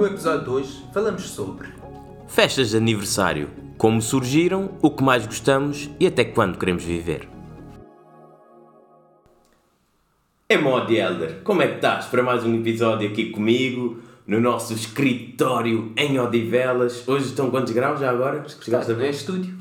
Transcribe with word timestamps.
No 0.00 0.06
episódio 0.06 0.44
de 0.44 0.48
hoje 0.48 0.84
falamos 0.94 1.28
sobre 1.28 1.68
Festas 2.26 2.70
de 2.70 2.78
aniversário. 2.78 3.50
Como 3.76 4.00
surgiram, 4.00 4.78
o 4.80 4.90
que 4.90 5.02
mais 5.02 5.26
gostamos 5.26 5.90
e 6.00 6.06
até 6.06 6.24
quando 6.24 6.56
queremos 6.56 6.82
viver. 6.82 7.28
É 10.48 10.56
Mod 10.56 10.90
Elder, 10.90 11.42
como 11.42 11.60
é 11.60 11.68
que 11.68 11.74
estás 11.74 12.06
para 12.06 12.22
mais 12.22 12.46
um 12.46 12.54
episódio 12.58 13.10
aqui 13.10 13.28
comigo, 13.28 14.00
no 14.26 14.40
nosso 14.40 14.72
escritório 14.72 15.92
em 15.94 16.18
Odivelas. 16.18 17.06
Hoje 17.06 17.26
estão 17.26 17.50
quantos 17.50 17.74
graus 17.74 18.00
já 18.00 18.10
agora? 18.10 18.42
Chegaste 18.48 18.92
a 18.92 18.94
não 18.94 19.02
é 19.02 19.04
ver? 19.04 19.10
estúdio. 19.10 19.54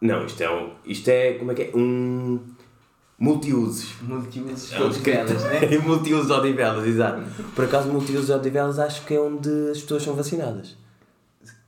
Não, 0.00 0.26
isto 0.26 0.40
é 0.42 0.50
um. 0.50 0.70
Isto 0.84 1.08
é. 1.08 1.34
Como 1.34 1.52
é 1.52 1.54
que 1.54 1.62
é? 1.62 1.70
Um. 1.72 2.40
Multiusos. 3.18 3.94
Multiusos 4.02 4.72
É 4.72 4.86
escritório- 4.88 5.40
né? 5.70 5.78
multiusos 5.84 6.30
Odivelas, 6.30 6.86
exato. 6.86 7.22
Por 7.54 7.64
acaso, 7.64 7.88
multiusos 7.88 8.28
Odivelas 8.30 8.78
acho 8.78 9.04
que 9.06 9.14
é 9.14 9.20
onde 9.20 9.48
as 9.70 9.80
pessoas 9.80 10.02
são 10.02 10.14
vacinadas. 10.14 10.76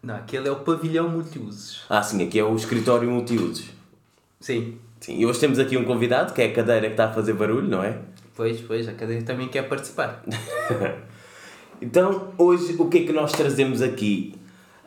Não, 0.03 0.15
aquele 0.17 0.47
é 0.49 0.51
o 0.53 0.57
pavilhão 0.57 1.09
multiusos. 1.09 1.83
Ah, 1.89 2.03
sim, 2.03 2.23
aqui 2.23 2.39
é 2.39 2.45
o 2.45 2.55
escritório 2.55 3.11
multiusos. 3.11 3.65
Sim. 4.41 4.77
Sim, 5.01 5.17
e 5.19 5.25
hoje 5.27 5.41
temos 5.41 5.59
aqui 5.59 5.77
um 5.77 5.85
convidado, 5.85 6.33
que 6.35 6.43
é 6.43 6.47
a 6.47 6.53
cadeira 6.53 6.87
que 6.87 6.93
está 6.93 7.07
a 7.07 7.13
fazer 7.13 7.33
barulho, 7.33 7.67
não 7.69 7.83
é? 7.83 7.99
Pois, 8.37 8.61
pois, 8.61 8.87
a 8.89 8.93
cadeia 8.93 9.23
também 9.23 9.49
quer 9.49 9.63
participar. 9.69 10.23
Então, 11.81 12.33
hoje, 12.37 12.75
o 12.77 12.89
que 12.89 12.99
é 12.99 13.05
que 13.05 13.13
nós 13.13 13.31
trazemos 13.31 13.83
aqui? 13.83 14.35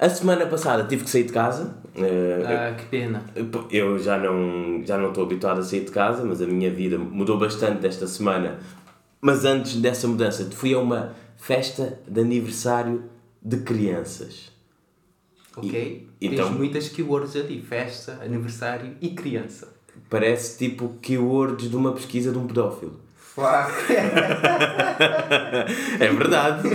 A 0.02 0.10
semana 0.10 0.48
passada 0.48 0.84
tive 0.86 1.04
que 1.04 1.10
sair 1.12 1.26
de 1.26 1.32
casa. 1.34 1.76
eh, 1.96 2.42
Ah, 2.46 2.74
que 2.76 2.86
pena. 2.86 3.24
Eu 3.70 4.00
já 4.00 4.18
não, 4.18 4.84
já 4.84 4.98
não 4.98 5.10
estou 5.10 5.24
habituado 5.26 5.60
a 5.60 5.64
sair 5.64 5.82
de 5.86 5.92
casa, 5.92 6.24
mas 6.26 6.42
a 6.42 6.46
minha 6.48 6.72
vida 6.72 6.98
mudou 6.98 7.38
bastante 7.38 7.80
desta 7.82 8.08
semana. 8.08 8.58
Mas 9.22 9.46
antes 9.46 9.76
dessa 9.76 10.08
mudança, 10.08 10.50
fui 10.52 10.74
a 10.74 10.80
uma 10.80 11.14
festa 11.38 12.00
de 12.08 12.20
aniversário 12.20 13.04
de 13.44 13.58
crianças. 13.58 14.52
Ok? 15.56 16.08
E- 16.20 16.26
então- 16.28 16.48
Tens 16.48 16.58
muitas 16.58 16.90
keywords 16.90 17.36
ali. 17.36 17.62
Festa, 17.62 18.18
aniversário 18.24 18.96
e 19.00 19.10
criança. 19.10 19.68
Parece 20.10 20.58
tipo 20.58 20.96
keywords 21.02 21.70
de 21.70 21.76
uma 21.76 21.92
pesquisa 21.92 22.32
de 22.32 22.38
um 22.40 22.48
pedófilo. 22.48 23.01
É 26.00 26.08
verdade. 26.12 26.70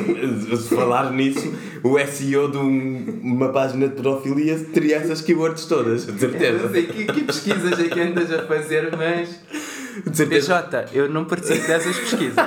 Se 0.56 0.74
falar 0.74 1.10
nisso, 1.12 1.52
o 1.82 1.98
SEO 1.98 2.50
de 2.50 2.56
um- 2.58 3.20
uma 3.22 3.48
página 3.50 3.88
de 3.88 3.94
pedofilia 3.94 4.58
teria 4.72 4.96
essas 4.96 5.20
keywords 5.20 5.66
todas, 5.66 6.06
de 6.06 6.12
Eu 6.12 6.18
certeza. 6.18 6.62
não 6.64 6.70
sei 6.70 6.86
que, 6.86 7.04
que 7.06 7.24
pesquisas 7.24 7.78
é 7.78 7.88
que 7.88 8.00
andas 8.00 8.30
a 8.32 8.46
fazer, 8.46 8.94
mas. 8.96 9.40
De 10.06 10.16
certeza. 10.16 10.62
PJ, 10.64 10.88
eu 10.92 11.08
não 11.08 11.24
participo 11.24 11.66
dessas 11.66 11.98
pesquisas. 11.98 12.34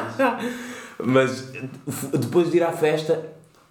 Mas 1.01 1.49
depois 2.13 2.51
de 2.51 2.57
ir 2.57 2.63
à 2.63 2.73
festa, 2.73 3.25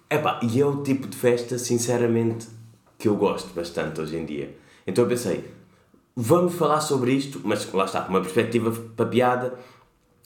epá, 0.09 0.39
e 0.41 0.59
é 0.59 0.65
o 0.65 0.77
tipo 0.81 1.07
de 1.07 1.15
festa, 1.15 1.59
sinceramente, 1.59 2.47
que 2.97 3.07
eu 3.07 3.15
gosto 3.15 3.53
bastante 3.53 4.01
hoje 4.01 4.17
em 4.17 4.25
dia. 4.25 4.57
Então 4.87 5.03
eu 5.03 5.07
pensei, 5.07 5.45
vamos 6.15 6.55
falar 6.55 6.81
sobre 6.81 7.11
isto, 7.11 7.39
mas 7.43 7.71
lá 7.71 7.85
está, 7.85 8.01
com 8.01 8.09
uma 8.09 8.21
perspectiva 8.21 8.71
para 8.97 9.05
piada, 9.05 9.53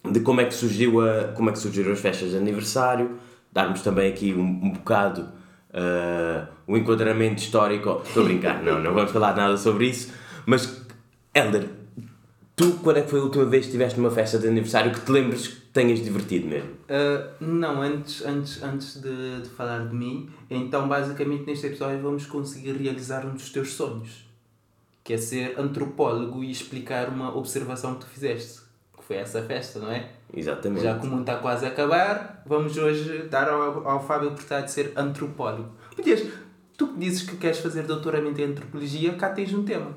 de 0.10 0.20
como 0.20 0.42
é 0.42 0.46
que 0.46 0.54
surgiu 0.54 1.02
a, 1.02 1.30
como 1.30 1.50
é 1.50 1.54
que 1.54 1.60
surgiram 1.60 1.92
as 1.92 2.00
festas 2.00 2.32
de 2.32 2.38
aniversário, 2.38 3.18
darmos 3.52 3.82
também 3.82 4.12
aqui 4.12 4.34
um, 4.34 4.42
um 4.42 4.72
bocado 4.72 5.30
ah, 5.74 6.48
o 6.68 6.78
enquadramento 6.78 7.42
histórico. 7.42 8.02
Estou 8.06 8.24
a 8.24 8.26
brincar, 8.26 8.62
não, 8.62 8.80
não 8.80 8.94
vamos 8.94 9.12
falar 9.12 9.36
nada 9.36 9.58
sobre 9.58 9.88
isso, 9.88 10.14
mas 10.46 10.86
Helder, 11.34 11.68
tu 12.56 12.74
quando 12.84 12.98
é 12.98 13.02
que 13.02 13.10
foi 13.10 13.20
a 13.20 13.24
última 13.24 13.46
vez 13.46 13.64
que 13.64 13.70
estiveste 13.70 14.00
numa 14.00 14.12
festa 14.12 14.38
de 14.38 14.48
aniversário 14.48 14.92
que 14.92 15.02
te 15.02 15.12
lembres 15.12 15.48
que 15.48 15.56
tenhas 15.74 16.04
divertido 16.04 16.48
mesmo? 16.48 16.70
Ah, 16.88 17.28
não, 17.40 17.82
antes, 17.82 18.24
antes, 18.24 18.62
antes 18.62 19.02
de, 19.02 19.42
de 19.42 19.50
falar 19.50 19.88
de 19.88 19.96
mim, 19.96 20.30
então 20.50 20.88
basicamente 20.88 21.46
neste 21.46 21.66
episódio 21.66 22.00
vamos 22.02 22.28
conseguir 22.28 22.74
realizar 22.74 23.26
um 23.26 23.34
dos 23.34 23.50
teus 23.50 23.74
sonhos, 23.74 24.28
que 25.04 25.14
é 25.14 25.18
ser 25.18 25.60
antropólogo 25.60 26.44
e 26.44 26.52
explicar 26.52 27.10
uma 27.10 27.36
observação 27.36 27.96
que 27.96 28.02
tu 28.02 28.08
fizeste, 28.08 28.63
que 29.04 29.08
foi 29.08 29.18
essa 29.18 29.42
festa, 29.44 29.80
não 29.80 29.92
é? 29.92 30.10
Exatamente. 30.34 30.84
Já 30.84 30.98
que 30.98 31.06
o 31.06 31.10
mundo 31.10 31.22
está 31.22 31.36
quase 31.36 31.66
a 31.66 31.70
acabar, 31.70 32.42
vamos 32.46 32.78
hoje 32.78 33.24
dar 33.30 33.50
ao, 33.50 33.88
ao 33.88 34.06
Fábio 34.06 34.30
oportunidade 34.30 34.68
de 34.68 34.72
ser 34.72 34.94
antropólogo. 34.96 35.70
Podias, 35.96 36.26
tu 36.78 36.88
que 36.88 37.00
dizes 37.00 37.22
que 37.24 37.36
queres 37.36 37.60
fazer 37.60 37.84
doutoramento 37.84 38.40
em 38.42 38.46
antropologia, 38.46 39.14
cá 39.14 39.30
tens 39.30 39.54
um 39.54 39.64
tema. 39.64 39.92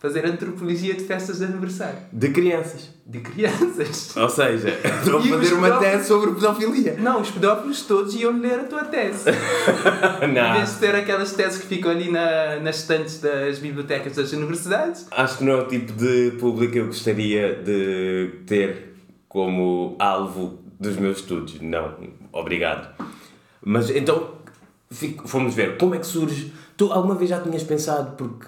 Fazer 0.00 0.24
antropologia 0.24 0.94
de 0.94 1.04
festas 1.04 1.38
de 1.38 1.44
aniversário. 1.44 1.98
De 2.10 2.30
crianças. 2.30 2.88
De 3.06 3.20
crianças. 3.20 4.16
Ou 4.16 4.30
seja, 4.30 4.70
estou 4.70 5.18
a 5.18 5.22
fazer 5.22 5.52
uma 5.52 5.66
pedófilos? 5.68 5.78
tese 5.80 6.08
sobre 6.08 6.30
pedofilia. 6.32 6.96
Não, 6.98 7.20
os 7.20 7.30
pedófilos 7.30 7.82
todos 7.82 8.14
iam 8.14 8.32
ler 8.40 8.60
a 8.60 8.64
tua 8.64 8.84
tese. 8.84 9.28
Em 10.24 10.32
Não. 10.32 10.54
vez 10.54 10.72
de 10.72 10.78
ter 10.78 10.94
aquelas 10.94 11.32
teses 11.34 11.60
que 11.60 11.66
ficam 11.66 11.90
ali 11.90 12.10
na, 12.10 12.58
nas 12.60 12.76
estantes 12.78 13.20
das 13.20 13.58
bibliotecas 13.58 14.16
das 14.16 14.32
universidades. 14.32 15.06
Acho 15.10 15.36
que 15.38 15.44
não 15.44 15.52
é 15.52 15.56
o 15.62 15.66
tipo 15.68 15.92
de 15.92 16.30
público 16.40 16.72
que 16.72 16.78
eu 16.78 16.86
gostaria 16.86 17.56
de 17.62 18.30
ter 18.46 18.94
como 19.28 19.96
alvo 19.98 20.60
dos 20.80 20.96
meus 20.96 21.18
estudos. 21.18 21.60
Não, 21.60 21.94
obrigado. 22.32 22.88
Mas 23.62 23.90
então, 23.90 24.30
fico- 24.90 25.28
fomos 25.28 25.54
ver 25.54 25.76
como 25.76 25.94
é 25.94 25.98
que 25.98 26.06
surge. 26.06 26.54
Tu 26.74 26.90
alguma 26.90 27.14
vez 27.16 27.28
já 27.28 27.38
tinhas 27.38 27.62
pensado, 27.62 28.16
porque 28.16 28.46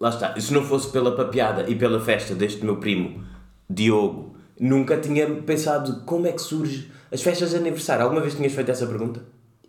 lá 0.00 0.10
está, 0.10 0.38
se 0.38 0.52
não 0.52 0.64
fosse 0.64 0.90
pela 0.90 1.14
papiada 1.14 1.68
e 1.68 1.74
pela 1.74 2.00
festa 2.00 2.34
deste 2.34 2.64
meu 2.64 2.76
primo 2.76 3.24
Diogo, 3.68 4.36
nunca 4.58 4.96
tinha 4.96 5.26
pensado 5.42 6.04
como 6.04 6.26
é 6.26 6.32
que 6.32 6.40
surge 6.40 6.90
as 7.12 7.22
festas 7.22 7.50
de 7.50 7.56
aniversário. 7.56 8.04
Alguma 8.04 8.20
vez 8.20 8.34
tinhas 8.34 8.52
feito 8.52 8.70
essa 8.70 8.86
pergunta? 8.86 9.22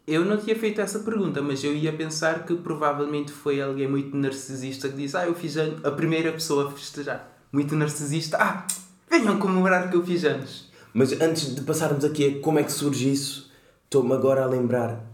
Eu 0.07 0.25
não 0.25 0.37
tinha 0.37 0.55
feito 0.55 0.81
essa 0.81 0.99
pergunta, 0.99 1.41
mas 1.41 1.63
eu 1.63 1.75
ia 1.75 1.93
pensar 1.93 2.45
que 2.45 2.55
provavelmente 2.55 3.31
foi 3.31 3.61
alguém 3.61 3.87
muito 3.87 4.15
narcisista 4.17 4.89
que 4.89 4.95
disse: 4.95 5.15
Ah, 5.15 5.27
eu 5.27 5.35
fiz 5.35 5.55
anos. 5.55 5.85
A 5.85 5.91
primeira 5.91 6.31
pessoa 6.31 6.67
a 6.67 6.71
festejar. 6.71 7.31
Muito 7.51 7.75
narcisista. 7.75 8.37
Ah, 8.39 8.65
venham 9.09 9.37
comemorar 9.37 9.89
que 9.89 9.95
eu 9.95 10.03
fiz 10.03 10.25
anos. 10.25 10.69
Mas 10.93 11.11
antes 11.21 11.53
de 11.53 11.61
passarmos 11.61 12.03
aqui 12.03 12.25
a 12.25 12.41
como 12.41 12.57
é 12.57 12.63
que 12.63 12.71
surge 12.71 13.11
isso, 13.11 13.51
estou-me 13.83 14.13
agora 14.13 14.43
a 14.43 14.47
lembrar 14.47 15.05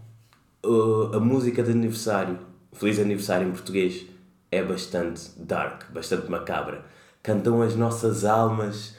uh, 0.64 1.14
a 1.14 1.20
música 1.20 1.62
de 1.62 1.72
aniversário, 1.72 2.38
Feliz 2.72 2.98
Aniversário 2.98 3.48
em 3.48 3.52
português, 3.52 4.06
é 4.50 4.62
bastante 4.62 5.30
dark, 5.36 5.90
bastante 5.92 6.30
macabra. 6.30 6.84
Cantam 7.22 7.60
as 7.62 7.74
nossas 7.74 8.24
almas. 8.24 8.94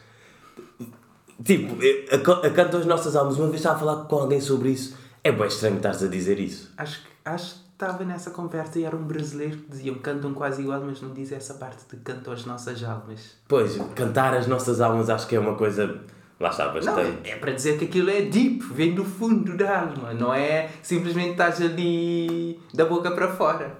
Tipo, 1.44 1.78
eh, 1.84 2.18
cantam 2.54 2.80
as 2.80 2.86
nossas 2.86 3.16
almas. 3.16 3.38
Uma 3.38 3.46
vez 3.48 3.58
estava 3.58 3.76
a 3.76 3.80
falar 3.80 4.06
com 4.06 4.16
alguém 4.18 4.42
sobre 4.42 4.70
isso. 4.70 4.98
É 5.24 5.32
bem 5.32 5.48
estranho 5.48 5.78
estares 5.78 6.04
a 6.04 6.08
dizer 6.08 6.40
isso. 6.40 6.74
Acho, 6.78 7.02
que- 7.02 7.08
acho 7.26 7.56
que 7.56 7.62
estava 7.74 8.04
nessa 8.04 8.32
conversa 8.32 8.80
e 8.80 8.84
era 8.86 8.96
um 8.96 9.04
brasileiro 9.04 9.58
que 9.58 9.70
diziam 9.72 9.96
cantam 9.96 10.34
quase 10.34 10.62
igual, 10.62 10.82
mas 10.82 11.02
não 11.02 11.14
diz 11.14 11.32
essa 11.32 11.54
parte 11.54 11.84
de 11.90 11.98
cantam 12.02 12.34
as 12.34 12.46
nossas 12.46 12.84
almas. 12.84 13.36
Pois, 13.48 13.78
cantar 13.96 14.34
as 14.34 14.48
nossas 14.48 14.82
almas 14.82 15.10
acho 15.10 15.28
que 15.28 15.36
é 15.36 15.40
uma 15.40 15.56
coisa. 15.56 16.02
Lá 16.40 16.50
está, 16.50 16.68
Não, 16.68 16.74
bastante. 16.74 17.28
é, 17.30 17.32
é 17.32 17.36
para 17.38 17.52
dizer 17.52 17.80
que 17.80 17.86
aquilo 17.86 18.10
é 18.12 18.22
deep, 18.22 18.64
vem 18.74 18.94
do 18.94 19.04
fundo 19.04 19.58
da 19.58 19.82
alma, 19.82 20.14
não 20.14 20.32
é 20.34 20.70
simplesmente 20.84 21.32
estás 21.32 21.60
ali 21.62 22.60
da 22.74 22.86
boca 22.86 23.10
para 23.12 23.28
fora. 23.36 23.76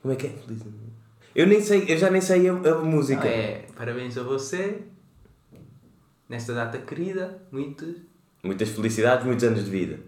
Como 0.00 0.14
é 0.14 0.16
que 0.16 0.28
é? 0.28 0.34
Eu 1.36 1.46
nem 1.46 1.60
sei, 1.60 1.84
eu 1.86 1.98
já 1.98 2.08
nem 2.08 2.22
sei 2.22 2.48
a, 2.48 2.52
a 2.52 2.78
música. 2.78 3.22
Não, 3.22 3.30
é 3.30 3.66
parabéns 3.76 4.16
a 4.16 4.22
você, 4.22 4.78
nesta 6.26 6.54
data 6.54 6.78
querida, 6.78 7.42
muito. 7.52 7.94
Muitas 8.42 8.70
felicidades, 8.70 9.26
muitos 9.26 9.44
anos 9.44 9.66
de 9.66 9.70
vida. 9.70 9.98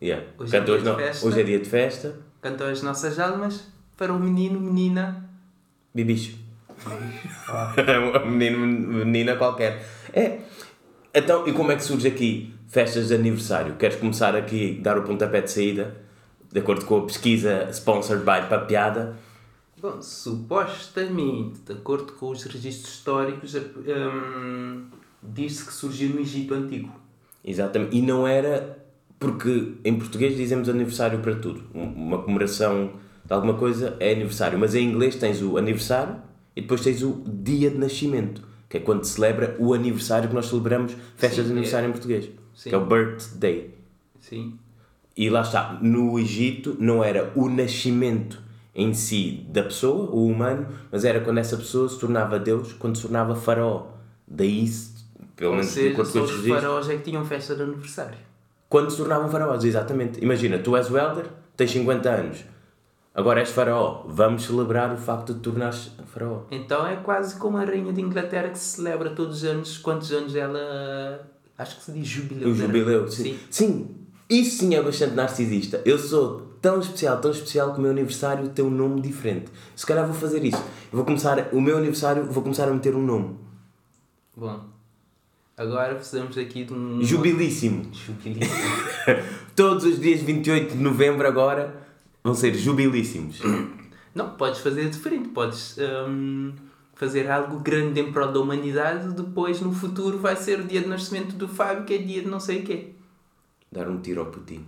Yeah. 0.00 0.24
Hoje 0.38 0.56
é 0.56 0.60
Cantou 0.60 0.78
dia 0.78 1.08
as 1.08 1.20
de. 1.20 1.26
Hoje 1.26 1.40
é 1.40 1.42
dia 1.42 1.58
de 1.58 1.68
festa. 1.68 2.16
Cantam 2.40 2.68
as 2.68 2.80
nossas 2.80 3.18
almas 3.18 3.66
para 3.96 4.12
um 4.12 4.20
menino, 4.20 4.60
menina. 4.60 5.28
Bibicho. 5.92 6.38
menino, 8.24 8.58
menina 9.04 9.34
qualquer. 9.34 9.84
É. 10.12 10.38
Então, 11.12 11.48
e 11.48 11.52
como 11.52 11.72
é 11.72 11.76
que 11.76 11.82
surge 11.82 12.06
aqui 12.06 12.54
festas 12.68 13.08
de 13.08 13.16
aniversário? 13.16 13.74
Queres 13.74 13.96
começar 13.96 14.36
aqui 14.36 14.78
a 14.78 14.82
dar 14.84 14.98
o 14.98 15.02
pontapé 15.02 15.40
de 15.40 15.50
saída? 15.50 15.96
De 16.52 16.60
acordo 16.60 16.84
com 16.84 16.98
a 16.98 17.06
pesquisa 17.06 17.68
sponsored 17.72 18.24
by 18.24 18.48
Papiada. 18.48 19.16
Bom, 19.82 20.00
supostamente, 20.00 21.58
de 21.66 21.72
acordo 21.72 22.12
com 22.12 22.30
os 22.30 22.44
registros 22.44 22.94
históricos, 22.94 23.54
hum, 23.56 24.84
diz-se 25.20 25.66
que 25.66 25.72
surgiu 25.74 26.10
no 26.10 26.20
Egito 26.20 26.54
Antigo. 26.54 26.92
Exatamente. 27.44 27.96
E 27.96 28.00
não 28.00 28.26
era. 28.26 28.78
Porque 29.18 29.74
em 29.84 29.96
português 29.98 30.36
dizemos 30.36 30.68
aniversário 30.68 31.18
para 31.20 31.34
tudo. 31.36 31.62
Um- 31.74 31.84
Uma 32.06 32.18
comemoração 32.22 32.92
de 33.24 33.32
alguma 33.32 33.54
coisa 33.54 33.96
é 34.00 34.12
aniversário. 34.12 34.58
Mas 34.58 34.74
em 34.74 34.88
inglês 34.88 35.14
tens 35.16 35.40
o 35.42 35.56
aniversário 35.56 36.16
e 36.56 36.60
depois 36.60 36.80
tens 36.80 37.02
o 37.02 37.22
dia 37.26 37.70
de 37.70 37.78
nascimento. 37.78 38.42
Que 38.68 38.78
é 38.78 38.80
quando 38.80 39.04
se 39.04 39.12
celebra 39.14 39.56
o 39.60 39.74
aniversário 39.74 40.28
que 40.28 40.34
nós 40.34 40.46
celebramos 40.46 40.96
festas 41.16 41.40
Sim, 41.40 41.44
de 41.46 41.50
aniversário 41.52 41.86
é. 41.86 41.88
em 41.88 41.92
português. 41.92 42.30
Sim. 42.54 42.68
Que 42.70 42.74
é 42.74 42.78
o 42.78 42.86
birthday. 42.86 43.74
Sim. 44.20 44.58
E 45.16 45.28
lá 45.30 45.42
está. 45.42 45.78
No 45.82 46.18
Egito 46.18 46.76
não 46.80 47.02
era 47.04 47.32
o 47.36 47.48
nascimento 47.48 48.41
em 48.74 48.94
si 48.94 49.46
da 49.50 49.62
pessoa, 49.62 50.10
o 50.10 50.26
humano, 50.26 50.66
mas 50.90 51.04
era 51.04 51.20
quando 51.20 51.38
essa 51.38 51.56
pessoa 51.56 51.88
se 51.88 51.98
tornava 51.98 52.38
Deus, 52.38 52.72
quando 52.72 52.96
se 52.96 53.02
tornava 53.02 53.34
faraó. 53.34 53.86
Daí, 54.26 54.66
pelo 55.36 55.52
menos 55.52 55.66
seja, 55.66 56.04
só 56.04 56.24
estes 56.24 56.38
os 56.38 56.48
faraós 56.48 56.88
é 56.88 56.96
que 56.96 57.02
tinham 57.02 57.24
festa 57.24 57.54
de 57.54 57.62
aniversário. 57.62 58.16
quando 58.68 58.90
se 58.90 58.96
tornavam 58.96 59.28
faraós, 59.28 59.64
exatamente. 59.64 60.22
Imagina, 60.22 60.58
tu 60.58 60.74
és 60.74 60.90
welder, 60.90 61.26
tens 61.54 61.70
50 61.70 62.10
anos, 62.10 62.44
agora 63.14 63.40
és 63.40 63.50
faraó, 63.50 64.04
vamos 64.06 64.44
celebrar 64.44 64.90
o 64.94 64.96
facto 64.96 65.34
de 65.34 65.40
tornares 65.40 65.90
faraó. 66.06 66.44
Então 66.50 66.86
é 66.86 66.96
quase 66.96 67.36
como 67.36 67.58
a 67.58 67.64
rainha 67.64 67.92
de 67.92 68.00
Inglaterra 68.00 68.48
que 68.48 68.58
se 68.58 68.76
celebra 68.76 69.10
todos 69.10 69.38
os 69.38 69.44
anos, 69.44 69.76
quantos 69.76 70.10
anos 70.12 70.34
ela. 70.34 71.28
Acho 71.58 71.76
que 71.76 71.82
se 71.82 71.92
diz 71.92 72.06
jubileu. 72.06 72.48
O 72.48 72.52
é? 72.52 72.54
jubileu, 72.54 73.08
sim. 73.08 73.38
Sim, 73.50 73.96
isso 74.30 74.60
sim 74.60 74.74
é 74.74 74.82
bastante 74.82 75.14
narcisista. 75.14 75.82
Eu 75.84 75.98
sou 75.98 76.51
tão 76.62 76.78
especial, 76.78 77.20
tão 77.20 77.32
especial 77.32 77.72
que 77.72 77.80
o 77.80 77.82
meu 77.82 77.90
aniversário 77.90 78.48
tem 78.50 78.64
um 78.64 78.70
nome 78.70 79.00
diferente. 79.00 79.50
Se 79.74 79.84
calhar 79.84 80.06
vou 80.06 80.14
fazer 80.14 80.42
isso. 80.44 80.64
Vou 80.92 81.04
começar, 81.04 81.48
o 81.52 81.60
meu 81.60 81.76
aniversário, 81.76 82.24
vou 82.26 82.42
começar 82.42 82.68
a 82.68 82.72
meter 82.72 82.94
um 82.94 83.04
nome. 83.04 83.36
Bom, 84.36 84.60
agora 85.56 85.96
precisamos 85.96 86.38
aqui 86.38 86.64
de 86.64 86.72
um. 86.72 87.02
Jubilíssimo. 87.02 87.92
Jubilíssimo. 87.92 88.60
Todos 89.56 89.84
os 89.84 90.00
dias 90.00 90.22
28 90.22 90.76
de 90.76 90.82
novembro 90.82 91.26
agora 91.26 91.74
vão 92.22 92.34
ser 92.34 92.54
jubilíssimos. 92.54 93.40
Não, 94.14 94.30
podes 94.36 94.60
fazer 94.60 94.88
diferente. 94.88 95.30
Podes 95.30 95.76
hum, 96.06 96.52
fazer 96.94 97.30
algo 97.30 97.58
grande 97.58 98.00
em 98.00 98.12
prol 98.12 98.30
da 98.30 98.38
humanidade. 98.38 99.12
Depois, 99.14 99.60
no 99.60 99.72
futuro, 99.72 100.18
vai 100.18 100.36
ser 100.36 100.60
o 100.60 100.64
dia 100.64 100.82
de 100.82 100.88
nascimento 100.88 101.34
do 101.34 101.48
Fábio, 101.48 101.84
que 101.84 101.94
é 101.94 101.98
dia 101.98 102.22
de 102.22 102.28
não 102.28 102.38
sei 102.38 102.60
o 102.60 102.62
quê. 102.62 102.90
Dar 103.70 103.88
um 103.88 104.00
tiro 104.00 104.20
ao 104.20 104.26
Putin. 104.26 104.66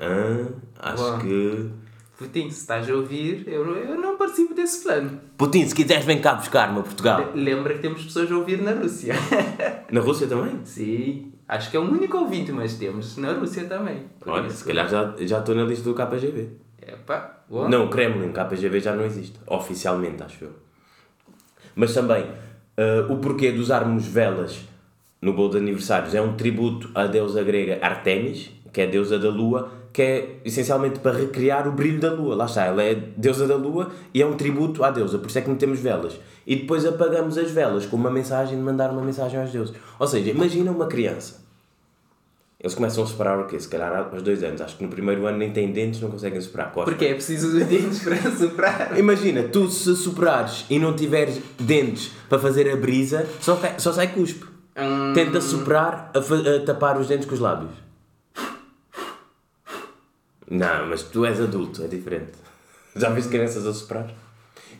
Ah, 0.00 0.92
acho 0.92 1.02
Bom. 1.12 1.18
que. 1.18 1.70
Putin, 2.18 2.50
se 2.50 2.60
estás 2.60 2.88
a 2.90 2.94
ouvir, 2.94 3.44
eu, 3.48 3.64
eu 3.76 3.98
não 3.98 4.18
participo 4.18 4.52
desse 4.54 4.82
plano. 4.82 5.18
Putin, 5.38 5.66
se 5.66 5.74
quiseres, 5.74 6.04
vem 6.04 6.20
cá 6.20 6.34
buscar-me 6.34 6.78
a 6.80 6.82
Portugal. 6.82 7.30
Lembra 7.34 7.72
que 7.74 7.80
temos 7.80 8.04
pessoas 8.04 8.30
a 8.30 8.36
ouvir 8.36 8.60
na 8.60 8.72
Rússia. 8.72 9.14
Na 9.90 10.00
Rússia 10.00 10.26
também? 10.28 10.60
Sim, 10.64 11.32
acho 11.48 11.70
que 11.70 11.76
é 11.76 11.80
o 11.80 11.82
único 11.82 12.16
ouvinte, 12.18 12.52
mas 12.52 12.74
temos 12.74 13.16
na 13.16 13.32
Rússia 13.32 13.64
também. 13.64 14.04
Olha, 14.26 14.46
isso- 14.46 14.58
se 14.58 14.64
calhar 14.64 14.86
já 14.88 15.14
já 15.18 15.38
estou 15.40 15.54
na 15.54 15.64
lista 15.64 15.84
do 15.84 15.94
KGB. 15.94 16.48
Epá, 16.86 17.40
bom. 17.48 17.68
Não, 17.68 17.86
o 17.86 17.88
Kremlin, 17.90 18.30
KGB 18.32 18.80
já 18.80 18.94
não 18.94 19.04
existe. 19.04 19.36
Oficialmente, 19.46 20.22
acho 20.22 20.44
eu. 20.44 20.52
Mas 21.74 21.92
também, 21.94 22.24
eh, 22.76 23.06
o 23.08 23.16
porquê 23.16 23.50
de 23.50 23.58
usarmos 23.58 24.06
velas 24.06 24.60
no 25.20 25.32
bolo 25.34 25.50
de 25.50 25.58
aniversários 25.58 26.14
é 26.14 26.20
um 26.22 26.34
tributo 26.34 26.90
à 26.94 27.06
deusa 27.06 27.42
grega 27.42 27.78
Artemis, 27.82 28.50
que 28.72 28.80
é 28.80 28.84
a 28.84 28.86
deusa 28.90 29.18
da 29.18 29.28
lua, 29.28 29.70
que 29.92 30.00
é 30.02 30.36
essencialmente 30.44 31.00
para 31.00 31.12
recriar 31.16 31.66
o 31.68 31.72
brilho 31.72 32.00
da 32.00 32.12
lua. 32.12 32.34
Lá 32.36 32.46
está, 32.46 32.64
ela 32.64 32.82
é 32.82 32.94
deusa 32.94 33.46
da 33.46 33.56
lua 33.56 33.90
e 34.14 34.22
é 34.22 34.26
um 34.26 34.34
tributo 34.36 34.82
à 34.84 34.90
deusa, 34.90 35.18
por 35.18 35.28
isso 35.28 35.38
é 35.38 35.42
que 35.42 35.50
metemos 35.50 35.80
velas. 35.80 36.18
E 36.46 36.56
depois 36.56 36.86
apagamos 36.86 37.36
as 37.36 37.50
velas 37.50 37.84
com 37.86 37.96
uma 37.96 38.10
mensagem 38.10 38.56
de 38.56 38.62
mandar 38.62 38.90
uma 38.90 39.02
mensagem 39.02 39.40
aos 39.40 39.50
deuses. 39.50 39.74
Ou 39.98 40.06
seja, 40.06 40.30
imagina 40.30 40.70
uma 40.70 40.86
criança. 40.86 41.40
Eles 42.62 42.74
começam 42.74 43.02
a 43.02 43.06
superar 43.06 43.38
o 43.40 43.46
quê? 43.46 43.58
Se 43.58 43.66
calhar 43.68 44.10
aos 44.12 44.22
dois 44.22 44.42
anos. 44.42 44.60
Acho 44.60 44.76
que 44.76 44.82
no 44.84 44.90
primeiro 44.90 45.26
ano 45.26 45.38
nem 45.38 45.50
têm 45.50 45.72
dentes, 45.72 45.98
não 46.00 46.10
conseguem 46.10 46.38
superar. 46.40 46.70
Cospe. 46.72 46.90
Porque 46.90 47.06
é 47.06 47.14
preciso 47.14 47.52
de 47.58 47.64
dentes 47.64 48.00
para 48.04 48.16
superar. 48.32 48.98
Imagina, 48.98 49.44
tu 49.44 49.68
se 49.70 49.96
superares 49.96 50.66
e 50.68 50.78
não 50.78 50.94
tiveres 50.94 51.40
dentes 51.58 52.10
para 52.28 52.38
fazer 52.38 52.70
a 52.70 52.76
brisa, 52.76 53.26
só, 53.40 53.56
cai- 53.56 53.78
só 53.78 53.92
sai 53.92 54.08
cuspe. 54.08 54.44
Hum, 54.76 55.12
Tenta 55.14 55.40
superar 55.40 56.10
a, 56.14 56.18
a 56.18 56.64
tapar 56.64 56.98
os 56.98 57.08
dentes 57.08 57.26
com 57.26 57.34
os 57.34 57.40
lábios. 57.40 57.72
Não, 60.48 60.86
mas 60.88 61.02
tu 61.04 61.24
és 61.24 61.40
adulto, 61.40 61.82
é 61.84 61.86
diferente. 61.86 62.32
Já 62.96 63.10
viste 63.10 63.30
crianças 63.30 63.66
a 63.66 63.72
superar? 63.72 64.10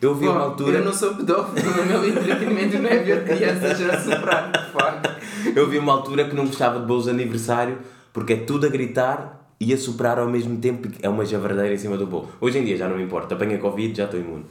Eu 0.01 0.15
vi 0.15 0.25
bom, 0.25 0.31
uma 0.33 0.41
altura. 0.41 0.79
Eu 0.79 0.85
não 0.85 0.93
sou 0.93 1.15
pedófilo, 1.15 1.81
o 1.81 1.85
meu 1.85 2.05
entretenimento 2.09 2.79
não 2.79 2.89
é 2.89 2.97
ver 2.99 3.23
crianças 3.23 3.79
a 3.81 3.95
de 3.95 4.71
facto. 4.71 5.09
Eu 5.55 5.69
vi 5.69 5.77
uma 5.77 5.93
altura 5.93 6.25
que 6.27 6.35
não 6.35 6.45
gostava 6.47 6.79
de 6.79 6.85
bolos 6.85 7.05
de 7.05 7.11
aniversário 7.11 7.77
porque 8.11 8.33
é 8.33 8.37
tudo 8.37 8.65
a 8.65 8.69
gritar 8.69 9.39
e 9.59 9.71
a 9.73 9.77
soprar 9.77 10.17
ao 10.19 10.27
mesmo 10.27 10.57
tempo 10.59 10.89
é 11.01 11.07
uma 11.07 11.23
javardeira 11.25 11.73
em 11.73 11.77
cima 11.77 11.95
do 11.97 12.07
bolo. 12.07 12.29
Hoje 12.41 12.57
em 12.57 12.65
dia 12.65 12.75
já 12.75 12.87
não 12.89 12.97
me 12.97 13.03
importa, 13.03 13.35
apanha 13.35 13.57
Covid, 13.59 13.95
já 13.95 14.05
estou 14.05 14.19
imune. 14.19 14.45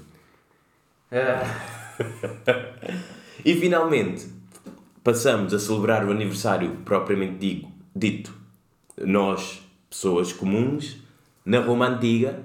Ah, 1.13 1.43
E 3.45 3.55
finalmente 3.57 4.29
passamos 5.03 5.55
a 5.55 5.59
celebrar 5.59 6.07
o 6.07 6.11
aniversário 6.11 6.77
propriamente 6.85 7.39
digo, 7.39 7.73
dito, 7.95 8.33
nós, 8.99 9.63
pessoas 9.89 10.33
comuns, 10.33 10.99
na 11.45 11.61
Roma 11.61 11.89
Antiga. 11.89 12.45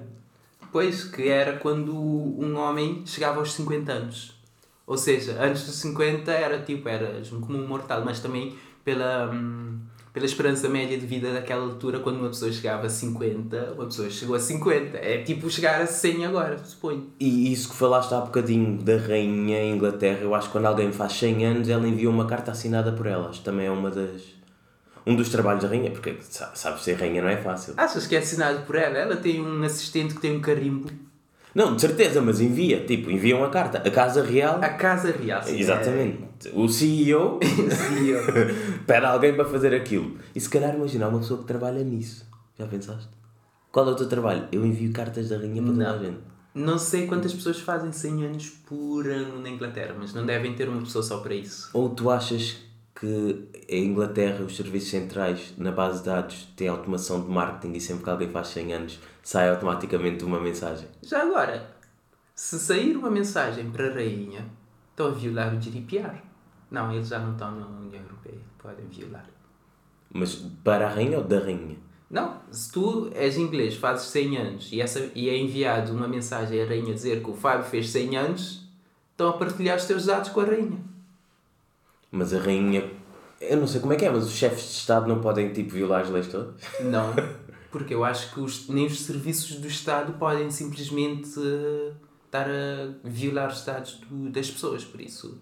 pois, 0.72 1.04
que 1.04 1.28
era 1.28 1.58
quando 1.58 1.94
um 1.94 2.56
homem 2.56 3.02
chegava 3.06 3.38
aos 3.38 3.52
50 3.52 3.92
anos. 3.92 4.36
Ou 4.86 4.96
seja, 4.96 5.42
antes 5.42 5.66
dos 5.66 5.76
50 5.76 6.30
era 6.30 6.62
tipo, 6.62 6.88
eras 6.88 7.32
um 7.32 7.40
comum 7.40 7.66
mortal, 7.66 8.04
mas 8.04 8.20
também 8.20 8.56
pela, 8.84 9.30
hum, 9.32 9.80
pela 10.16 10.24
esperança 10.24 10.66
média 10.66 10.96
de 10.96 11.04
vida 11.04 11.30
daquela 11.30 11.62
altura, 11.64 12.00
quando 12.00 12.16
uma 12.20 12.28
pessoa 12.28 12.50
chegava 12.50 12.86
a 12.86 12.88
50, 12.88 13.74
uma 13.74 13.84
pessoa 13.84 14.08
chegou 14.08 14.34
a 14.34 14.40
50. 14.40 14.96
É 14.96 15.18
tipo 15.22 15.50
chegar 15.50 15.78
a 15.82 15.86
100 15.86 16.24
agora, 16.24 16.56
suponho. 16.64 17.08
E 17.20 17.52
isso 17.52 17.68
que 17.68 17.74
falaste 17.76 18.14
há 18.14 18.20
bocadinho 18.22 18.78
da 18.82 18.96
rainha 18.96 19.58
em 19.62 19.74
Inglaterra, 19.74 20.20
eu 20.22 20.34
acho 20.34 20.46
que 20.46 20.52
quando 20.52 20.64
alguém 20.64 20.90
faz 20.90 21.12
100 21.12 21.44
anos, 21.44 21.68
ela 21.68 21.86
envia 21.86 22.08
uma 22.08 22.24
carta 22.24 22.50
assinada 22.52 22.92
por 22.92 23.06
elas. 23.06 23.40
Também 23.40 23.66
é 23.66 23.70
uma 23.70 23.90
das... 23.90 24.22
Um 25.06 25.14
dos 25.14 25.28
trabalhos 25.28 25.62
da 25.62 25.68
rainha, 25.68 25.90
porque 25.90 26.16
sa- 26.22 26.50
sabes, 26.54 26.80
ser 26.82 26.94
rainha 26.94 27.20
não 27.20 27.28
é 27.28 27.36
fácil. 27.36 27.74
Achas 27.76 28.06
que 28.06 28.16
é 28.16 28.18
assinado 28.20 28.62
por 28.62 28.74
ela? 28.74 28.96
Ela 28.96 29.16
tem 29.16 29.38
um 29.38 29.62
assistente 29.64 30.14
que 30.14 30.20
tem 30.22 30.34
um 30.34 30.40
carimbo. 30.40 30.88
Não, 31.56 31.74
de 31.74 31.80
certeza, 31.80 32.20
mas 32.20 32.38
envia. 32.38 32.84
Tipo, 32.84 33.10
envia 33.10 33.34
uma 33.34 33.48
carta. 33.48 33.78
A 33.78 33.90
Casa 33.90 34.22
Real... 34.22 34.56
A 34.62 34.68
Casa 34.68 35.10
Real. 35.10 35.42
sim, 35.42 35.58
Exatamente. 35.58 36.18
O 36.52 36.68
CEO 36.68 37.40
É, 37.42 38.02
eu- 38.10 38.82
pede 38.86 39.06
alguém 39.06 39.34
para 39.34 39.46
fazer 39.46 39.74
aquilo. 39.74 40.18
E 40.34 40.40
se 40.40 40.50
calhar 40.50 40.74
imagina 40.74 41.08
uma 41.08 41.18
pessoa 41.18 41.40
que 41.40 41.46
trabalha 41.46 41.82
nisso. 41.82 42.26
Já 42.58 42.66
pensaste? 42.66 43.08
Qual 43.72 43.88
é 43.88 43.92
o 43.92 43.96
teu 43.96 44.06
trabalho? 44.06 44.46
Eu 44.52 44.66
envio 44.66 44.92
cartas 44.92 45.30
da 45.30 45.38
rainha 45.38 45.62
para 45.62 45.72
toda 45.72 45.90
a 45.94 45.98
gente. 45.98 46.18
Não 46.54 46.78
sei 46.78 47.06
quantas 47.06 47.32
pessoas 47.32 47.58
fazem 47.58 47.90
100 47.90 48.24
anos 48.26 48.48
por 48.66 49.06
ano 49.06 49.40
na 49.40 49.48
Inglaterra, 49.48 49.94
mas 49.98 50.12
não 50.12 50.26
devem 50.26 50.54
ter 50.54 50.68
uma 50.68 50.80
pessoa 50.82 51.02
só 51.02 51.18
para 51.20 51.34
isso. 51.34 51.70
Ou 51.72 51.88
tu 51.88 52.10
achas 52.10 52.56
que 52.98 53.46
em 53.68 53.84
Inglaterra 53.84 54.42
os 54.42 54.56
serviços 54.56 54.90
centrais 54.90 55.52
na 55.58 55.70
base 55.70 55.98
de 55.98 56.06
dados 56.06 56.48
têm 56.56 56.68
automação 56.68 57.22
de 57.22 57.30
marketing 57.30 57.74
e 57.74 57.80
sempre 57.80 58.04
que 58.04 58.10
alguém 58.10 58.28
faz 58.30 58.48
100 58.48 58.72
anos 58.72 59.00
sai 59.22 59.50
automaticamente 59.50 60.24
uma 60.24 60.40
mensagem? 60.40 60.88
Já 61.02 61.22
agora, 61.22 61.76
se 62.34 62.58
sair 62.58 62.96
uma 62.96 63.10
mensagem 63.10 63.70
para 63.70 63.88
a 63.88 63.94
rainha, 63.94 64.46
estão 64.90 65.08
a 65.08 65.10
violar 65.10 65.54
o 65.54 65.60
GDPR. 65.60 66.22
Não, 66.70 66.90
eles 66.90 67.08
já 67.08 67.18
não 67.18 67.32
estão 67.32 67.50
na 67.50 67.66
União 67.66 68.02
Europeia, 68.02 68.40
podem 68.58 68.86
violar. 68.86 69.26
Mas 70.10 70.34
para 70.64 70.86
a 70.86 70.90
rainha 70.90 71.18
ou 71.18 71.24
da 71.24 71.38
rainha? 71.38 71.76
Não, 72.08 72.40
se 72.50 72.72
tu 72.72 73.10
és 73.14 73.36
inglês, 73.36 73.74
fazes 73.74 74.06
100 74.08 74.36
anos 74.38 74.72
e, 74.72 74.80
essa, 74.80 75.10
e 75.14 75.28
é 75.28 75.36
enviado 75.36 75.92
uma 75.92 76.08
mensagem 76.08 76.62
à 76.62 76.64
rainha 76.64 76.94
dizer 76.94 77.22
que 77.22 77.30
o 77.30 77.34
Fábio 77.34 77.66
fez 77.66 77.90
100 77.90 78.16
anos, 78.16 78.68
estão 79.10 79.28
a 79.28 79.32
partilhar 79.34 79.76
os 79.76 79.84
teus 79.84 80.06
dados 80.06 80.30
com 80.30 80.40
a 80.40 80.44
rainha. 80.44 80.95
Mas 82.16 82.32
a 82.32 82.38
rainha. 82.38 82.82
Eu 83.40 83.58
não 83.58 83.66
sei 83.66 83.80
como 83.80 83.92
é 83.92 83.96
que 83.96 84.04
é, 84.06 84.10
mas 84.10 84.24
os 84.24 84.32
chefes 84.32 84.64
de 84.64 84.70
Estado 84.78 85.06
não 85.06 85.20
podem 85.20 85.52
tipo 85.52 85.70
violar 85.72 86.00
as 86.00 86.08
leis 86.10 86.26
todas? 86.28 86.54
Não, 86.80 87.12
porque 87.70 87.92
eu 87.92 88.02
acho 88.04 88.32
que 88.32 88.40
os, 88.40 88.66
nem 88.68 88.86
os 88.86 89.00
serviços 89.00 89.56
do 89.56 89.68
Estado 89.68 90.14
podem 90.14 90.50
simplesmente 90.50 91.28
eh, 91.38 91.92
estar 92.24 92.46
a 92.48 92.88
violar 93.04 93.48
os 93.50 93.62
dados 93.64 94.00
do- 94.08 94.30
das 94.30 94.50
pessoas, 94.50 94.84
por 94.84 95.00
isso. 95.00 95.38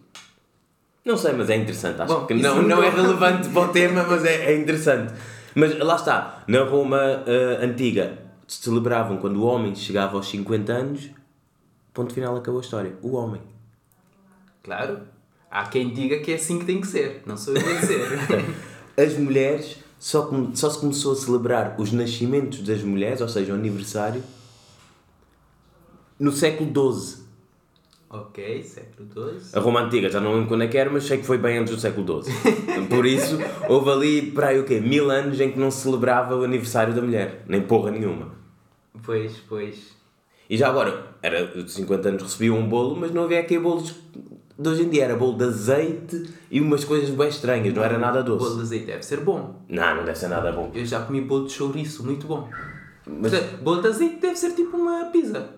Não 1.05 1.17
sei, 1.17 1.35
mas 1.35 1.49
é 1.51 1.57
interessante. 1.57 2.03
Acho 2.03 2.13
Bom, 2.21 2.27
que 2.27 2.35
não, 2.35 2.63
não- 2.63 2.83
é 2.83 2.91
relevante 2.91 3.49
para 3.51 3.63
o 3.63 3.69
tema, 3.73 4.03
mas 4.05 4.25
é, 4.25 4.53
é 4.53 4.59
interessante. 4.59 5.15
Mas 5.55 5.79
lá 5.79 5.95
está, 5.95 6.43
na 6.49 6.65
Roma 6.65 6.99
eh, 7.27 7.59
antiga 7.65 8.19
celebravam 8.49 9.19
quando 9.19 9.37
o 9.37 9.45
homem 9.47 9.73
chegava 9.75 10.17
aos 10.17 10.29
50 10.29 10.73
anos, 10.73 11.11
ponto 11.93 12.13
final, 12.13 12.35
acabou 12.37 12.59
a 12.61 12.65
história. 12.65 12.93
O 13.03 13.13
homem. 13.15 13.41
Claro, 14.65 15.03
há 15.55 15.69
quem 15.69 15.91
diga 15.91 16.19
que 16.19 16.33
é 16.33 16.35
assim 16.35 16.59
que 16.59 16.65
tem 16.65 16.81
que 16.81 16.87
ser, 16.89 17.23
não 17.25 17.37
sou 17.37 17.57
eu 17.57 17.61
a 17.65 17.81
dizer. 17.81 18.09
As 18.99 19.17
mulheres, 19.17 19.77
só, 20.01 20.29
só 20.53 20.69
se 20.69 20.79
começou 20.81 21.13
a 21.13 21.17
celebrar 21.17 21.77
os 21.79 21.93
nascimentos 21.93 22.61
das 22.61 22.83
mulheres, 22.83 23.21
ou 23.21 23.29
seja, 23.29 23.53
o 23.53 23.55
aniversário, 23.55 24.23
no 26.19 26.33
século 26.33 26.71
XII. 26.93 27.25
ok, 28.11 28.63
século 28.65 29.09
XII. 29.09 29.51
A 29.53 29.61
Roma 29.61 29.83
Antiga, 29.83 30.11
já 30.11 30.21
não 30.21 30.33
lembro 30.35 30.49
quando 30.49 30.65
é 30.65 30.69
que 30.69 30.77
era, 30.77 30.91
mas 30.91 31.05
sei 31.05 31.19
que 31.19 31.25
foi 31.25 31.39
bem 31.39 31.59
antes 31.59 31.75
do 31.75 31.81
século 31.81 32.23
XII. 32.23 32.87
Por 32.89 33.07
isso, 33.07 33.39
houve 33.69 33.91
ali, 33.91 34.33
para 34.33 34.49
aí 34.49 34.59
o 34.59 34.65
quê? 34.65 34.81
Mil 34.81 35.11
anos 35.11 35.41
em 35.41 35.53
que 35.53 35.59
não 35.59 35.71
se 35.71 35.83
celebrava 35.83 36.37
o 36.37 36.43
aniversário 36.43 36.95
da 36.95 37.03
mulher. 37.03 37.45
Nem 37.49 37.63
porra 37.63 37.93
nenhuma. 37.93 38.33
Pois, 39.05 39.37
pois. 39.49 39.95
E 40.49 40.57
já 40.57 40.69
agora, 40.69 41.15
era 41.23 41.47
de 41.47 41.71
50 41.71 42.09
anos 42.09 42.23
recebiam 42.23 42.59
um 42.59 42.69
bolo, 42.69 42.97
mas 42.97 43.13
não 43.13 43.25
havia 43.25 43.41
aqui 43.41 43.59
bolos 43.59 43.95
de 44.59 44.69
hoje 44.69 44.83
em 44.83 44.89
dia. 44.89 45.05
Era 45.05 45.17
bolo 45.17 45.37
de 45.39 45.45
azeite 45.45 46.31
e 46.51 46.61
umas 46.61 46.85
coisas 46.85 47.11
bem 47.11 47.29
estranhas, 47.29 47.75
não 47.75 47.83
era 47.83 47.99
nada 47.99 48.23
Bolo 48.23 48.39
doce. 48.39 48.57
de 48.57 48.63
azeite 48.63 48.87
deve 48.87 49.03
ser 49.03 49.21
bom. 49.21 49.61
Não, 49.69 49.97
não 49.97 50.05
deve 50.05 50.19
ser 50.19 50.29
nada 50.29 50.53
bom. 50.53 50.71
Eu 50.75 50.85
já 50.87 51.03
comi 51.03 51.21
bolo 51.21 51.47
de 51.47 51.53
chouriço, 51.53 52.05
muito 52.05 52.27
bom. 52.27 52.49
Mas- 53.07 53.33
Portanto, 53.33 53.63
Bolo 53.63 53.83
de 53.83 53.89
azeite 53.89 54.17
deve 54.21 54.37
ser 54.37 54.53
tipo 54.53 54.77
uma 54.77 55.05
pizza. 55.07 55.51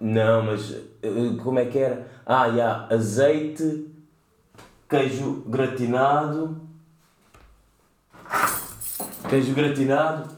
Não, 0.00 0.42
mas 0.44 0.72
eh, 1.02 1.10
como 1.42 1.58
é 1.58 1.64
que 1.66 1.78
era? 1.78 2.06
Ah, 2.26 2.48
já, 2.50 2.86
azeite, 2.90 3.86
queijo 4.88 5.42
gratinado. 5.46 6.60
queijo 9.28 9.54
gratinado. 9.54 10.28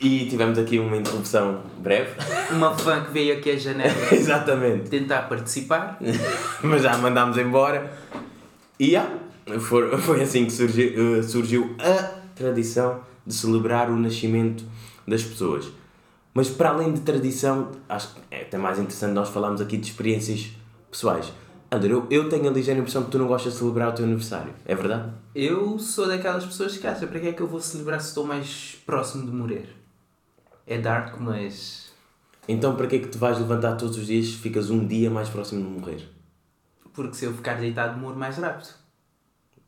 E 0.00 0.26
tivemos 0.26 0.58
aqui 0.58 0.78
uma 0.78 0.96
interrupção 0.96 1.60
breve. 1.78 2.12
Uma 2.50 2.76
fã 2.76 3.04
que 3.04 3.12
veio 3.12 3.36
aqui 3.36 3.50
à 3.50 3.56
janela 3.56 3.94
Exatamente. 4.12 4.88
tentar 4.88 5.28
participar. 5.28 5.98
Mas 6.64 6.82
já 6.82 6.96
mandámos 6.96 7.36
embora. 7.36 7.92
E 8.78 8.92
já, 8.92 9.06
foi, 9.60 9.94
foi 9.98 10.22
assim 10.22 10.46
que 10.46 10.52
surgiu, 10.52 11.18
eh, 11.18 11.22
surgiu 11.22 11.76
a 11.78 12.14
tradição 12.34 13.00
de 13.26 13.34
celebrar 13.34 13.90
o 13.90 13.96
nascimento 13.96 14.64
das 15.06 15.22
pessoas. 15.22 15.68
Mas 16.32 16.48
para 16.48 16.70
além 16.70 16.94
de 16.94 17.00
tradição, 17.00 17.70
acho 17.86 18.14
que 18.14 18.20
é 18.30 18.42
até 18.42 18.56
mais 18.56 18.78
interessante 18.78 19.12
nós 19.12 19.28
falarmos 19.28 19.60
aqui 19.60 19.76
de 19.76 19.86
experiências 19.86 20.50
pessoais. 20.90 21.30
André, 21.70 21.92
eu, 21.92 22.06
eu 22.10 22.28
tenho 22.28 22.48
a 22.48 22.52
ligeira 22.52 22.80
impressão 22.80 23.04
que 23.04 23.10
tu 23.10 23.18
não 23.18 23.26
gostas 23.26 23.52
de 23.52 23.58
celebrar 23.58 23.90
o 23.90 23.92
teu 23.92 24.04
aniversário. 24.06 24.52
É 24.64 24.74
verdade? 24.74 25.10
Eu 25.34 25.78
sou 25.78 26.08
daquelas 26.08 26.44
pessoas 26.44 26.76
que 26.76 26.86
acham 26.86 27.06
para 27.06 27.20
que 27.20 27.28
é 27.28 27.32
que 27.32 27.42
eu 27.42 27.46
vou 27.46 27.60
celebrar 27.60 28.00
se 28.00 28.08
estou 28.08 28.24
mais 28.26 28.76
próximo 28.86 29.26
de 29.26 29.32
morrer? 29.32 29.79
É 30.70 30.78
dark, 30.78 31.18
mas. 31.18 31.92
Então 32.46 32.76
para 32.76 32.86
que 32.86 32.94
é 32.94 32.98
que 33.00 33.08
tu 33.08 33.18
vais 33.18 33.36
levantar 33.36 33.76
todos 33.76 33.98
os 33.98 34.06
dias 34.06 34.26
se 34.26 34.36
ficas 34.36 34.70
um 34.70 34.86
dia 34.86 35.10
mais 35.10 35.28
próximo 35.28 35.60
de 35.60 35.68
morrer? 35.68 36.08
Porque 36.94 37.14
se 37.14 37.24
eu 37.24 37.34
ficar 37.34 37.54
deitado, 37.54 37.98
morro 37.98 38.14
mais 38.14 38.36
rápido. 38.38 38.68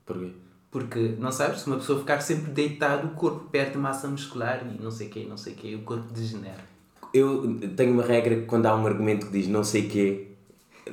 Porquê? 0.07 0.31
Porque, 0.71 1.17
não 1.19 1.33
sabes, 1.33 1.63
se 1.63 1.67
uma 1.67 1.77
pessoa 1.77 1.99
ficar 1.99 2.21
sempre 2.21 2.53
deitado, 2.53 3.09
o 3.09 3.11
corpo 3.11 3.51
perde 3.51 3.77
massa 3.77 4.07
muscular 4.07 4.65
e 4.65 4.81
não 4.81 4.93
sei 4.93 5.09
o 5.09 5.11
quê, 5.11 5.27
não 5.29 5.37
sei 5.37 5.55
o 5.55 5.57
quê, 5.57 5.75
o 5.75 5.83
corpo 5.83 6.13
degenera. 6.13 6.65
Eu 7.13 7.59
tenho 7.77 7.93
uma 7.93 8.05
regra 8.05 8.37
que 8.37 8.47
quando 8.47 8.67
há 8.67 8.77
um 8.77 8.87
argumento 8.87 9.27
que 9.27 9.33
diz 9.33 9.49
não 9.49 9.65
sei 9.65 9.89
quê 9.89 10.29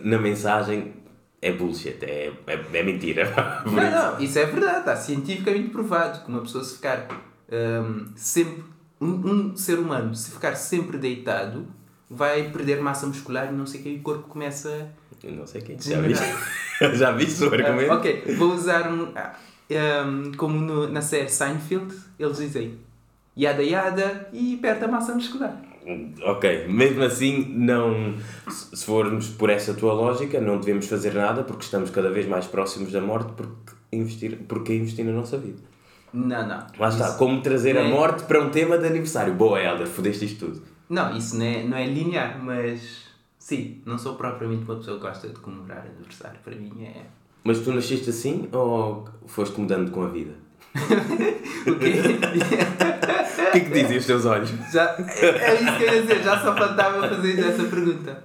na 0.03 0.17
mensagem 0.17 0.95
é 1.41 1.51
bullshit, 1.51 2.03
é, 2.03 2.33
é, 2.47 2.65
é 2.73 2.83
mentira. 2.83 3.31
Não, 3.65 3.73
não, 3.73 4.19
isso 4.19 4.37
é 4.39 4.45
verdade, 4.45 4.79
está 4.79 4.95
cientificamente 4.95 5.69
provado 5.69 6.25
que 6.25 6.29
uma 6.29 6.41
pessoa 6.41 6.63
se 6.63 6.75
ficar 6.75 7.07
hum, 7.49 8.05
sempre, 8.15 8.63
um, 9.01 9.07
um 9.51 9.55
ser 9.55 9.79
humano, 9.79 10.13
se 10.15 10.31
ficar 10.31 10.55
sempre 10.55 10.97
deitado, 10.97 11.65
vai 12.09 12.49
perder 12.51 12.81
massa 12.81 13.05
muscular 13.07 13.49
e 13.51 13.55
não 13.55 13.65
sei 13.65 13.79
o 13.79 13.83
quê, 13.83 13.89
e 13.91 13.95
o 13.97 14.01
corpo 14.01 14.27
começa 14.27 14.89
Eu 15.23 15.31
não 15.33 15.45
sei 15.47 15.61
quê. 15.61 15.75
Já 15.79 16.01
Degenerar. 16.01 16.23
viste? 16.37 16.59
Já 16.97 17.11
viste 17.11 17.43
o 17.43 17.49
a... 17.51 17.55
argumento? 17.55 17.91
Ah, 17.91 17.95
ok, 17.95 18.35
vou 18.37 18.53
usar 18.53 18.91
um, 18.91 19.11
ah, 19.15 19.35
hum, 20.05 20.31
como 20.37 20.59
no- 20.59 20.89
na 20.89 21.01
série 21.01 21.29
Seinfeld, 21.29 21.93
eles 22.17 22.37
dizem 22.37 22.77
yada 23.37 23.61
yada 23.63 24.29
e 24.33 24.57
perde 24.57 24.85
a 24.85 24.87
massa 24.87 25.13
muscular. 25.13 25.61
Ok, 26.23 26.67
mesmo 26.67 27.03
assim, 27.03 27.45
não, 27.57 28.15
se 28.49 28.75
se 28.77 28.85
formos 28.85 29.29
por 29.29 29.49
essa 29.49 29.73
tua 29.73 29.93
lógica, 29.93 30.39
não 30.39 30.59
devemos 30.59 30.85
fazer 30.87 31.13
nada 31.13 31.43
porque 31.43 31.63
estamos 31.63 31.89
cada 31.89 32.11
vez 32.11 32.27
mais 32.27 32.45
próximos 32.45 32.91
da 32.91 33.01
morte 33.01 33.31
porque 33.35 33.73
investir, 33.91 34.37
porque 34.47 34.73
investir 34.75 35.03
na 35.05 35.13
nossa 35.13 35.37
vida. 35.37 35.57
Não, 36.13 36.47
não. 36.47 36.65
Lá 36.79 36.89
está, 36.89 37.07
Isso- 37.09 37.17
como 37.17 37.41
trazer 37.41 37.77
a 37.77 37.81
é- 37.81 37.89
morte 37.89 38.23
para 38.23 38.41
um 38.41 38.49
tema 38.49 38.77
de 38.77 38.87
aniversário. 38.87 39.33
Boa, 39.33 39.61
Helder, 39.61 39.87
fodeste 39.87 40.25
isto 40.25 40.45
tudo. 40.47 40.61
Não, 40.89 41.15
isso 41.15 41.37
não 41.37 41.45
é, 41.45 41.63
não 41.63 41.77
é 41.77 41.85
linear, 41.85 42.43
mas 42.43 43.03
sim, 43.37 43.81
não 43.85 43.97
sou 43.97 44.15
propriamente 44.15 44.63
uma 44.63 44.75
pessoa 44.77 44.97
que 44.97 45.03
gosta 45.05 45.27
de 45.29 45.35
comemorar 45.39 45.85
aniversário. 45.95 46.39
Para 46.43 46.55
mim 46.55 46.71
é. 46.83 47.03
Mas 47.43 47.59
tu 47.59 47.71
nasceste 47.71 48.09
assim 48.09 48.49
ou 48.51 49.07
foste 49.27 49.59
mudando 49.59 49.91
com 49.91 50.03
a 50.03 50.07
vida? 50.07 50.33
O 51.67 51.75
quê? 51.75 51.93
O 53.47 53.51
que 53.51 53.57
é 53.57 53.59
que 53.59 53.69
dizem 53.71 53.97
os 53.97 54.05
teus 54.05 54.25
olhos? 54.25 54.49
já, 54.71 54.95
é, 54.97 55.27
é 55.27 55.55
isso 55.55 55.77
que 55.77 55.83
eu 55.83 55.93
ia 55.93 56.01
dizer, 56.01 56.23
já 56.23 56.39
só 56.39 56.55
faltava 56.55 57.07
fazer 57.07 57.39
essa 57.39 57.63
pergunta. 57.65 58.23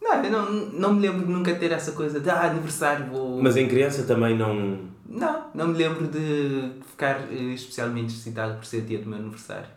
Não, 0.00 0.24
eu 0.24 0.30
não, 0.30 0.50
não 0.50 0.94
me 0.94 1.00
lembro 1.00 1.26
de 1.26 1.32
nunca 1.32 1.54
ter 1.54 1.70
essa 1.72 1.92
coisa 1.92 2.18
de 2.20 2.28
ah, 2.28 2.42
aniversário 2.50 3.06
vou. 3.06 3.40
Mas 3.42 3.56
em 3.56 3.68
criança 3.68 4.02
também 4.02 4.36
não. 4.36 4.78
Não, 5.06 5.41
não 5.54 5.68
me 5.68 5.78
lembro 5.78 6.06
de 6.08 6.72
ficar 6.90 7.20
eh, 7.30 7.54
especialmente 7.54 8.14
excitado 8.14 8.56
por 8.56 8.64
ser 8.64 8.82
dia 8.82 8.98
do 8.98 9.08
meu 9.08 9.18
aniversário. 9.18 9.68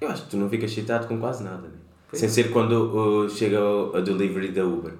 Eu 0.00 0.08
acho 0.08 0.24
que 0.24 0.30
tu 0.30 0.36
não 0.36 0.48
ficas 0.48 0.70
excitado 0.70 1.06
com 1.06 1.18
quase 1.18 1.42
nada, 1.42 1.68
né? 1.68 1.78
Pois 2.08 2.20
Sem 2.20 2.28
ser 2.28 2.50
quando 2.52 3.24
uh, 3.24 3.30
chega 3.30 3.58
a 3.94 4.00
delivery 4.00 4.52
da 4.52 4.64
Uber. 4.64 4.94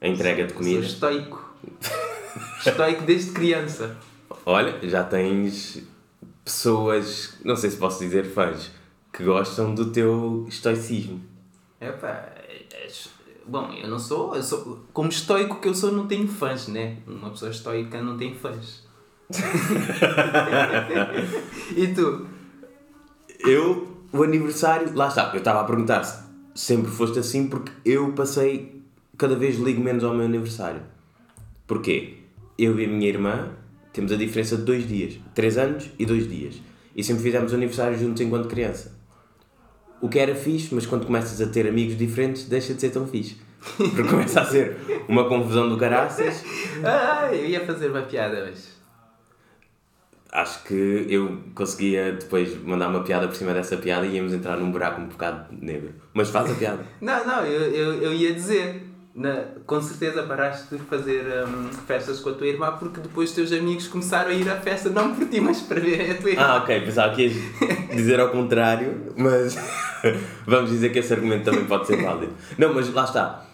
A 0.00 0.08
entrega 0.08 0.44
de 0.44 0.52
Sou 0.52 0.58
comida. 0.58 0.84
estoico. 0.84 1.54
estoico 2.66 3.02
desde 3.02 3.32
criança. 3.32 3.96
Olha, 4.44 4.78
já 4.88 5.04
tens 5.04 5.82
pessoas, 6.44 7.38
não 7.44 7.56
sei 7.56 7.70
se 7.70 7.76
posso 7.76 8.00
dizer 8.00 8.24
fãs, 8.24 8.70
que 9.12 9.24
gostam 9.24 9.74
do 9.74 9.90
teu 9.92 10.44
estoicismo. 10.48 11.20
Epá, 11.80 12.28
bom, 13.46 13.72
eu 13.72 13.88
não 13.88 13.98
sou, 13.98 14.34
eu 14.34 14.42
sou. 14.42 14.84
Como 14.92 15.08
estoico 15.08 15.60
que 15.60 15.68
eu 15.68 15.74
sou, 15.74 15.92
não 15.92 16.06
tenho 16.06 16.28
fãs, 16.28 16.68
né? 16.68 16.98
Uma 17.06 17.30
pessoa 17.30 17.50
estoica 17.50 18.02
não 18.02 18.16
tem 18.16 18.34
fãs. 18.34 18.84
e 21.76 21.88
tu? 21.88 22.26
Eu, 23.40 23.96
o 24.12 24.22
aniversário, 24.22 24.94
lá 24.94 25.08
está, 25.08 25.30
eu 25.32 25.38
estava 25.38 25.60
a 25.60 25.64
perguntar 25.64 26.04
se 26.04 26.24
sempre 26.54 26.90
foste 26.90 27.18
assim 27.18 27.48
porque 27.48 27.72
eu 27.84 28.12
passei, 28.12 28.82
cada 29.18 29.34
vez 29.34 29.58
ligo 29.58 29.82
menos 29.82 30.04
ao 30.04 30.14
meu 30.14 30.24
aniversário. 30.24 30.82
Porquê? 31.66 32.18
Eu 32.58 32.78
e 32.78 32.84
a 32.84 32.88
minha 32.88 33.08
irmã 33.08 33.50
temos 33.92 34.12
a 34.12 34.16
diferença 34.16 34.56
de 34.56 34.62
dois 34.62 34.86
dias, 34.86 35.18
três 35.34 35.58
anos 35.58 35.90
e 35.98 36.06
dois 36.06 36.28
dias. 36.28 36.60
E 36.94 37.02
sempre 37.02 37.24
fizemos 37.24 37.52
aniversário 37.52 37.98
juntos 37.98 38.20
enquanto 38.20 38.48
criança. 38.48 38.94
O 40.04 40.08
que 40.10 40.18
era 40.18 40.34
fixe, 40.34 40.74
mas 40.74 40.84
quando 40.84 41.06
começas 41.06 41.40
a 41.40 41.50
ter 41.50 41.66
amigos 41.66 41.96
diferentes, 41.96 42.44
deixa 42.44 42.74
de 42.74 42.80
ser 42.82 42.90
tão 42.90 43.06
fixe. 43.06 43.38
Porque 43.78 44.02
começa 44.04 44.42
a 44.42 44.44
ser 44.44 44.76
uma 45.08 45.26
confusão 45.26 45.66
do 45.66 45.78
caraças. 45.78 46.44
Ah, 46.84 47.30
eu 47.32 47.46
ia 47.46 47.64
fazer 47.64 47.90
uma 47.90 48.02
piada 48.02 48.44
hoje. 48.44 48.64
Acho 50.30 50.62
que 50.64 51.06
eu 51.08 51.38
conseguia 51.54 52.12
depois 52.12 52.54
mandar 52.62 52.88
uma 52.88 53.02
piada 53.02 53.26
por 53.26 53.34
cima 53.34 53.54
dessa 53.54 53.78
piada 53.78 54.04
e 54.04 54.16
íamos 54.16 54.34
entrar 54.34 54.58
num 54.58 54.70
buraco 54.70 55.00
um 55.00 55.06
bocado 55.06 55.46
negro. 55.58 55.94
Mas 56.12 56.28
faz 56.28 56.50
a 56.50 56.54
piada. 56.54 56.84
Não, 57.00 57.26
não, 57.26 57.42
eu, 57.46 57.62
eu, 57.72 58.02
eu 58.02 58.12
ia 58.12 58.34
dizer. 58.34 58.82
Na, 59.14 59.44
com 59.64 59.80
certeza 59.80 60.24
paraste 60.24 60.74
de 60.74 60.82
fazer 60.82 61.24
hum, 61.46 61.68
festas 61.86 62.18
com 62.18 62.30
a 62.30 62.32
tua 62.32 62.48
irmã 62.48 62.76
porque 62.76 63.00
depois 63.00 63.28
os 63.28 63.34
teus 63.34 63.52
amigos 63.52 63.86
começaram 63.86 64.30
a 64.30 64.34
ir 64.34 64.48
à 64.50 64.56
festa 64.56 64.90
não 64.90 65.14
por 65.14 65.28
ti, 65.28 65.40
mas 65.40 65.60
para 65.60 65.78
ver 65.78 66.10
a 66.10 66.14
tua 66.20 66.30
irmã. 66.30 66.42
Ah, 66.42 66.56
ok, 66.56 66.80
pensava 66.80 67.14
que 67.14 67.26
ias 67.26 67.34
dizer 67.94 68.18
ao 68.18 68.30
contrário, 68.30 69.12
mas 69.16 69.56
vamos 70.44 70.70
dizer 70.70 70.90
que 70.90 70.98
esse 70.98 71.12
argumento 71.12 71.44
também 71.44 71.64
pode 71.64 71.86
ser 71.86 72.02
válido. 72.02 72.32
Não, 72.58 72.74
mas 72.74 72.92
lá 72.92 73.04
está. 73.04 73.46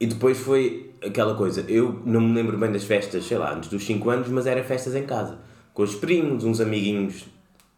E 0.00 0.06
depois 0.06 0.38
foi 0.38 0.86
aquela 1.04 1.34
coisa, 1.34 1.64
eu 1.68 2.02
não 2.04 2.20
me 2.20 2.34
lembro 2.34 2.58
bem 2.58 2.72
das 2.72 2.84
festas, 2.84 3.24
sei 3.24 3.38
lá, 3.38 3.54
antes 3.54 3.70
dos 3.70 3.84
5 3.84 4.10
anos, 4.10 4.28
mas 4.28 4.46
era 4.46 4.62
festas 4.62 4.94
em 4.94 5.04
casa, 5.04 5.38
com 5.72 5.82
os 5.82 5.94
primos, 5.94 6.44
uns 6.44 6.60
amiguinhos, 6.60 7.24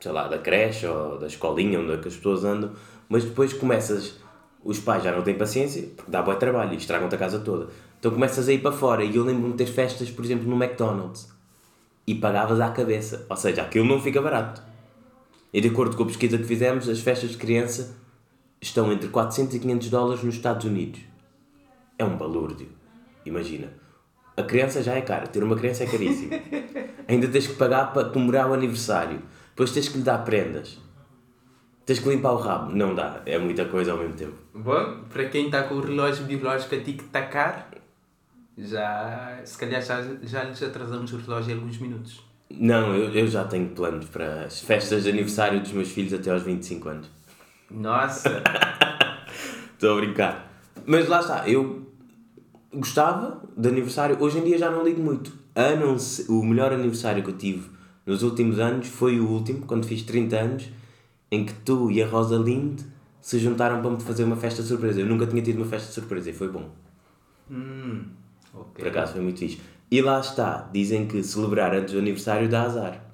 sei 0.00 0.12
lá, 0.12 0.28
da 0.28 0.38
creche 0.38 0.87
ou 0.87 1.18
da 1.18 1.26
escolinha 1.26 1.78
onde 1.78 1.92
é 1.92 1.97
que 1.99 2.08
as 2.08 2.16
pessoas 2.16 2.44
andam, 2.44 2.73
mas 3.08 3.25
depois 3.25 3.52
começas, 3.52 4.18
os 4.68 4.78
pais 4.78 5.02
já 5.02 5.10
não 5.10 5.22
têm 5.22 5.34
paciência, 5.34 5.88
porque 5.96 6.10
dá 6.10 6.20
bom 6.20 6.34
trabalho 6.34 6.75
e 6.75 6.76
estragam-te 6.76 7.14
a 7.14 7.18
casa 7.18 7.38
toda. 7.38 7.68
Então 7.98 8.10
começas 8.10 8.46
a 8.50 8.52
ir 8.52 8.58
para 8.58 8.70
fora 8.70 9.02
e 9.02 9.16
eu 9.16 9.25
lembro-me 9.25 9.52
de 9.52 9.64
ter 9.64 9.66
festas, 9.66 10.10
por 10.10 10.22
exemplo, 10.22 10.46
no 10.46 10.62
McDonald's 10.62 11.26
e 12.06 12.14
pagavas 12.14 12.60
à 12.60 12.68
cabeça. 12.68 13.25
Ou 13.30 13.37
seja, 13.37 13.62
aquilo 13.62 13.87
não 13.87 13.98
fica 13.98 14.20
barato. 14.20 14.62
E 15.54 15.62
de 15.62 15.68
acordo 15.68 15.96
com 15.96 16.02
a 16.02 16.06
pesquisa 16.06 16.37
que 16.37 16.44
fizemos, 16.44 16.87
as 16.87 17.00
festas 17.00 17.30
de 17.30 17.38
criança 17.38 17.96
estão 18.60 18.92
entre 18.92 19.08
400 19.08 19.54
e 19.54 19.58
500 19.58 19.88
dólares 19.88 20.22
nos 20.22 20.34
Estados 20.34 20.66
Unidos. 20.66 21.00
É 21.98 22.04
um 22.04 22.18
balúrdio. 22.18 22.68
Imagina. 23.25 23.72
A 24.37 24.42
criança 24.42 24.82
já 24.82 24.92
é 24.96 25.00
cara. 25.00 25.26
Ter 25.28 25.42
uma 25.42 25.56
criança 25.56 25.84
é 25.84 25.87
caríssimo. 25.87 26.32
Ainda 27.08 27.26
tens 27.26 27.46
que 27.46 27.54
pagar 27.54 27.94
para 27.94 28.10
comemorar 28.10 28.50
o 28.50 28.52
aniversário. 28.52 29.22
Depois 29.48 29.72
tens 29.72 29.88
que 29.88 29.96
lhe 29.96 30.04
dar 30.04 30.18
prendas. 30.18 30.78
Tens 31.88 32.00
que 32.00 32.09
limpar 32.11 32.33
o 32.33 32.37
rabo. 32.37 32.76
Não 32.76 32.95
dá. 32.95 33.23
É 33.25 33.38
muita 33.38 33.64
coisa 33.64 33.92
ao 33.92 33.99
mesmo 33.99 34.12
tempo. 34.12 34.35
Bom, 34.54 35.04
para 35.09 35.25
quem 35.30 35.47
está 35.47 35.62
com 35.62 35.76
o 35.76 35.80
relógio 35.80 36.26
biológico 36.26 36.75
a 36.75 36.80
tic-tacar, 36.80 37.71
já, 38.59 39.40
se 39.42 39.57
calhar 39.57 39.80
já, 39.80 40.02
já 40.23 40.45
lhes 40.45 40.62
atrasamos 40.62 41.11
o 41.14 41.16
relógio 41.16 41.52
em 41.52 41.54
alguns 41.54 41.78
minutos. 41.78 42.23
Não, 42.50 42.95
eu, 42.95 43.11
eu 43.14 43.26
já 43.26 43.42
tenho 43.45 43.71
planos 43.71 44.04
para 44.04 44.45
as 44.45 44.61
festas 44.61 45.04
de 45.04 45.09
aniversário 45.09 45.62
dos 45.62 45.73
meus 45.73 45.88
filhos 45.88 46.12
até 46.12 46.30
aos 46.30 46.42
25 46.42 46.88
anos. 46.90 47.11
Nossa! 47.71 48.42
Estou 49.73 49.97
a 49.97 50.00
brincar. 50.02 50.52
Mas 50.85 51.09
lá 51.09 51.21
está, 51.21 51.49
eu 51.49 51.90
gostava 52.71 53.42
de 53.57 53.66
aniversário. 53.66 54.18
Hoje 54.21 54.40
em 54.40 54.45
dia 54.45 54.59
já 54.59 54.71
não 54.71 54.85
ligo 54.85 55.00
muito. 55.00 55.33
A 55.54 55.75
não 55.75 55.99
ser, 55.99 56.30
o 56.30 56.45
melhor 56.45 56.71
aniversário 56.71 57.23
que 57.23 57.30
eu 57.30 57.38
tive 57.38 57.71
nos 58.04 58.23
últimos 58.23 58.59
anos 58.59 58.88
foi 58.88 59.18
o 59.18 59.26
último, 59.26 59.64
quando 59.64 59.87
fiz 59.87 60.02
30 60.02 60.37
anos, 60.37 60.77
em 61.30 61.44
que 61.44 61.52
tu 61.52 61.90
e 61.90 62.02
a 62.02 62.06
Rosalind 62.06 62.80
se 63.20 63.38
juntaram 63.38 63.80
para 63.80 63.90
me 63.90 64.00
fazer 64.00 64.25
uma 64.25 64.37
festa 64.37 64.62
de 64.62 64.68
surpresa. 64.68 65.00
Eu 65.00 65.06
nunca 65.06 65.26
tinha 65.26 65.42
tido 65.42 65.56
uma 65.56 65.66
festa 65.66 65.88
de 65.88 65.94
surpresa 65.94 66.30
e 66.30 66.32
foi 66.32 66.49
bom. 66.49 66.70
hum, 67.50 68.04
ok. 68.54 68.85
Por 68.85 68.88
acaso 68.88 69.12
foi 69.12 69.23
muito 69.23 69.38
fixe. 69.38 69.61
E 69.90 70.00
lá 70.00 70.20
está, 70.20 70.68
dizem 70.73 71.06
que 71.06 71.23
celebrar 71.23 71.75
antes 71.75 71.92
do 71.94 71.99
aniversário 71.99 72.49
dá 72.49 72.62
azar. 72.62 73.04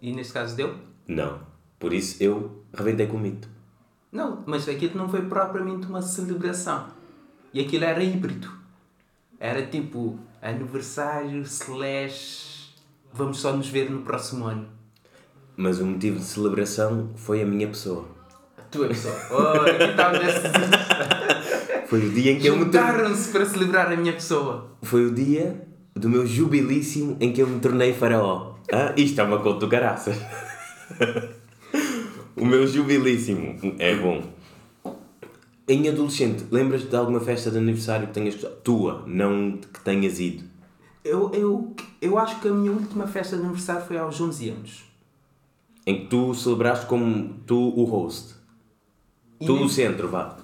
E 0.00 0.12
neste 0.12 0.32
caso 0.32 0.54
deu? 0.56 0.74
Não. 1.08 1.40
Por 1.78 1.92
isso 1.92 2.22
eu 2.22 2.64
rebentei 2.72 3.06
com 3.06 3.16
o 3.16 3.20
mito. 3.20 3.48
Não, 4.12 4.42
mas 4.46 4.68
aquilo 4.68 4.96
não 4.96 5.08
foi 5.08 5.22
propriamente 5.22 5.86
uma 5.86 6.02
celebração. 6.02 6.88
E 7.52 7.60
aquilo 7.60 7.84
era 7.84 8.02
híbrido. 8.02 8.50
Era 9.38 9.66
tipo 9.66 10.18
aniversário 10.40 11.42
slash 11.42 12.54
vamos 13.14 13.38
só 13.38 13.56
nos 13.56 13.68
ver 13.68 13.90
no 13.90 14.02
próximo 14.02 14.44
ano. 14.44 14.68
Mas 15.56 15.80
o 15.80 15.86
motivo 15.86 16.18
de 16.18 16.24
celebração 16.24 17.10
foi 17.14 17.42
a 17.42 17.46
minha 17.46 17.68
pessoa. 17.68 18.06
A 18.58 18.62
tua 18.62 18.88
pessoa. 18.88 19.14
Oh, 19.30 19.60
aqui 19.60 19.84
está 19.84 20.12
nesse... 20.12 21.84
Foi 21.86 22.06
o 22.06 22.10
dia 22.10 22.32
em 22.32 22.38
que 22.38 22.46
eu 22.46 22.56
me 22.56 22.64
tornei. 22.64 22.80
Juntaram-se 22.80 23.30
para 23.30 23.44
celebrar 23.44 23.92
a 23.92 23.96
minha 23.96 24.12
pessoa. 24.12 24.70
Foi 24.82 25.04
o 25.06 25.14
dia 25.14 25.64
do 25.94 26.08
meu 26.08 26.26
jubilíssimo 26.26 27.16
em 27.20 27.32
que 27.32 27.40
eu 27.40 27.46
me 27.46 27.60
tornei 27.60 27.92
faraó. 27.92 28.54
Ah, 28.72 28.92
isto 28.96 29.20
é 29.20 29.24
uma 29.24 29.38
conta 29.38 29.60
do 29.60 29.68
caraças. 29.68 30.16
o 32.36 32.44
meu 32.44 32.66
jubilíssimo. 32.66 33.76
É 33.78 33.94
bom. 33.94 34.22
Em 35.68 35.88
adolescente, 35.88 36.44
lembras-te 36.50 36.88
de 36.88 36.96
alguma 36.96 37.20
festa 37.20 37.50
de 37.50 37.58
aniversário 37.58 38.08
que 38.08 38.12
tenhas 38.14 38.34
gostado? 38.34 38.56
Tua, 38.56 39.04
não 39.06 39.52
que 39.52 39.80
tenhas 39.80 40.18
ido. 40.18 40.44
Eu, 41.04 41.30
eu, 41.32 41.76
eu 42.00 42.18
acho 42.18 42.40
que 42.40 42.48
a 42.48 42.52
minha 42.52 42.72
última 42.72 43.06
festa 43.06 43.36
de 43.36 43.42
aniversário 43.42 43.86
foi 43.86 43.96
aos 43.98 44.20
11 44.20 44.48
anos. 44.50 44.93
Em 45.86 46.00
que 46.00 46.06
tu 46.06 46.34
celebraste 46.34 46.86
como 46.86 47.34
tu 47.46 47.56
o 47.78 47.84
host. 47.84 48.34
E 49.40 49.46
tu 49.46 49.54
nem- 49.54 49.64
o 49.64 49.68
centro, 49.68 50.08
vá. 50.08 50.36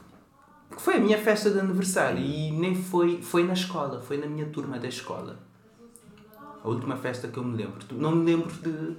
Foi 0.78 0.96
a 0.96 1.00
minha 1.00 1.18
festa 1.18 1.50
de 1.50 1.58
aniversário 1.58 2.20
e 2.20 2.50
nem 2.52 2.74
foi, 2.74 3.20
foi 3.22 3.44
na 3.44 3.52
escola, 3.52 4.00
foi 4.00 4.16
na 4.18 4.26
minha 4.26 4.46
turma 4.46 4.78
da 4.78 4.88
escola. 4.88 5.38
A 6.62 6.68
última 6.68 6.96
festa 6.96 7.28
que 7.28 7.38
eu 7.38 7.44
me 7.44 7.56
lembro. 7.56 7.78
Não 7.92 8.14
me 8.14 8.24
lembro 8.24 8.50
de. 8.52 8.96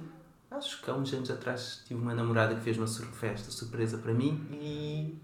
Acho 0.50 0.82
que 0.82 0.90
há 0.90 0.94
uns 0.94 1.12
anos 1.14 1.30
atrás 1.30 1.82
tive 1.86 2.00
uma 2.00 2.14
namorada 2.14 2.54
que 2.54 2.60
fez 2.60 2.76
uma 2.76 2.86
festa 2.86 3.50
surpresa 3.50 3.98
para 3.98 4.12
mim 4.12 4.38
e 4.52 5.14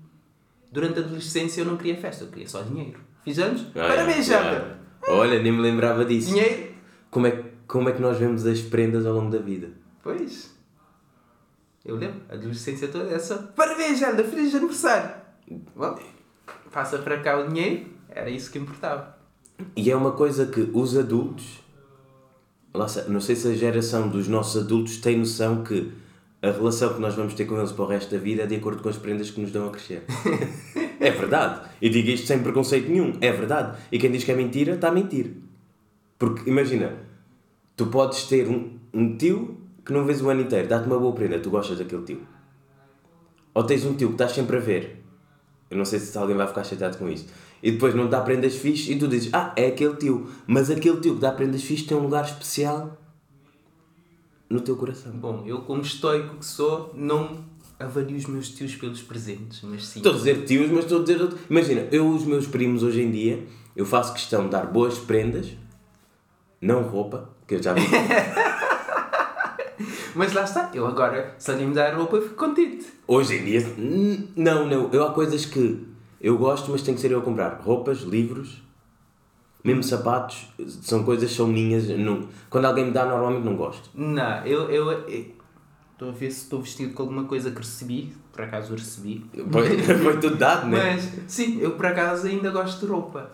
durante 0.73 1.01
a 1.01 1.03
adolescência 1.03 1.61
eu 1.61 1.67
não 1.67 1.77
queria 1.77 1.97
festa, 2.01 2.25
eu 2.25 2.29
queria 2.29 2.49
só 2.49 2.63
dinheiro. 2.63 2.99
Fiz 3.25 3.39
anos? 3.39 3.67
Ah, 3.75 3.89
Parabéns, 3.89 4.31
é, 4.31 4.35
é. 4.37 4.79
Olha, 5.11 5.43
nem 5.43 5.53
me 5.53 5.61
lembrava 5.61 6.05
disso. 6.05 6.29
Dinheiro? 6.29 6.73
Como 7.11 7.27
é, 7.27 7.45
como 7.67 7.89
é 7.89 7.93
que 7.93 8.01
nós 8.01 8.17
vemos 8.19 8.47
as 8.47 8.61
prendas 8.61 9.05
ao 9.05 9.13
longo 9.15 9.31
da 9.31 9.39
vida? 9.39 9.71
Pois. 10.03 10.57
Eu 11.89 11.97
lembro, 11.97 12.21
a 12.29 12.35
adolescência 12.35 12.87
toda 12.89 13.11
é 13.11 13.19
só 13.19 13.39
Parabéns, 13.57 13.99
Jada! 13.99 14.23
Feliz 14.23 14.55
aniversário! 14.55 15.11
Bom, 15.75 15.99
passa 16.71 16.99
para 16.99 17.19
cá 17.21 17.39
o 17.39 17.49
dinheiro, 17.49 17.87
era 18.11 18.29
isso 18.29 18.53
que 18.53 18.59
importava. 18.59 19.17
E 19.75 19.91
é 19.91 19.97
uma 19.97 20.13
coisa 20.13 20.45
que 20.45 20.69
os 20.75 20.99
adultos, 20.99 21.61
não 23.09 23.23
sei 23.23 23.35
se 23.35 23.49
a 23.49 23.55
geração 23.55 24.07
dos 24.07 24.29
nossos 24.29 24.63
adultos 24.63 24.99
tem 24.99 25.17
noção 25.17 25.65
que 25.65 25.91
a 26.43 26.51
relação 26.51 26.93
que 26.93 27.01
nós 27.01 27.15
vamos 27.15 27.33
ter 27.33 27.47
com 27.47 27.57
eles 27.57 27.73
para 27.73 27.85
o 27.87 27.89
resto 27.89 28.15
da 28.15 28.19
vida 28.19 28.43
é 28.43 28.47
de 28.47 28.57
acordo 28.57 28.83
com 28.83 28.91
as 28.91 28.99
prendas 28.99 29.31
que 29.31 29.41
nos 29.41 29.51
dão 29.51 29.67
a 29.67 29.71
crescer. 29.71 30.05
é 31.01 31.11
verdade. 31.11 31.71
E 31.81 31.89
digo 31.89 32.11
isto 32.11 32.27
sem 32.27 32.43
preconceito 32.43 32.91
nenhum. 32.91 33.15
É 33.23 33.33
verdade. 33.33 33.79
E 33.91 33.99
quem 33.99 34.13
diz 34.13 34.25
que 34.25 34.31
é 34.31 34.37
mentira, 34.37 34.75
está 34.75 34.89
a 34.89 34.93
mentir. 34.93 35.33
Porque 36.19 36.51
imagina, 36.51 36.93
tu 37.75 37.87
podes 37.87 38.25
ter 38.25 38.47
um, 38.47 38.79
um 38.93 39.17
tio 39.17 39.68
que 39.89 39.93
não 39.95 40.05
vês 40.05 40.21
o 40.21 40.29
ano 40.29 40.43
inteiro, 40.43 40.69
dá-te 40.69 40.87
uma 40.87 40.99
boa 40.99 41.15
prenda, 41.15 41.39
tu 41.39 41.49
gostas 41.49 41.79
daquele 41.79 42.03
tio. 42.03 42.21
Ou 43.55 43.65
tens 43.65 43.87
um 43.87 43.95
tio 43.95 44.09
que 44.09 44.15
estás 44.17 44.33
sempre 44.33 44.59
a 44.59 44.61
ver. 44.61 45.03
Eu 45.71 45.79
não 45.79 45.85
sei 45.87 45.99
se 45.99 46.17
alguém 46.19 46.37
vai 46.37 46.47
ficar 46.47 46.63
chateado 46.63 46.99
com 46.99 47.09
isto. 47.09 47.33
E 47.63 47.71
depois 47.71 47.95
não 47.95 48.05
te 48.05 48.11
dá 48.11 48.21
prendas 48.21 48.55
fixe 48.55 48.93
e 48.93 48.99
tu 48.99 49.09
dizes, 49.09 49.33
ah, 49.33 49.51
é 49.57 49.69
aquele 49.69 49.97
tio. 49.97 50.29
Mas 50.47 50.71
aquele 50.71 51.01
tio 51.01 51.15
que 51.15 51.21
dá 51.21 51.33
prendas 51.33 51.63
fixe 51.63 51.85
tem 51.85 51.97
um 51.97 52.03
lugar 52.03 52.27
especial 52.27 52.99
no 54.51 54.61
teu 54.61 54.77
coração. 54.77 55.11
Bom, 55.13 55.43
eu 55.47 55.63
como 55.63 55.81
estoico 55.81 56.37
que 56.37 56.45
sou, 56.45 56.93
não 56.95 57.43
avalio 57.81 58.19
os 58.19 58.27
meus 58.27 58.51
tios 58.51 58.77
pelos 58.77 59.01
presentes, 59.01 59.63
mas 59.63 59.87
sim. 59.87 60.01
Estou 60.01 60.13
a 60.13 60.17
dizer 60.17 60.45
tios, 60.45 60.71
mas 60.71 60.85
estou 60.85 60.99
a 60.99 61.01
dizer 61.01 61.23
outro. 61.23 61.39
Imagina, 61.49 61.89
eu, 61.91 62.07
os 62.07 62.27
meus 62.27 62.47
primos 62.47 62.83
hoje 62.83 63.01
em 63.01 63.11
dia, 63.11 63.43
eu 63.75 63.87
faço 63.87 64.13
questão 64.13 64.45
de 64.45 64.51
dar 64.51 64.67
boas 64.67 64.99
prendas, 64.99 65.49
não 66.61 66.83
roupa, 66.83 67.31
que 67.47 67.55
eu 67.55 67.63
já 67.63 67.73
vi. 67.73 67.81
Mas 70.15 70.33
lá 70.33 70.43
está, 70.45 70.71
eu 70.75 70.87
agora, 70.87 71.35
se 71.39 71.51
alguém 71.51 71.67
me 71.69 71.75
dar 71.75 71.95
roupa, 71.95 72.17
eu 72.17 72.23
fico 72.23 72.35
contente. 72.35 72.87
Hoje 73.07 73.37
em 73.37 73.45
dia, 73.45 73.67
não, 74.37 74.67
não. 74.67 74.91
Eu 74.93 75.05
há 75.05 75.13
coisas 75.13 75.45
que 75.45 75.87
eu 76.21 76.37
gosto, 76.37 76.71
mas 76.71 76.83
tem 76.83 76.95
que 76.95 77.01
ser 77.01 77.11
eu 77.13 77.19
a 77.21 77.23
comprar. 77.23 77.61
Roupas, 77.63 77.99
livros, 78.01 78.63
mesmo 79.63 79.83
sapatos, 79.83 80.49
são 80.83 81.05
coisas 81.05 81.31
que 81.31 81.37
são 81.37 81.47
minhas. 81.47 81.89
Não, 81.89 82.29
quando 82.49 82.65
alguém 82.67 82.87
me 82.87 82.91
dá, 82.93 83.05
normalmente 83.05 83.45
não 83.45 83.57
gosto. 83.57 83.91
Não, 83.95 84.45
eu 84.47 84.71
eu- 84.71 85.07
estou 85.93 86.09
a 86.11 86.13
ver 86.13 86.31
se 86.31 86.43
estou 86.45 86.61
vestido 86.61 86.95
com 86.95 87.03
alguma 87.03 87.25
coisa 87.25 87.51
que 87.51 87.59
recebi, 87.59 88.15
por 88.33 88.43
acaso 88.43 88.73
eu 88.73 88.77
recebi. 88.79 89.27
Foi, 89.51 89.79
foi 89.99 90.21
tudo 90.21 90.37
dado, 90.37 90.69
não 90.69 90.79
é? 90.79 90.95
Mas 90.95 91.11
sim, 91.27 91.59
eu 91.61 91.73
por 91.73 91.87
acaso 91.87 92.27
ainda 92.27 92.51
gosto 92.51 92.85
de 92.85 92.87
roupa. 92.93 93.31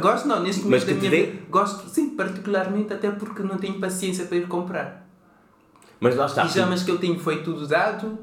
Gosto 0.00 0.26
não, 0.26 0.42
neste 0.42 0.62
Mas 0.66 0.84
momento 0.84 1.00
que 1.00 1.08
da 1.08 1.10
minha 1.10 1.10
dê? 1.10 1.38
Gosto, 1.48 1.88
sim, 1.88 2.10
particularmente 2.10 2.92
até 2.92 3.10
porque 3.10 3.42
não 3.42 3.56
tenho 3.56 3.78
paciência 3.80 4.26
para 4.26 4.36
ir 4.36 4.48
comprar. 4.48 5.05
Mas 6.00 6.14
lá 6.16 6.26
está. 6.26 6.42
Pijamas 6.44 6.82
que 6.82 6.90
eu 6.90 6.98
tenho 6.98 7.18
foi 7.18 7.42
tudo 7.42 7.66
dado. 7.66 8.18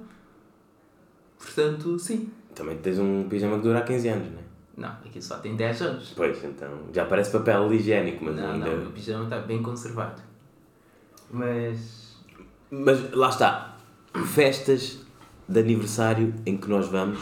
Portanto, 1.37 1.97
sim. 1.99 2.29
Também 2.55 2.77
tens 2.77 2.99
um 2.99 3.27
pijama 3.27 3.57
que 3.57 3.63
dura 3.63 3.79
há 3.79 3.81
15 3.81 4.07
anos, 4.09 4.27
não 4.31 4.39
é? 4.39 4.43
Não, 4.75 4.89
aqui 5.05 5.21
só 5.21 5.37
tem 5.37 5.55
10 5.55 5.81
anos. 5.81 6.13
Pois, 6.15 6.43
então 6.43 6.69
já 6.93 7.05
parece 7.05 7.31
papel 7.31 7.71
higiênico, 7.73 8.23
mas 8.25 8.35
Não, 8.35 8.51
ainda. 8.53 8.65
não, 8.75 8.87
o 8.87 8.91
pijama 8.91 9.25
está 9.25 9.39
bem 9.39 9.61
conservado. 9.61 10.21
Mas. 11.31 12.17
Mas 12.71 13.11
lá 13.13 13.29
está. 13.29 13.77
Festas 14.33 14.99
de 15.47 15.59
aniversário 15.59 16.33
em 16.45 16.55
que 16.57 16.69
nós 16.69 16.87
vamos, 16.87 17.19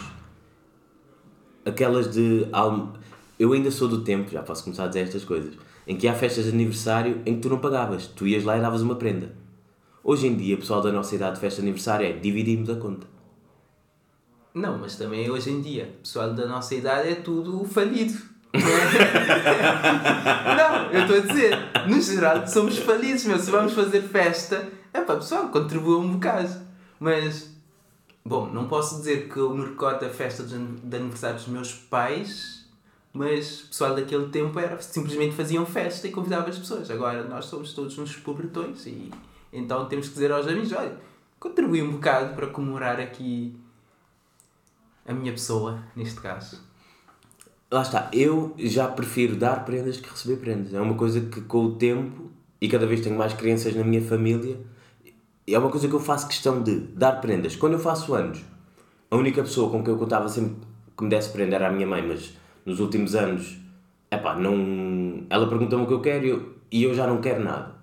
aquelas 1.66 2.12
de. 2.12 2.48
Eu 3.40 3.54
ainda 3.54 3.72
sou 3.72 3.88
do 3.88 4.04
tempo, 4.04 4.30
já 4.30 4.44
posso 4.44 4.64
começar 4.64 4.84
a 4.84 4.88
dizer 4.88 5.02
estas 5.02 5.24
coisas, 5.26 5.56
em 5.88 5.98
que 5.98 6.08
há 6.08 6.14
festas 6.14 6.46
de 6.46 6.52
aniversário 6.52 7.22
em 7.26 7.36
que 7.36 7.42
tu 7.42 7.50
não 7.50 7.58
pagavas, 7.60 8.08
tu 8.08 8.28
ias 8.28 8.44
lá 8.44 8.58
e 8.58 8.62
davas 8.62 8.82
uma 8.82 8.96
prenda. 8.96 9.34
Hoje 10.04 10.26
em 10.28 10.36
dia, 10.36 10.56
o 10.56 10.58
pessoal 10.58 10.82
da 10.82 10.92
nossa 10.92 11.14
idade 11.16 11.36
de 11.36 11.42
festa 11.42 11.62
de 11.62 11.68
aniversário 11.68 12.08
é 12.08 12.14
dividimos 12.14 12.70
a 12.70 12.76
conta. 12.76 13.06
Não, 14.54 14.78
mas 14.80 14.96
também 14.96 15.30
hoje 15.30 15.52
em 15.52 15.62
dia, 15.62 15.94
o 16.00 16.02
pessoal 16.02 16.34
da 16.34 16.48
nossa 16.48 16.74
idade 16.74 17.08
é 17.10 17.16
tudo 17.16 17.64
falido. 17.66 18.20
não, 20.58 20.92
eu 20.92 21.02
estou 21.04 21.18
a 21.18 21.20
dizer, 21.20 21.58
no 21.88 22.02
geral 22.02 22.46
somos 22.48 22.78
falidos, 22.80 23.24
meu. 23.26 23.40
Se 23.40 23.52
vamos 23.52 23.74
fazer 23.74 24.02
festa, 24.02 24.68
é 24.92 25.00
para 25.02 25.18
pessoal, 25.18 25.50
contribua 25.50 26.00
um 26.00 26.14
bocado. 26.14 26.50
Mas, 27.00 27.56
bom, 28.26 28.48
não 28.48 28.68
posso 28.68 28.98
dizer 28.98 29.30
que 29.30 29.38
eu 29.38 29.54
me 29.56 29.66
recordo 29.66 30.02
da 30.02 30.10
festa 30.10 30.44
de 30.44 30.56
aniversário 30.96 31.38
dos 31.38 31.48
meus 31.48 31.74
pais, 31.74 32.66
mas 33.14 33.62
o 33.62 33.68
pessoal 33.68 33.96
daquele 33.96 34.30
tempo 34.30 34.60
era, 34.60 34.82
simplesmente 34.82 35.36
faziam 35.36 35.66
festa 35.66 36.08
e 36.08 36.12
convidavam 36.12 36.50
as 36.50 36.58
pessoas. 36.58 36.90
Agora 36.90 37.24
nós 37.24 37.46
somos 37.46 37.72
todos 37.74 37.98
uns 37.98 38.16
pobretões 38.18 38.86
e 38.86 39.12
então 39.52 39.86
temos 39.88 40.08
que 40.08 40.14
dizer 40.14 40.32
aos 40.32 40.48
amigos: 40.48 40.72
olha, 40.72 40.98
contribui 41.40 41.82
um 41.82 41.92
bocado 41.92 42.36
para 42.36 42.48
comemorar 42.48 43.00
aqui 43.00 43.56
a 45.06 45.14
minha 45.14 45.32
pessoa, 45.32 45.84
neste 45.96 46.20
caso. 46.20 46.62
Lá 47.70 47.82
está, 47.82 48.10
eu 48.12 48.54
já 48.58 48.88
prefiro 48.88 49.36
dar 49.36 49.64
prendas 49.64 49.98
que 49.98 50.10
receber 50.10 50.38
prendas. 50.38 50.74
É 50.74 50.82
uma 50.82 50.96
coisa 50.96 51.22
que 51.22 51.42
com 51.42 51.66
o 51.66 51.76
tempo, 51.76 52.30
e 52.60 52.68
cada 52.68 52.86
vez 52.86 53.02
tenho 53.02 53.18
mais 53.18 53.34
crianças 53.34 53.74
na 53.74 53.84
minha 53.84 54.02
família, 54.02 54.60
é 55.48 55.58
uma 55.58 55.70
coisa 55.70 55.88
que 55.88 55.94
eu 55.94 56.00
faço 56.00 56.28
questão 56.28 56.62
de 56.62 56.80
dar 56.80 57.14
prendas. 57.22 57.56
Quando 57.56 57.74
eu 57.74 57.80
faço 57.80 58.14
anos, 58.14 58.44
a 59.10 59.16
única 59.16 59.42
pessoa 59.42 59.72
com 59.72 59.84
quem 59.84 59.94
eu 59.94 60.00
contava 60.00 60.28
sempre 60.28 60.58
que 60.98 61.04
me 61.04 61.10
desse 61.10 61.30
prenda 61.30 61.56
era 61.56 61.68
a 61.68 61.72
minha 61.72 61.88
mãe, 61.88 62.06
mas 62.06 62.38
nos 62.66 62.80
últimos 62.80 63.16
anos, 63.16 63.58
epá, 64.12 64.36
não... 64.36 65.26
ela 65.30 65.48
pergunta-me 65.48 65.84
o 65.84 65.88
que 65.88 65.94
eu 65.94 66.02
quero 66.02 66.26
e 66.26 66.30
eu, 66.30 66.54
e 66.72 66.84
eu 66.84 66.94
já 66.94 67.08
não 67.08 67.20
quero 67.20 67.44
nada. 67.44 67.81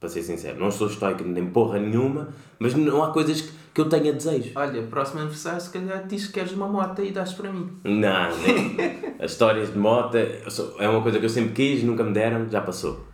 Para 0.00 0.08
ser 0.08 0.22
sincero, 0.22 0.60
não 0.60 0.70
sou 0.70 0.86
estoico 0.86 1.24
nem 1.24 1.46
porra 1.46 1.78
nenhuma, 1.78 2.28
mas 2.58 2.72
não 2.74 3.02
há 3.02 3.10
coisas 3.12 3.40
que, 3.40 3.50
que 3.74 3.80
eu 3.80 3.88
tenha 3.88 4.12
desejo. 4.12 4.52
Olha, 4.54 4.82
próximo 4.84 5.20
aniversário, 5.20 5.60
se 5.60 5.70
calhar 5.70 6.06
diz 6.06 6.26
que 6.26 6.34
queres 6.34 6.52
uma 6.52 6.68
moto 6.68 7.02
e 7.02 7.10
dás 7.10 7.32
para 7.32 7.52
mim. 7.52 7.68
Não, 7.82 8.38
nem. 8.38 8.76
As 9.18 9.32
histórias 9.32 9.72
de 9.72 9.78
moto 9.78 10.16
é 10.16 10.88
uma 10.88 11.02
coisa 11.02 11.18
que 11.18 11.24
eu 11.24 11.30
sempre 11.30 11.52
quis, 11.52 11.82
nunca 11.82 12.04
me 12.04 12.12
deram, 12.12 12.48
já 12.48 12.60
passou. 12.60 13.04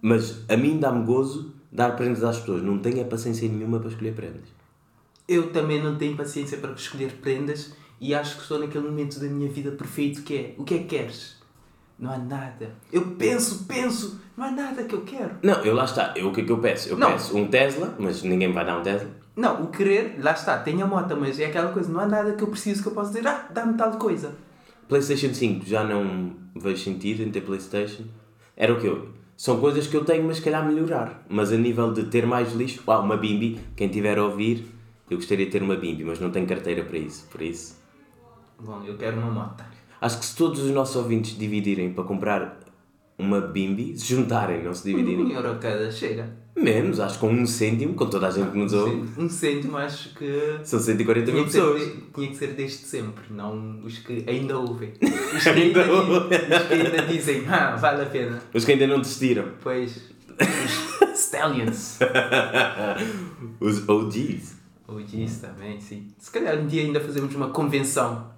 Mas 0.00 0.44
a 0.48 0.56
mim 0.56 0.78
dá-me 0.78 1.04
gozo 1.04 1.52
dar 1.70 1.94
prendas 1.94 2.24
às 2.24 2.40
pessoas. 2.40 2.62
Não 2.62 2.78
tenho 2.78 3.02
a 3.02 3.04
paciência 3.04 3.48
nenhuma 3.48 3.78
para 3.78 3.88
escolher 3.88 4.14
prendas. 4.14 4.42
Eu 5.28 5.52
também 5.52 5.82
não 5.82 5.96
tenho 5.96 6.16
paciência 6.16 6.58
para 6.58 6.72
escolher 6.72 7.12
prendas 7.20 7.74
e 8.00 8.14
acho 8.14 8.36
que 8.36 8.42
estou 8.42 8.58
naquele 8.58 8.88
momento 8.88 9.20
da 9.20 9.28
minha 9.28 9.48
vida 9.48 9.70
perfeito 9.70 10.22
que 10.22 10.34
é: 10.34 10.54
o 10.58 10.64
que 10.64 10.74
é 10.74 10.78
que 10.78 10.84
queres? 10.84 11.40
Não 12.02 12.10
há 12.10 12.18
nada. 12.18 12.74
Eu 12.92 13.12
penso, 13.12 13.64
penso, 13.64 14.20
não 14.36 14.46
há 14.46 14.50
nada 14.50 14.82
que 14.82 14.92
eu 14.92 15.02
quero. 15.02 15.36
Não, 15.40 15.64
eu 15.64 15.72
lá 15.72 15.84
está. 15.84 16.12
Eu, 16.16 16.30
o 16.30 16.32
que 16.32 16.40
é 16.40 16.44
que 16.44 16.50
eu 16.50 16.58
peço? 16.58 16.88
Eu 16.88 16.96
Não. 16.98 17.12
peço 17.12 17.36
um 17.38 17.46
Tesla, 17.46 17.94
mas 17.96 18.24
ninguém 18.24 18.48
me 18.48 18.54
vai 18.54 18.66
dar 18.66 18.76
um 18.76 18.82
Tesla. 18.82 19.08
Não, 19.36 19.62
o 19.62 19.68
querer, 19.68 20.16
lá 20.18 20.32
está, 20.32 20.58
tenho 20.58 20.82
a 20.84 20.88
moto, 20.88 21.16
mas 21.16 21.38
é 21.38 21.46
aquela 21.46 21.70
coisa, 21.72 21.92
não 21.92 22.00
há 22.00 22.06
nada 22.06 22.32
que 22.34 22.42
eu 22.42 22.48
preciso 22.48 22.82
que 22.82 22.88
eu 22.88 22.92
possa 22.92 23.12
dizer, 23.12 23.24
ah, 23.28 23.46
dá-me 23.54 23.74
tal 23.74 23.92
coisa. 23.98 24.34
PlayStation 24.88 25.32
5 25.32 25.64
já 25.64 25.84
não 25.84 26.32
vejo 26.56 26.82
sentido 26.82 27.22
em 27.22 27.30
ter 27.30 27.42
PlayStation. 27.42 28.02
Era 28.56 28.72
o 28.74 28.80
que 28.80 28.88
eu. 28.88 29.10
São 29.36 29.60
coisas 29.60 29.86
que 29.86 29.96
eu 29.96 30.04
tenho, 30.04 30.24
mas 30.24 30.38
se 30.38 30.42
calhar 30.42 30.66
melhorar. 30.66 31.24
Mas 31.28 31.52
a 31.52 31.56
nível 31.56 31.92
de 31.92 32.02
ter 32.06 32.26
mais 32.26 32.52
lixo, 32.52 32.82
ah, 32.88 32.98
uma 32.98 33.16
Bimbi, 33.16 33.60
quem 33.76 33.88
tiver 33.88 34.18
a 34.18 34.24
ouvir, 34.24 34.66
eu 35.08 35.16
gostaria 35.18 35.46
de 35.46 35.52
ter 35.52 35.62
uma 35.62 35.76
Bimbi, 35.76 36.02
mas 36.02 36.18
não 36.18 36.32
tenho 36.32 36.48
carteira 36.48 36.82
para 36.82 36.98
isso. 36.98 37.28
Por 37.30 37.40
isso. 37.42 37.80
Bom, 38.60 38.82
eu 38.84 38.96
quero 38.98 39.18
uma 39.18 39.30
moto. 39.30 39.62
Acho 40.02 40.18
que 40.18 40.24
se 40.26 40.34
todos 40.36 40.60
os 40.60 40.70
nossos 40.70 40.96
ouvintes 40.96 41.38
dividirem 41.38 41.92
para 41.92 42.02
comprar 42.04 42.58
uma 43.18 43.40
bimbi, 43.40 43.96
se 43.96 44.06
juntarem, 44.14 44.62
não 44.64 44.74
se 44.74 44.82
dividirem. 44.84 45.24
Um 45.26 45.30
euro 45.30 45.56
cada 45.60 45.90
chega. 45.90 46.42
Menos, 46.56 46.98
acho 47.00 47.14
que 47.14 47.20
com 47.20 47.32
um 47.32 47.46
cêntimo, 47.46 47.94
com 47.94 48.06
toda 48.06 48.26
a 48.26 48.30
gente 48.30 48.50
que 48.50 48.58
nos 48.58 48.72
ouve, 48.74 49.08
Um 49.16 49.28
cêntimo 49.28 49.76
acho 49.78 50.14
que. 50.14 50.58
são 50.64 50.78
140 50.80 51.24
Tinha 51.24 51.34
mil 51.36 51.44
pessoas. 51.44 51.80
de- 51.82 52.00
tinha 52.14 52.28
que 52.28 52.36
ser 52.36 52.48
desde 52.48 52.78
sempre, 52.78 53.22
não 53.30 53.80
os 53.84 53.98
que 54.00 54.24
ainda 54.28 54.58
ouvem. 54.58 54.92
Os 55.34 55.42
que 55.44 55.48
ainda, 55.48 55.80
os 55.90 56.66
que 56.68 56.74
ainda 56.74 57.02
dizem, 57.06 57.44
ah, 57.48 57.76
vale 57.76 58.02
a 58.02 58.06
pena. 58.06 58.42
Os 58.52 58.64
que 58.66 58.72
ainda 58.72 58.86
não 58.86 59.00
desistiram. 59.00 59.52
Pois, 59.62 60.10
os 61.12 61.18
Stallions. 61.20 61.98
Os 63.60 63.88
OGs. 63.88 64.56
Isso 65.14 65.40
também, 65.40 65.80
sim. 65.80 66.08
Se 66.18 66.30
calhar 66.30 66.58
um 66.58 66.66
dia 66.66 66.82
ainda 66.82 67.00
fazemos 67.00 67.34
uma 67.34 67.48
convenção. 67.48 68.31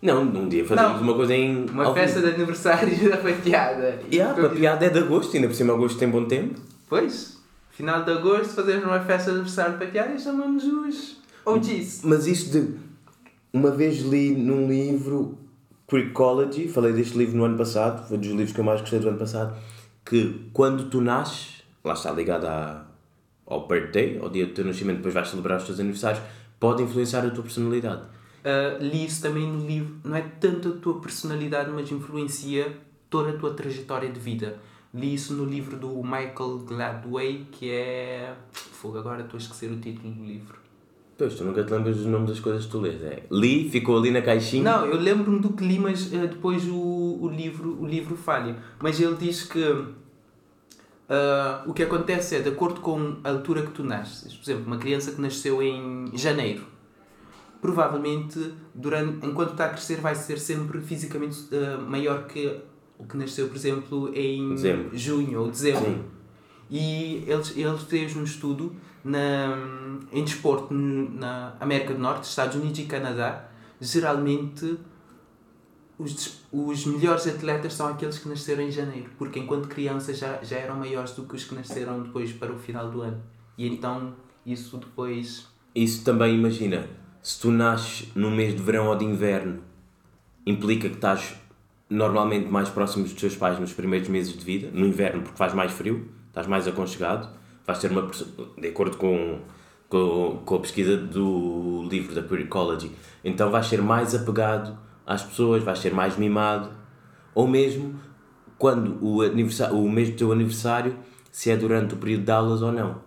Não, 0.00 0.22
um 0.22 0.48
dia 0.48 0.64
fazemos 0.64 0.96
Não. 0.96 1.02
uma 1.02 1.14
coisa 1.14 1.34
em. 1.34 1.66
Uma 1.66 1.84
algum- 1.84 1.98
festa 1.98 2.20
de 2.20 2.28
aniversário 2.28 3.10
da 3.10 3.16
fatiada. 3.16 4.00
Yeah, 4.12 4.34
para 4.34 4.48
piada 4.50 4.86
é 4.86 4.90
de 4.90 4.98
agosto, 5.00 5.34
ainda 5.34 5.48
por 5.48 5.54
cima 5.54 5.72
agosto 5.74 5.98
tem 5.98 6.08
bom 6.08 6.24
tempo. 6.24 6.60
Pois, 6.88 7.38
final 7.70 8.04
de 8.04 8.12
agosto 8.12 8.54
fazemos 8.54 8.84
uma 8.84 9.00
festa 9.00 9.30
de 9.30 9.36
aniversário 9.38 9.72
de 9.78 9.84
fatiada 9.84 10.14
e 10.14 10.20
chamamos 10.20 10.62
os 10.64 11.16
OGs. 11.44 12.02
Mas 12.04 12.26
isso 12.26 12.50
de. 12.52 12.74
Uma 13.52 13.70
vez 13.72 14.00
li 14.02 14.30
num 14.36 14.68
livro 14.68 15.36
Creekology, 15.88 16.68
falei 16.68 16.92
deste 16.92 17.16
livro 17.18 17.36
no 17.36 17.44
ano 17.44 17.56
passado, 17.58 18.06
foi 18.06 18.18
dos 18.18 18.28
livros 18.28 18.52
que 18.52 18.60
eu 18.60 18.64
mais 18.64 18.80
gostei 18.80 18.98
do 19.00 19.08
ano 19.08 19.18
passado, 19.18 19.56
que 20.04 20.48
quando 20.52 20.88
tu 20.90 21.00
nasces, 21.00 21.62
lá 21.82 21.94
está 21.94 22.12
ligado 22.12 22.44
à, 22.46 22.84
ao 23.46 23.66
birthday, 23.66 24.18
ao 24.22 24.28
dia 24.28 24.46
do 24.46 24.52
teu 24.52 24.64
nascimento, 24.66 24.98
depois 24.98 25.14
vais 25.14 25.28
celebrar 25.28 25.58
os 25.58 25.64
teus 25.64 25.80
aniversários, 25.80 26.22
pode 26.60 26.82
influenciar 26.82 27.24
a 27.26 27.30
tua 27.30 27.42
personalidade. 27.42 28.02
Uh, 28.38 28.82
li 28.82 29.04
isso 29.04 29.22
também 29.22 29.46
no 29.46 29.66
livro. 29.66 29.96
Não 30.04 30.16
é 30.16 30.22
tanto 30.22 30.68
a 30.68 30.72
tua 30.72 31.00
personalidade, 31.00 31.70
mas 31.70 31.90
influencia 31.90 32.76
toda 33.10 33.30
a 33.30 33.36
tua 33.36 33.54
trajetória 33.54 34.10
de 34.10 34.20
vida. 34.20 34.58
Li 34.94 35.14
isso 35.14 35.34
no 35.34 35.44
livro 35.44 35.76
do 35.76 35.88
Michael 36.02 36.64
Gladway, 36.66 37.46
que 37.52 37.70
é. 37.70 38.34
Fogo, 38.52 38.98
agora 38.98 39.22
estou 39.22 39.36
a 39.36 39.40
esquecer 39.40 39.70
o 39.70 39.76
título 39.76 40.12
do 40.12 40.24
livro. 40.24 40.56
Pois, 41.18 41.34
tu 41.34 41.44
nunca 41.44 41.64
te 41.64 41.72
lembras 41.72 41.96
dos 41.96 42.06
nomes 42.06 42.28
das 42.28 42.40
coisas 42.40 42.64
que 42.64 42.70
tu 42.70 42.80
lês. 42.80 43.02
É, 43.02 43.24
li, 43.28 43.68
ficou 43.68 43.98
ali 43.98 44.12
na 44.12 44.22
caixinha. 44.22 44.62
Não, 44.62 44.86
eu 44.86 44.96
lembro-me 44.96 45.40
do 45.40 45.52
que 45.52 45.64
li, 45.64 45.76
mas 45.76 46.12
uh, 46.12 46.28
depois 46.28 46.64
o, 46.68 47.18
o, 47.20 47.28
livro, 47.28 47.76
o 47.82 47.86
livro 47.86 48.16
falha. 48.16 48.56
Mas 48.80 49.00
ele 49.00 49.16
diz 49.16 49.42
que 49.42 49.58
uh, 49.60 49.96
o 51.66 51.74
que 51.74 51.82
acontece 51.82 52.36
é, 52.36 52.40
de 52.40 52.48
acordo 52.48 52.80
com 52.80 53.16
a 53.24 53.30
altura 53.30 53.62
que 53.62 53.72
tu 53.72 53.82
nasces, 53.82 54.32
por 54.32 54.44
exemplo, 54.44 54.66
uma 54.66 54.78
criança 54.78 55.10
que 55.10 55.20
nasceu 55.20 55.60
em 55.60 56.08
janeiro, 56.14 56.64
provavelmente, 57.60 58.54
durante, 58.74 59.26
enquanto 59.26 59.52
está 59.52 59.66
a 59.66 59.68
crescer, 59.70 60.00
vai 60.00 60.14
ser 60.14 60.38
sempre 60.38 60.80
fisicamente 60.80 61.38
uh, 61.52 61.80
maior 61.80 62.26
que 62.26 62.60
o 62.98 63.04
que 63.04 63.16
nasceu, 63.16 63.48
por 63.48 63.56
exemplo, 63.56 64.10
em 64.14 64.50
Dezembro. 64.50 64.90
junho 64.92 65.40
ou 65.40 65.50
dezembro. 65.50 65.84
Sim. 65.84 66.04
E 66.70 67.24
eles, 67.26 67.56
eles 67.56 67.82
fez 67.82 68.14
um 68.16 68.24
estudo 68.24 68.74
na, 69.04 69.56
em 70.12 70.24
desporto 70.24 70.74
na 70.74 71.54
América 71.60 71.94
do 71.94 72.00
Norte, 72.00 72.24
Estados 72.24 72.56
Unidos 72.56 72.78
e 72.80 72.84
Canadá. 72.84 73.48
Geralmente, 73.80 74.78
os, 75.96 76.40
os 76.52 76.84
melhores 76.86 77.26
atletas 77.26 77.74
são 77.74 77.88
aqueles 77.88 78.18
que 78.18 78.28
nasceram 78.28 78.62
em 78.62 78.70
janeiro, 78.70 79.10
porque 79.16 79.38
enquanto 79.38 79.68
crianças 79.68 80.18
já, 80.18 80.42
já 80.42 80.56
eram 80.56 80.76
maiores 80.76 81.12
do 81.12 81.22
que 81.22 81.36
os 81.36 81.44
que 81.44 81.54
nasceram 81.54 82.02
depois 82.02 82.32
para 82.32 82.52
o 82.52 82.58
final 82.58 82.90
do 82.90 83.02
ano. 83.02 83.22
E 83.56 83.66
então, 83.66 84.14
isso 84.44 84.76
depois. 84.76 85.46
Isso 85.74 86.04
também, 86.04 86.34
imagina, 86.34 86.88
se 87.28 87.38
tu 87.38 87.50
nasces 87.50 88.08
no 88.14 88.30
mês 88.30 88.56
de 88.56 88.62
verão 88.62 88.86
ou 88.86 88.96
de 88.96 89.04
inverno, 89.04 89.60
implica 90.46 90.88
que 90.88 90.94
estás 90.94 91.36
normalmente 91.90 92.48
mais 92.48 92.70
próximo 92.70 93.04
dos 93.04 93.12
teus 93.12 93.36
pais 93.36 93.60
nos 93.60 93.74
primeiros 93.74 94.08
meses 94.08 94.32
de 94.32 94.42
vida, 94.42 94.70
no 94.72 94.86
inverno 94.86 95.20
porque 95.20 95.36
faz 95.36 95.52
mais 95.52 95.70
frio, 95.70 96.08
estás 96.28 96.46
mais 96.46 96.66
aconchegado, 96.66 97.28
vais 97.66 97.78
ter 97.78 97.90
uma 97.90 98.10
de 98.56 98.68
acordo 98.68 98.96
com, 98.96 99.40
com, 99.90 100.40
com 100.42 100.54
a 100.54 100.60
pesquisa 100.60 100.96
do 100.96 101.86
livro 101.90 102.14
da 102.14 102.22
Pure 102.22 102.44
Ecology, 102.44 102.92
então 103.22 103.50
vais 103.50 103.66
ser 103.66 103.82
mais 103.82 104.14
apegado 104.14 104.78
às 105.06 105.22
pessoas, 105.22 105.62
vais 105.62 105.78
ser 105.78 105.92
mais 105.92 106.16
mimado, 106.16 106.70
ou 107.34 107.46
mesmo 107.46 108.00
quando 108.56 109.04
o, 109.04 109.20
aniversário, 109.20 109.76
o 109.76 109.92
mês 109.92 110.08
do 110.08 110.16
teu 110.16 110.32
aniversário, 110.32 110.96
se 111.30 111.50
é 111.50 111.58
durante 111.58 111.92
o 111.92 111.98
período 111.98 112.24
de 112.24 112.30
aulas 112.30 112.62
ou 112.62 112.72
não. 112.72 113.02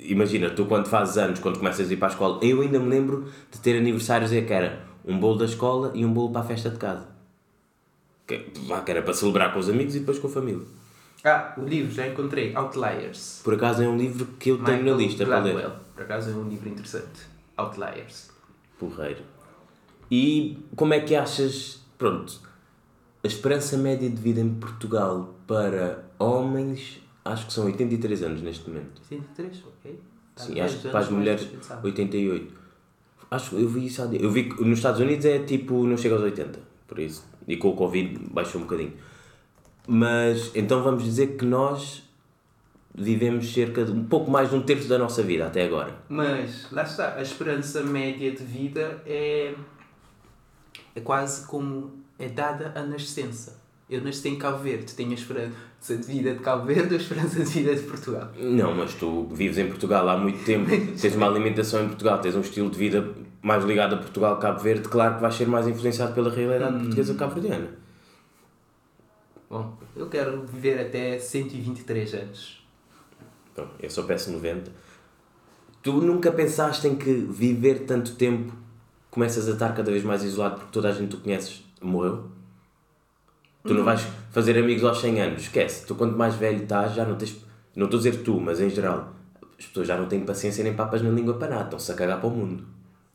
Imagina, 0.00 0.50
tu 0.50 0.66
quando 0.66 0.86
fazes 0.86 1.18
anos, 1.18 1.40
quando 1.40 1.58
começas 1.58 1.88
a 1.88 1.92
ir 1.92 1.96
para 1.96 2.08
a 2.08 2.10
escola, 2.10 2.38
eu 2.42 2.60
ainda 2.60 2.78
me 2.78 2.88
lembro 2.88 3.30
de 3.50 3.58
ter 3.58 3.76
aniversários 3.76 4.32
é 4.32 4.42
que 4.42 4.52
era 4.52 4.84
um 5.04 5.18
bolo 5.18 5.38
da 5.38 5.44
escola 5.44 5.90
e 5.94 6.04
um 6.04 6.12
bolo 6.12 6.30
para 6.30 6.42
a 6.42 6.44
festa 6.44 6.70
de 6.70 6.76
casa. 6.76 7.08
Que, 8.26 8.38
que 8.38 8.90
era 8.90 9.02
para 9.02 9.14
celebrar 9.14 9.52
com 9.52 9.58
os 9.58 9.68
amigos 9.68 9.96
e 9.96 10.00
depois 10.00 10.18
com 10.18 10.28
a 10.28 10.30
família. 10.30 10.66
Ah, 11.24 11.54
o 11.56 11.64
livro 11.64 11.92
já 11.92 12.06
encontrei, 12.06 12.54
Outliers. 12.54 13.40
Por 13.42 13.54
acaso 13.54 13.82
é 13.82 13.88
um 13.88 13.96
livro 13.96 14.26
que 14.38 14.50
eu 14.50 14.62
tenho 14.62 14.78
na 14.78 14.92
Michael 14.92 14.98
lista 14.98 15.26
para 15.26 15.40
ler. 15.40 15.52
Gladwell. 15.52 15.76
Por 15.94 16.02
acaso 16.04 16.30
é 16.30 16.34
um 16.34 16.48
livro 16.48 16.68
interessante. 16.68 17.26
Outliers. 17.56 18.30
Porreiro. 18.78 19.22
E 20.10 20.58
como 20.76 20.94
é 20.94 21.00
que 21.00 21.16
achas, 21.16 21.80
pronto, 21.98 22.40
a 23.22 23.26
esperança 23.26 23.76
média 23.76 24.08
de 24.08 24.16
vida 24.16 24.40
em 24.40 24.54
Portugal 24.54 25.34
para 25.46 26.04
homens, 26.18 27.00
acho 27.28 27.46
que 27.46 27.52
são 27.52 27.64
83 27.66 28.22
anos 28.22 28.42
neste 28.42 28.68
momento. 28.68 29.00
63, 29.08 29.62
ok. 29.66 30.00
Tá 30.34 30.44
Sim, 30.44 30.60
acho 30.60 30.78
que 30.78 30.88
para 30.88 31.00
as 31.00 31.08
mulheres 31.10 31.42
do 31.44 31.48
que 31.50 31.56
pensava. 31.56 31.86
88. 31.86 32.54
Acho 33.30 33.56
eu 33.56 33.68
vi 33.68 33.86
isso 33.86 34.02
há 34.02 34.06
dia- 34.06 34.20
Eu 34.22 34.30
vi 34.30 34.44
que 34.48 34.62
nos 34.64 34.78
Estados 34.78 35.00
Unidos 35.00 35.24
é 35.26 35.38
tipo, 35.40 35.84
não 35.84 35.96
chega 35.96 36.14
aos 36.14 36.24
80, 36.24 36.58
por 36.86 36.98
isso. 36.98 37.26
E 37.46 37.56
com 37.56 37.68
o 37.70 37.76
Covid 37.76 38.18
baixou 38.30 38.60
um 38.60 38.64
bocadinho. 38.64 38.92
Mas 39.86 40.50
então 40.54 40.82
vamos 40.82 41.02
dizer 41.04 41.36
que 41.36 41.44
nós 41.44 42.02
vivemos 42.94 43.52
cerca 43.52 43.84
de 43.84 43.92
um 43.92 44.04
pouco 44.04 44.30
mais 44.30 44.50
de 44.50 44.56
um 44.56 44.62
terço 44.62 44.88
da 44.88 44.98
nossa 44.98 45.22
vida 45.22 45.46
até 45.46 45.64
agora. 45.64 45.94
Mas, 46.08 46.70
lá 46.72 46.82
está, 46.82 47.14
a 47.14 47.22
esperança 47.22 47.82
média 47.82 48.30
de 48.32 48.42
vida 48.42 49.02
é, 49.06 49.54
é 50.94 51.00
quase 51.00 51.46
como 51.46 52.02
é 52.18 52.28
dada 52.28 52.72
a 52.74 52.82
nascença. 52.82 53.60
Eu 53.88 54.02
nasci 54.02 54.28
em 54.28 54.36
Cabo 54.36 54.58
Verde, 54.58 54.94
tenho 54.94 55.10
a 55.12 55.14
esperança 55.14 55.54
de 55.80 55.94
vida 55.94 56.34
de 56.34 56.40
Cabo 56.40 56.66
Verde 56.66 56.94
ou 56.94 57.00
esperança 57.00 57.42
de 57.42 57.50
vida 57.50 57.74
de 57.74 57.82
Portugal. 57.82 58.30
Não, 58.36 58.74
mas 58.74 58.94
tu 58.94 59.28
vives 59.32 59.58
em 59.58 59.68
Portugal 59.68 60.08
há 60.08 60.16
muito 60.16 60.44
tempo, 60.44 60.68
tens 61.00 61.14
uma 61.14 61.26
alimentação 61.26 61.84
em 61.84 61.88
Portugal, 61.88 62.20
tens 62.20 62.34
um 62.34 62.40
estilo 62.40 62.70
de 62.70 62.78
vida 62.78 63.14
mais 63.40 63.64
ligado 63.64 63.94
a 63.94 63.98
Portugal 63.98 64.38
Cabo 64.38 64.60
Verde, 64.60 64.88
claro 64.88 65.16
que 65.16 65.20
vais 65.20 65.34
ser 65.34 65.46
mais 65.46 65.66
influenciado 65.66 66.12
pela 66.12 66.30
realidade 66.30 66.78
portuguesa 66.78 67.14
cabo-verdiana. 67.14 67.70
Bom, 69.48 69.78
eu 69.96 70.08
quero 70.08 70.44
viver 70.44 70.78
até 70.78 71.18
123 71.18 72.14
anos. 72.14 72.66
Então, 73.52 73.66
eu 73.80 73.88
só 73.88 74.02
peço 74.02 74.30
90. 74.30 74.70
Tu 75.82 75.92
nunca 75.92 76.30
pensaste 76.30 76.86
em 76.86 76.96
que 76.96 77.12
viver 77.12 77.86
tanto 77.86 78.14
tempo 78.16 78.52
começas 79.10 79.48
a 79.48 79.52
estar 79.52 79.74
cada 79.74 79.90
vez 79.90 80.04
mais 80.04 80.22
isolado 80.22 80.56
porque 80.56 80.72
toda 80.72 80.88
a 80.88 80.92
gente 80.92 81.08
que 81.08 81.16
tu 81.16 81.22
conheces 81.22 81.64
morreu? 81.80 82.37
Tu 83.64 83.74
não 83.74 83.84
vais 83.84 84.06
fazer 84.30 84.56
amigos 84.58 84.84
aos 84.84 85.00
100 85.00 85.20
anos, 85.20 85.42
esquece. 85.42 85.86
Tu 85.86 85.94
quanto 85.94 86.16
mais 86.16 86.34
velho 86.34 86.62
estás, 86.62 86.94
já 86.94 87.04
não 87.04 87.16
tens. 87.16 87.36
Não 87.76 87.84
estou 87.84 87.98
a 87.98 88.02
dizer 88.02 88.22
tu, 88.22 88.40
mas 88.40 88.60
em 88.60 88.70
geral, 88.70 89.12
as 89.58 89.66
pessoas 89.66 89.88
já 89.88 89.96
não 89.96 90.06
têm 90.06 90.20
paciência 90.20 90.64
nem 90.64 90.74
papas 90.74 91.02
na 91.02 91.10
língua 91.10 91.34
para 91.34 91.48
nada, 91.48 91.64
estão-se 91.64 91.92
a 91.92 91.94
cagar 91.94 92.20
para 92.20 92.28
o 92.28 92.32
mundo. 92.32 92.64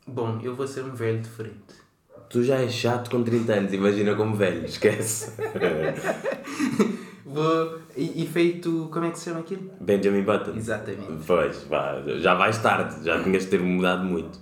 Bom, 0.05 0.39
eu 0.43 0.53
vou 0.55 0.67
ser 0.67 0.83
um 0.83 0.93
velho 0.93 1.21
diferente. 1.21 1.83
Tu 2.29 2.43
já 2.43 2.57
és 2.57 2.73
chato 2.73 3.09
com 3.09 3.23
30 3.23 3.53
anos, 3.53 3.73
imagina 3.73 4.15
como 4.15 4.35
velho, 4.35 4.65
esquece. 4.65 5.33
Vou. 7.25 7.79
E, 7.97 8.23
e 8.23 8.27
feito. 8.27 8.89
Como 8.91 9.05
é 9.05 9.11
que 9.11 9.17
se 9.17 9.25
chama 9.25 9.39
aquilo? 9.39 9.71
Benjamin 9.81 10.21
Button. 10.21 10.51
Exatamente. 10.55 11.23
Pois, 11.25 11.63
vá, 11.63 12.01
já 12.19 12.35
vais 12.35 12.57
tarde, 12.59 13.03
já 13.03 13.21
tinhas 13.23 13.43
de 13.43 13.49
ter 13.49 13.59
mudado 13.59 14.03
muito. 14.03 14.39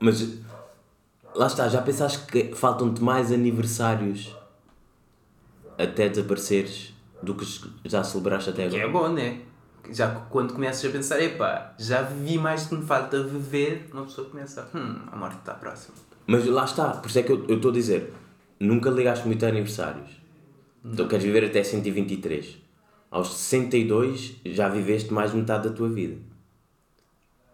Mas 0.00 0.38
lá 1.34 1.46
está, 1.46 1.68
já 1.68 1.82
pensaste 1.82 2.24
que 2.26 2.54
faltam-te 2.54 3.02
mais 3.02 3.30
aniversários 3.30 4.34
até 5.78 6.08
desapareceres 6.08 6.92
do 7.22 7.34
que 7.34 7.44
já 7.84 8.02
celebraste 8.04 8.50
até 8.50 8.68
Que 8.68 8.76
agora? 8.80 8.82
é 8.82 8.92
bom, 8.92 9.08
né? 9.12 9.40
Já 9.90 10.14
que 10.14 10.28
quando 10.28 10.52
começas 10.52 10.84
a 10.84 10.92
pensar, 10.92 11.20
epá, 11.22 11.74
já 11.78 12.02
vivi 12.02 12.36
mais 12.36 12.64
do 12.64 12.70
que 12.70 12.74
me 12.82 12.86
falta 12.86 13.22
viver, 13.22 13.88
uma 13.92 14.04
pessoa 14.04 14.28
começa, 14.28 14.68
hum, 14.74 14.96
a 15.10 15.16
morte 15.16 15.38
está 15.38 15.54
próxima. 15.54 15.94
Mas 16.26 16.44
lá 16.46 16.64
está, 16.64 16.90
por 16.90 17.08
isso 17.08 17.18
é 17.20 17.22
que 17.22 17.32
eu 17.32 17.54
estou 17.54 17.70
a 17.70 17.74
dizer, 17.74 18.12
nunca 18.60 18.90
ligaste 18.90 19.26
muito 19.26 19.44
a 19.46 19.48
aniversários. 19.48 20.10
Então 20.84 21.08
queres 21.08 21.24
viver 21.24 21.44
até 21.44 21.62
123. 21.62 22.58
Aos 23.10 23.34
62 23.34 24.36
já 24.44 24.68
viveste 24.68 25.12
mais 25.12 25.30
de 25.30 25.38
metade 25.38 25.68
da 25.68 25.74
tua 25.74 25.88
vida. 25.88 26.16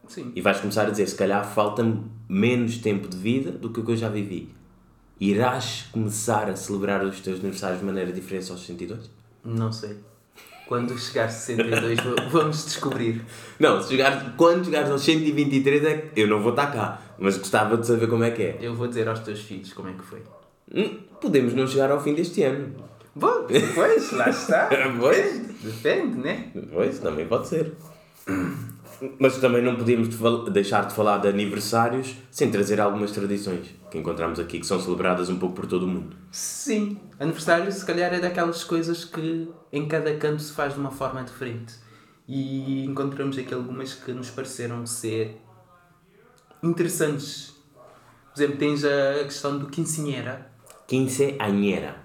Sim. 0.08 0.32
E 0.34 0.40
vais 0.40 0.60
começar 0.60 0.86
a 0.86 0.90
dizer, 0.90 1.06
se 1.06 1.14
calhar 1.16 1.44
falta-me 1.44 2.04
menos 2.28 2.78
tempo 2.78 3.08
de 3.08 3.16
vida 3.16 3.52
do 3.52 3.70
que 3.70 3.80
o 3.80 3.84
que 3.84 3.92
eu 3.92 3.96
já 3.96 4.08
vivi. 4.08 4.52
Irás 5.20 5.86
começar 5.92 6.48
a 6.50 6.56
celebrar 6.56 7.04
os 7.04 7.20
teus 7.20 7.38
aniversários 7.40 7.80
de 7.80 7.86
maneira 7.86 8.12
diferente 8.12 8.50
aos 8.50 8.60
62? 8.60 9.10
Não 9.44 9.72
sei. 9.72 9.96
Quando 10.66 10.98
chegar 10.98 11.26
a 11.26 11.28
62, 11.28 12.00
va- 12.00 12.28
vamos 12.30 12.64
descobrir. 12.64 13.22
Não, 13.60 13.82
se 13.82 13.90
chegares, 13.90 14.22
quando 14.36 14.64
chegares 14.64 14.90
aos 14.90 15.02
123 15.02 15.84
é 15.84 15.96
que 15.98 16.20
eu 16.20 16.26
não 16.26 16.40
vou 16.40 16.50
estar 16.50 16.72
cá, 16.72 17.00
mas 17.18 17.36
gostava 17.36 17.76
de 17.76 17.86
saber 17.86 18.06
como 18.08 18.24
é 18.24 18.30
que 18.30 18.42
é. 18.42 18.58
Eu 18.60 18.74
vou 18.74 18.86
dizer 18.88 19.06
aos 19.08 19.20
teus 19.20 19.40
filhos 19.40 19.72
como 19.72 19.88
é 19.90 19.92
que 19.92 20.02
foi. 20.02 20.22
Hum, 20.74 20.98
Podemos 21.20 21.54
não 21.54 21.66
chegar 21.66 21.90
ao 21.90 22.00
fim 22.02 22.14
deste 22.14 22.42
ano. 22.42 22.74
Bom, 23.14 23.46
pois, 23.74 24.10
lá 24.12 24.28
está. 24.30 24.68
Pois. 24.98 25.42
Depende, 25.62 26.18
né? 26.18 26.50
Pois, 26.72 26.98
também 26.98 27.26
pode 27.26 27.46
ser. 27.46 27.72
Mas 29.18 29.38
também 29.38 29.62
não 29.62 29.76
podíamos 29.76 30.08
deixar 30.50 30.86
de 30.86 30.94
falar 30.94 31.18
de 31.18 31.28
aniversários 31.28 32.16
sem 32.30 32.50
trazer 32.50 32.80
algumas 32.80 33.10
tradições 33.12 33.74
que 33.90 33.98
encontramos 33.98 34.40
aqui 34.40 34.58
que 34.58 34.66
são 34.66 34.80
celebradas 34.80 35.28
um 35.28 35.38
pouco 35.38 35.54
por 35.54 35.66
todo 35.66 35.84
o 35.84 35.88
mundo. 35.88 36.16
Sim. 36.30 36.98
Aniversário, 37.18 37.70
se 37.70 37.84
calhar, 37.84 38.12
é 38.12 38.20
daquelas 38.20 38.64
coisas 38.64 39.04
que 39.04 39.48
em 39.72 39.86
cada 39.86 40.14
canto 40.16 40.42
se 40.42 40.52
faz 40.52 40.74
de 40.74 40.80
uma 40.80 40.90
forma 40.90 41.22
diferente. 41.22 41.74
E 42.26 42.84
encontramos 42.84 43.36
aqui 43.36 43.52
algumas 43.52 43.92
que 43.92 44.12
nos 44.12 44.30
pareceram 44.30 44.86
ser 44.86 45.36
interessantes. 46.62 47.54
Por 48.34 48.42
exemplo, 48.42 48.58
tens 48.58 48.84
a 48.84 49.24
questão 49.24 49.58
do 49.58 49.66
quinceanheira. 49.66 50.50
Quinceañera. 50.86 51.96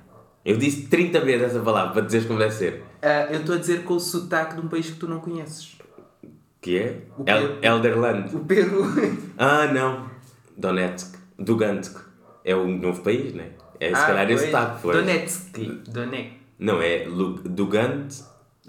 Eu 0.44 0.58
disse 0.58 0.88
30 0.88 1.22
vezes 1.22 1.48
essa 1.48 1.60
palavra 1.60 1.94
para 1.94 2.02
dizeres 2.02 2.28
como 2.28 2.40
deve 2.40 2.54
ser. 2.54 2.84
Ah, 3.02 3.28
eu 3.32 3.40
estou 3.40 3.56
a 3.56 3.58
dizer 3.58 3.84
com 3.84 3.96
o 3.96 4.00
sotaque 4.00 4.56
de 4.56 4.62
um 4.62 4.68
país 4.68 4.90
que 4.90 4.98
tu 4.98 5.08
não 5.08 5.20
conheces. 5.20 5.79
Que 6.62 6.78
é? 6.78 6.98
O 7.18 7.24
El. 7.26 7.58
Elderland. 7.62 8.36
O 8.36 8.40
Peru. 8.40 8.84
Ah, 9.38 9.68
não. 9.68 10.10
Donetsk. 10.58 11.16
Dugansk. 11.38 11.98
É 12.44 12.56
um 12.56 12.78
novo 12.78 13.02
país, 13.02 13.34
né? 13.34 13.52
É 13.80 13.90
se 13.90 13.96
Ah, 13.96 14.06
calhar 14.08 14.30
esse 14.32 14.46
sotaque. 14.48 14.82
foi. 14.82 14.94
Donetsk. 14.96 15.58
Donetsk. 15.88 16.34
Não, 16.60 16.82
é 16.82 17.06
Lu- 17.08 17.40
Dugant. 17.46 18.10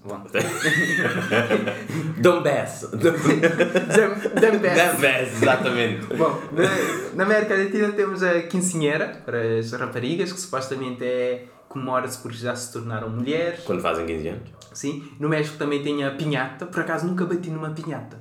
Bom. 0.04 0.24
Donbass. 2.18 2.88
Dambés. 2.92 4.78
Donbass, 4.94 5.32
exatamente. 5.42 6.06
Bom, 6.16 6.40
na, 6.52 7.14
na 7.14 7.24
América 7.24 7.54
Latina 7.54 7.92
temos 7.92 8.22
a 8.22 8.40
quinceanheira, 8.42 9.20
para 9.24 9.58
as 9.58 9.72
raparigas, 9.72 10.32
que 10.32 10.40
supostamente 10.40 11.04
é 11.04 11.44
comemora-se 11.70 12.18
porque 12.18 12.36
já 12.36 12.54
se 12.56 12.72
tornaram 12.72 13.08
mulheres. 13.08 13.60
Quando 13.64 13.80
fazem 13.80 14.04
15 14.04 14.28
anos. 14.28 14.50
Sim. 14.74 15.08
No 15.20 15.28
México 15.28 15.56
também 15.56 15.82
tem 15.82 16.04
a 16.04 16.10
pinhata. 16.10 16.66
Por 16.66 16.80
acaso 16.80 17.06
nunca 17.06 17.24
bati 17.24 17.48
numa 17.48 17.70
pinhata. 17.70 18.18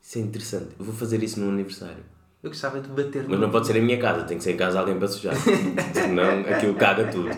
Isso 0.00 0.18
é 0.18 0.20
interessante. 0.22 0.68
Eu 0.78 0.84
vou 0.84 0.94
fazer 0.94 1.20
isso 1.22 1.40
no 1.40 1.50
aniversário. 1.50 2.04
Eu 2.40 2.50
gostava 2.50 2.80
de 2.80 2.88
bater 2.88 3.22
Mas 3.22 3.30
numa. 3.30 3.38
não 3.38 3.50
pode 3.50 3.66
ser 3.66 3.76
em 3.76 3.82
minha 3.82 3.98
casa, 3.98 4.24
tem 4.24 4.38
que 4.38 4.44
ser 4.44 4.52
em 4.52 4.56
casa 4.56 4.78
alguém 4.78 4.96
para 4.96 5.08
sujar. 5.08 5.34
Senão 5.92 6.40
aquilo 6.40 6.74
caga 6.74 7.10
tudo. 7.10 7.30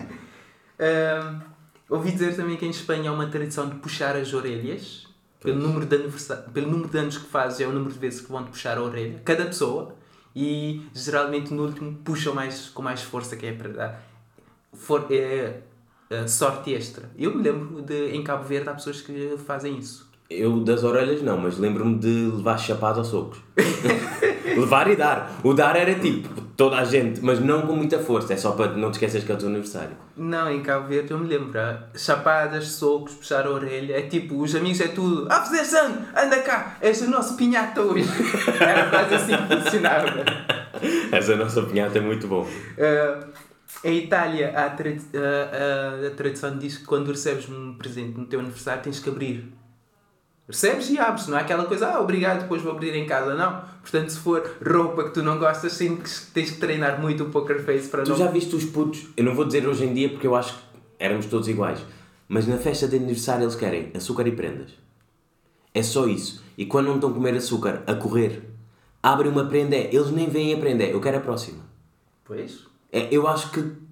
Ouvi 1.89 2.11
dizer 2.11 2.35
também 2.35 2.55
que 2.55 2.65
em 2.65 2.69
Espanha 2.69 3.09
há 3.09 3.13
uma 3.13 3.27
tradição 3.27 3.67
de 3.67 3.75
puxar 3.75 4.15
as 4.15 4.33
orelhas. 4.33 5.07
Pelo 5.39 5.59
número, 5.59 5.85
de 5.85 5.97
pelo 6.51 6.69
número 6.69 6.89
de 6.89 6.97
anos 6.97 7.17
que 7.17 7.25
fazes, 7.29 7.61
é 7.61 7.67
o 7.67 7.71
número 7.71 7.93
de 7.93 7.99
vezes 7.99 8.21
que 8.21 8.31
vão 8.31 8.43
te 8.43 8.49
puxar 8.51 8.77
a 8.77 8.81
orelha. 8.83 9.21
Cada 9.23 9.45
pessoa. 9.45 9.95
E 10.35 10.85
geralmente 10.93 11.51
no 11.53 11.63
último 11.63 11.95
puxam 12.03 12.35
mais, 12.35 12.69
com 12.69 12.83
mais 12.83 13.01
força, 13.01 13.35
que 13.35 13.45
é 13.45 13.53
para 13.53 13.69
dar 13.69 14.07
for, 14.77 15.05
é, 15.09 15.61
é, 16.09 16.27
sorte 16.27 16.73
extra. 16.73 17.09
Eu 17.17 17.35
me 17.35 17.43
lembro 17.43 17.81
de 17.81 18.15
em 18.15 18.23
Cabo 18.23 18.43
Verde 18.43 18.69
há 18.69 18.73
pessoas 18.73 19.01
que 19.01 19.35
fazem 19.45 19.77
isso. 19.77 20.07
Eu 20.29 20.59
das 20.59 20.83
orelhas 20.83 21.21
não, 21.21 21.37
mas 21.37 21.57
lembro-me 21.57 21.97
de 21.97 22.29
levar 22.35 22.57
chapado 22.57 22.99
aos 22.99 23.07
socos. 23.07 23.39
levar 24.57 24.89
e 24.89 24.95
dar. 24.95 25.39
O 25.43 25.53
dar 25.53 25.75
era 25.77 25.95
tipo, 25.95 26.41
toda 26.57 26.77
a 26.77 26.83
gente, 26.83 27.21
mas 27.23 27.39
não 27.39 27.61
com 27.61 27.73
muita 27.73 27.99
força, 27.99 28.33
é 28.33 28.37
só 28.37 28.51
para 28.51 28.73
não 28.73 28.91
te 28.91 28.95
esqueces 28.95 29.23
que 29.23 29.31
é 29.31 29.35
o 29.35 29.37
teu 29.37 29.47
aniversário. 29.47 29.95
Não, 30.17 30.51
em 30.51 30.61
Cabo 30.61 30.87
Verde 30.87 31.11
eu 31.11 31.19
me 31.19 31.27
lembro. 31.27 31.53
Chapadas, 31.95 32.67
socos, 32.67 33.13
puxar 33.13 33.45
a 33.45 33.51
orelha. 33.51 33.97
É 33.97 34.01
tipo, 34.01 34.41
os 34.41 34.53
amigos 34.53 34.81
é 34.81 34.89
tudo. 34.89 35.27
Ah, 35.29 35.41
fazer 35.41 35.63
sangue, 35.63 35.99
anda 36.15 36.39
cá, 36.39 36.77
és 36.81 37.01
o 37.01 37.09
nosso 37.09 37.37
pinhata 37.37 37.81
hoje. 37.81 38.09
Era 38.59 38.89
quase 38.89 39.15
assim 39.15 39.37
que 39.37 39.55
funcionava. 39.61 40.25
Essa 41.11 41.35
nossa 41.35 41.63
pinhata 41.63 41.99
é 41.99 42.01
muito 42.01 42.27
bom. 42.27 42.45
Ah, 42.77 43.27
em 43.83 43.97
Itália, 43.97 44.53
a, 44.55 44.65
ah, 44.65 44.73
ah, 44.73 46.07
a 46.07 46.11
tradição 46.11 46.57
diz 46.57 46.77
que 46.77 46.85
quando 46.85 47.11
recebes 47.11 47.49
um 47.49 47.75
presente 47.75 48.17
no 48.17 48.25
teu 48.25 48.39
aniversário 48.39 48.83
tens 48.83 48.99
que 48.99 49.09
abrir. 49.09 49.51
Recebes 50.47 50.89
e 50.89 50.97
abres, 50.97 51.27
não 51.27 51.37
é 51.37 51.41
aquela 51.41 51.65
coisa, 51.65 51.87
ah, 51.87 52.01
obrigado, 52.01 52.43
depois 52.43 52.61
vou 52.61 52.71
abrir 52.71 52.95
em 52.95 53.05
casa, 53.05 53.35
não. 53.35 53.61
Portanto, 53.81 54.09
se 54.09 54.19
for 54.19 54.57
roupa 54.65 55.03
que 55.03 55.09
tu 55.13 55.21
não 55.21 55.37
gostas, 55.37 55.77
tens 55.77 56.51
que 56.51 56.57
treinar 56.57 57.01
muito 57.01 57.25
o 57.25 57.29
poker 57.29 57.61
face 57.63 57.89
para 57.89 58.03
Tu 58.03 58.11
não. 58.11 58.17
já 58.17 58.27
viste 58.27 58.55
os 58.55 58.63
putos, 58.63 59.07
eu 59.17 59.25
não 59.25 59.35
vou 59.35 59.43
dizer 59.43 59.67
hoje 59.67 59.83
em 59.83 59.93
dia 59.93 60.09
porque 60.09 60.25
eu 60.25 60.35
acho 60.35 60.53
que 60.53 60.59
éramos 60.99 61.25
todos 61.25 61.49
iguais, 61.49 61.83
mas 62.29 62.47
na 62.47 62.57
festa 62.57 62.87
de 62.87 62.95
aniversário 62.95 63.43
eles 63.43 63.55
querem 63.55 63.91
açúcar 63.93 64.25
e 64.25 64.31
prendas. 64.31 64.71
É 65.73 65.83
só 65.83 66.07
isso. 66.07 66.43
E 66.57 66.65
quando 66.65 66.87
não 66.87 66.95
estão 66.95 67.09
a 67.09 67.13
comer 67.13 67.35
açúcar, 67.35 67.83
a 67.85 67.93
correr, 67.93 68.41
abrem 69.03 69.29
uma 69.29 69.45
prenda, 69.45 69.75
eles 69.75 70.11
nem 70.11 70.29
veem 70.29 70.53
a 70.53 70.57
prenda, 70.57 70.85
eu 70.85 71.01
quero 71.01 71.17
a 71.17 71.21
próxima. 71.21 71.59
Pois? 72.23 72.66
É, 72.91 73.07
eu 73.11 73.27
acho 73.27 73.51
que. 73.51 73.87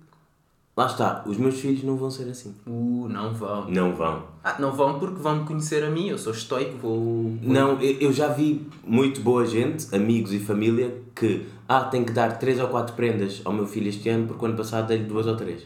Lá 0.77 0.87
está, 0.87 1.23
os 1.25 1.37
meus 1.37 1.59
filhos 1.59 1.83
não 1.83 1.95
vão 1.95 2.11
ser 2.11 2.29
assim. 2.29 2.53
Uh, 2.67 3.07
não 3.07 3.33
vão. 3.33 3.69
Não 3.69 3.95
vão. 3.95 4.23
Ah, 4.43 4.57
não 4.59 4.73
vão 4.73 4.99
porque 4.99 5.21
vão 5.21 5.37
me 5.37 5.45
conhecer 5.45 5.83
a 5.83 5.89
mim, 5.89 6.09
eu 6.09 6.17
sou 6.17 6.33
estoico, 6.33 6.77
vou. 6.77 7.37
Não, 7.41 7.81
eu, 7.81 7.97
eu 7.99 8.13
já 8.13 8.27
vi 8.27 8.67
muito 8.83 9.21
boa 9.21 9.45
gente, 9.45 9.93
amigos 9.95 10.33
e 10.33 10.39
família, 10.39 11.01
que. 11.15 11.45
Ah, 11.67 11.85
tenho 11.85 12.05
que 12.05 12.11
dar 12.11 12.37
3 12.37 12.59
ou 12.59 12.67
4 12.67 12.93
prendas 12.93 13.41
ao 13.45 13.53
meu 13.53 13.65
filho 13.65 13.87
este 13.87 14.09
ano 14.09 14.27
porque 14.27 14.43
o 14.43 14.47
ano 14.47 14.57
passado 14.57 14.87
dei-lhe 14.87 15.05
2 15.05 15.27
ou 15.27 15.35
3. 15.35 15.65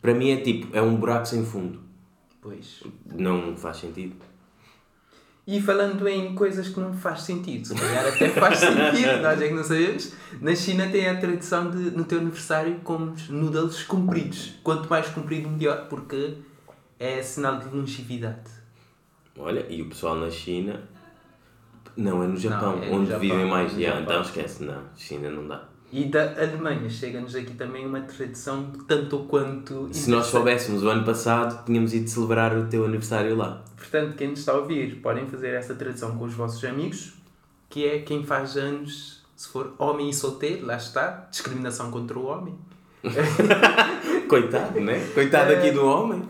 Para 0.00 0.14
mim 0.14 0.30
é 0.30 0.36
tipo, 0.36 0.74
é 0.74 0.80
um 0.80 0.96
buraco 0.96 1.26
sem 1.26 1.44
fundo. 1.44 1.80
Pois. 2.40 2.82
Não 3.12 3.56
faz 3.56 3.78
sentido. 3.78 4.14
E 5.46 5.60
falando 5.60 6.08
em 6.08 6.34
coisas 6.34 6.68
que 6.68 6.80
não 6.80 6.92
faz 6.92 7.22
sentido, 7.22 7.68
se 7.68 7.74
calhar 7.76 8.06
até 8.08 8.28
faz 8.30 8.58
sentido, 8.58 9.22
nós 9.22 9.40
é 9.40 9.46
que 9.46 9.54
não 9.54 9.62
sabemos. 9.62 10.12
Na 10.40 10.56
China 10.56 10.88
tem 10.88 11.08
a 11.08 11.20
tradição 11.20 11.70
de, 11.70 11.92
no 11.92 12.04
teu 12.04 12.18
aniversário, 12.18 12.80
comes 12.82 13.28
noodles 13.28 13.84
compridos. 13.84 14.54
Quanto 14.64 14.90
mais 14.90 15.06
comprido, 15.08 15.48
melhor, 15.48 15.86
porque 15.88 16.38
é 16.98 17.22
sinal 17.22 17.60
de 17.60 17.68
longevidade. 17.68 18.50
Olha, 19.38 19.64
e 19.68 19.82
o 19.82 19.88
pessoal 19.88 20.16
na 20.16 20.30
China. 20.30 20.82
Não, 21.96 22.22
é 22.22 22.26
no 22.26 22.36
Japão, 22.36 22.82
é 22.82 22.90
no 22.90 22.96
onde 22.96 23.10
Japão, 23.10 23.20
vivem 23.20 23.46
mais. 23.46 23.72
no 23.72 23.78
Yeah, 23.78 24.02
então 24.02 24.22
esquece, 24.22 24.64
não. 24.64 24.82
China 24.96 25.30
não 25.30 25.46
dá. 25.46 25.68
E 25.92 26.06
da 26.06 26.32
Alemanha 26.32 26.90
chega-nos 26.90 27.36
aqui 27.36 27.54
também 27.54 27.86
uma 27.86 28.00
tradição 28.00 28.72
tanto 28.88 29.20
quanto. 29.20 29.88
Se 29.92 30.10
nós 30.10 30.26
soubéssemos 30.26 30.82
o 30.82 30.88
ano 30.88 31.04
passado, 31.04 31.64
tínhamos 31.64 31.94
ido 31.94 32.10
celebrar 32.10 32.56
o 32.56 32.66
teu 32.66 32.84
aniversário 32.84 33.36
lá. 33.36 33.62
Portanto, 33.96 34.16
quem 34.16 34.28
nos 34.28 34.40
está 34.40 34.52
a 34.52 34.56
ouvir, 34.56 34.96
podem 34.96 35.26
fazer 35.26 35.54
essa 35.54 35.74
tradição 35.74 36.18
com 36.18 36.26
os 36.26 36.34
vossos 36.34 36.62
amigos, 36.64 37.14
que 37.70 37.86
é 37.86 38.00
quem 38.00 38.22
faz 38.24 38.54
anos, 38.54 39.24
se 39.34 39.48
for 39.48 39.72
homem 39.78 40.10
e 40.10 40.14
solteiro, 40.14 40.66
lá 40.66 40.76
está, 40.76 41.26
discriminação 41.30 41.90
contra 41.90 42.18
o 42.18 42.26
homem. 42.26 42.54
Coitado, 44.28 44.80
né? 44.82 45.00
Coitado 45.14 45.54
aqui 45.54 45.70
do 45.70 45.86
homem. 45.86 46.22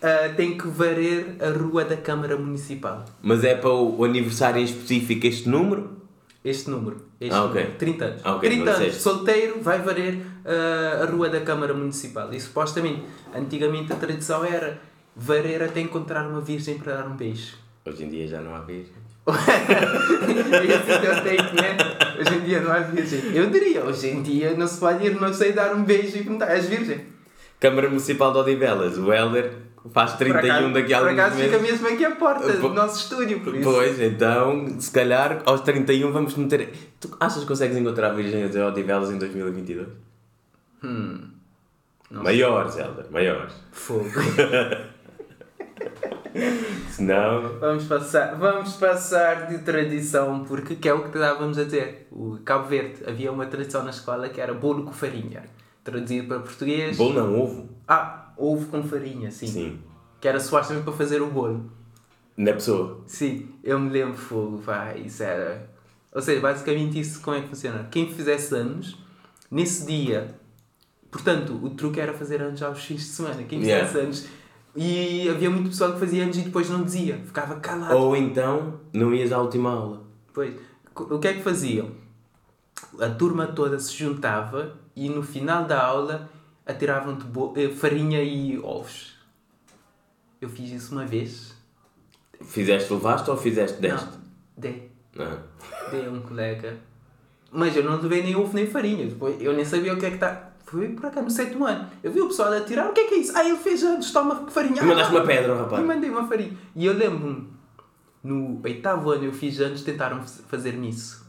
Ah, 0.00 0.32
tem 0.36 0.56
que 0.56 0.68
varrer 0.68 1.34
a 1.40 1.50
rua 1.58 1.84
da 1.84 1.96
Câmara 1.96 2.36
Municipal. 2.36 3.04
Mas 3.20 3.42
é 3.42 3.56
para 3.56 3.70
o 3.70 4.04
aniversário 4.04 4.60
em 4.60 4.64
específico 4.64 5.26
este 5.26 5.48
número? 5.48 5.98
Este 6.44 6.70
número. 6.70 6.98
Este 7.20 7.34
Ah, 7.34 7.48
número, 7.48 7.72
30 7.72 8.04
anos. 8.04 8.20
Ah, 8.22 8.36
ok, 8.36 8.48
30 8.48 8.64
não 8.64 8.72
anos, 8.80 8.94
solteiro, 8.94 9.60
vai 9.60 9.82
varrer 9.82 10.20
ah, 10.44 11.02
a 11.02 11.10
rua 11.10 11.28
da 11.28 11.40
Câmara 11.40 11.74
Municipal. 11.74 12.32
E 12.32 12.40
supostamente, 12.40 13.02
antigamente 13.34 13.92
a 13.92 13.96
tradição 13.96 14.44
era 14.44 14.80
varrer 15.18 15.62
até 15.62 15.80
encontrar 15.80 16.26
uma 16.26 16.40
virgem 16.40 16.78
para 16.78 16.94
dar 16.96 17.06
um 17.06 17.16
beijo. 17.16 17.56
Hoje 17.84 18.04
em 18.04 18.08
dia 18.08 18.26
já 18.28 18.40
não 18.40 18.54
há 18.54 18.60
virgem. 18.60 18.92
Esse 19.28 21.06
é 21.06 21.10
o 21.12 21.22
take, 21.22 21.54
né? 21.60 21.76
Hoje 22.18 22.34
em 22.36 22.40
dia 22.40 22.60
não 22.60 22.72
há 22.72 22.78
virgem. 22.80 23.20
Eu 23.34 23.50
diria, 23.50 23.84
hoje 23.84 24.08
em 24.08 24.22
dia 24.22 24.54
não 24.54 24.66
se 24.66 24.78
pode 24.80 25.04
ir, 25.06 25.20
não 25.20 25.32
sei, 25.32 25.52
dar 25.52 25.74
um 25.74 25.82
beijo 25.84 26.16
e 26.16 26.22
perguntar, 26.22 26.46
és 26.50 26.66
virgem? 26.66 27.00
Câmara 27.60 27.88
Municipal 27.88 28.32
de 28.32 28.38
Odivelas, 28.38 28.96
o 28.98 29.12
Helder 29.12 29.52
faz 29.92 30.14
31 30.14 30.40
Por 30.40 30.50
acaso- 30.50 30.72
daqui 30.74 30.94
a 30.94 30.98
Por 30.98 31.08
alguns 31.08 31.20
acaso 31.24 31.36
fica 31.42 31.58
meses. 31.58 31.80
mesmo 31.80 31.88
aqui 31.88 32.04
à 32.04 32.10
porta 32.12 32.52
Po- 32.52 32.68
do 32.68 32.74
nosso 32.74 32.98
estúdio, 33.02 33.40
por 33.40 33.54
isso. 33.54 33.64
Pois, 33.70 34.00
então, 34.00 34.80
se 34.80 34.90
calhar 34.90 35.42
aos 35.44 35.60
31 35.62 36.12
vamos 36.12 36.34
meter. 36.36 36.70
Tu 37.00 37.08
achas 37.20 37.40
que 37.42 37.46
consegues 37.48 37.76
encontrar 37.76 38.10
virgens 38.10 38.50
de 38.52 38.58
Odivelas 38.60 39.10
em 39.10 39.18
2022? 39.18 39.88
Hum, 40.84 41.20
não 42.10 42.22
Maiores, 42.22 42.76
Helder, 42.78 43.06
maiores. 43.10 43.52
fogo. 43.72 44.08
Se 46.90 47.02
não. 47.02 47.58
Vamos 47.58 47.84
passar, 47.84 48.36
vamos 48.36 48.74
passar 48.74 49.46
de 49.48 49.58
tradição, 49.58 50.44
porque 50.44 50.76
que 50.76 50.88
é 50.88 50.92
o 50.94 51.02
que 51.02 51.16
estávamos 51.16 51.58
a 51.58 51.64
dizer. 51.64 52.08
O 52.10 52.38
Cabo 52.44 52.68
Verde 52.68 53.02
havia 53.06 53.32
uma 53.32 53.46
tradição 53.46 53.82
na 53.82 53.90
escola 53.90 54.28
que 54.28 54.40
era 54.40 54.54
bolo 54.54 54.84
com 54.84 54.92
farinha. 54.92 55.44
Traduzido 55.82 56.28
para 56.28 56.40
português. 56.40 56.96
Bom 56.96 57.12
não, 57.12 57.40
ovo. 57.40 57.68
Ah, 57.86 58.32
ovo 58.36 58.66
com 58.66 58.82
farinha, 58.82 59.30
sim. 59.30 59.46
Sim. 59.46 59.80
Que 60.20 60.28
era 60.28 60.38
supostamente 60.38 60.84
para 60.84 60.92
fazer 60.92 61.22
o 61.22 61.28
bolo. 61.28 61.70
Na 62.36 62.52
pessoa. 62.52 63.02
Sim, 63.06 63.48
eu 63.64 63.78
me 63.80 63.90
lembro, 63.90 64.16
fogo, 64.16 64.58
vai, 64.58 65.00
isso 65.00 65.22
era. 65.22 65.68
Ou 66.12 66.22
seja, 66.22 66.40
basicamente 66.40 67.00
isso 67.00 67.20
como 67.20 67.36
é 67.36 67.40
que 67.40 67.48
funciona. 67.48 67.88
Quem 67.90 68.12
fizesse 68.12 68.54
anos, 68.54 68.96
nesse 69.50 69.86
dia, 69.86 70.28
portanto, 71.10 71.58
o 71.62 71.70
truque 71.70 72.00
era 72.00 72.12
fazer 72.12 72.40
anos 72.40 72.62
aos 72.62 72.84
fins 72.84 73.00
de 73.00 73.06
semana. 73.06 73.42
Quem 73.42 73.60
fizesse 73.60 73.94
Yeah. 73.94 74.00
anos. 74.00 74.28
E 74.76 75.28
havia 75.28 75.50
muito 75.50 75.70
pessoal 75.70 75.92
que 75.94 76.00
fazia 76.00 76.22
anos 76.22 76.36
e 76.36 76.42
depois 76.42 76.68
não 76.70 76.84
dizia, 76.84 77.18
ficava 77.24 77.58
calado. 77.58 77.96
Ou 77.96 78.16
então 78.16 78.80
não 78.92 79.12
ias 79.14 79.32
à 79.32 79.38
última 79.38 79.70
aula. 79.70 80.02
Pois, 80.32 80.54
o 80.94 81.18
que 81.18 81.28
é 81.28 81.34
que 81.34 81.42
faziam? 81.42 81.90
a 83.00 83.08
turma 83.10 83.46
toda 83.46 83.78
se 83.78 83.94
juntava 83.94 84.76
e 84.94 85.08
no 85.08 85.22
final 85.22 85.64
da 85.64 85.82
aula 85.82 86.28
atiravam-te 86.66 87.26
eh, 87.56 87.70
farinha 87.70 88.22
e 88.22 88.58
ovos. 88.58 89.16
Eu 90.40 90.48
fiz 90.48 90.70
isso 90.70 90.92
uma 90.92 91.04
vez. 91.04 91.56
Fizeste, 92.42 92.92
levaste 92.92 93.30
ou 93.30 93.36
fizeste, 93.36 93.80
deste? 93.80 94.06
Não, 94.06 94.12
dei. 94.56 94.92
Não. 95.14 95.38
Dei 95.90 96.06
a 96.06 96.10
um 96.10 96.20
colega. 96.20 96.76
Mas 97.50 97.74
eu 97.74 97.82
não 97.82 98.00
levei 98.00 98.22
nem 98.22 98.36
ovo 98.36 98.54
nem 98.54 98.66
farinha. 98.66 99.06
Depois, 99.06 99.40
eu 99.40 99.52
nem 99.52 99.64
sabia 99.64 99.94
o 99.94 99.98
que 99.98 100.06
é 100.06 100.10
que 100.10 100.16
está. 100.16 100.47
Foi 100.70 100.88
por 100.88 101.10
cá 101.10 101.22
no 101.22 101.30
sétimo 101.30 101.64
ano. 101.66 101.88
Eu 102.02 102.12
vi 102.12 102.20
o 102.20 102.26
pessoal 102.28 102.52
a 102.52 102.60
tirar. 102.60 102.88
O 102.90 102.92
que 102.92 103.00
é 103.00 103.04
que 103.08 103.14
é 103.14 103.18
isso? 103.18 103.32
Ah, 103.36 103.44
ele 103.44 103.56
fez 103.56 103.82
anos, 103.82 104.10
toma 104.12 104.46
farinha. 104.50 104.82
E 104.82 104.84
mandaste 104.84 105.14
Ah, 105.14 105.18
uma 105.18 105.26
pedra, 105.26 105.54
E 105.54 105.56
rapaz. 105.58 105.84
mandei 105.86 106.10
uma 106.10 106.26
farinha. 106.28 106.52
E 106.76 106.84
eu 106.84 106.92
lembro-me, 106.92 107.48
no 108.22 108.60
oitavo 108.62 109.10
ano 109.10 109.24
eu 109.24 109.32
fiz 109.32 109.58
anos, 109.60 109.82
tentaram 109.82 110.22
fazer-me 110.22 110.90
isso. 110.90 111.26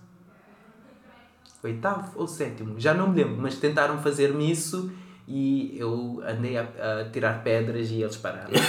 Oitavo 1.64 2.12
ou 2.16 2.28
sétimo? 2.28 2.76
Já 2.80 2.94
não 2.94 3.10
me 3.10 3.18
lembro, 3.24 3.38
mas 3.42 3.56
tentaram 3.56 3.98
fazer-me 4.00 4.50
isso 4.52 4.92
e 5.28 5.76
eu 5.78 6.22
andei 6.26 6.58
a, 6.58 6.64
a 6.64 7.10
tirar 7.12 7.44
pedras 7.44 7.90
e 7.92 8.02
eles 8.02 8.18
pararam. 8.18 8.50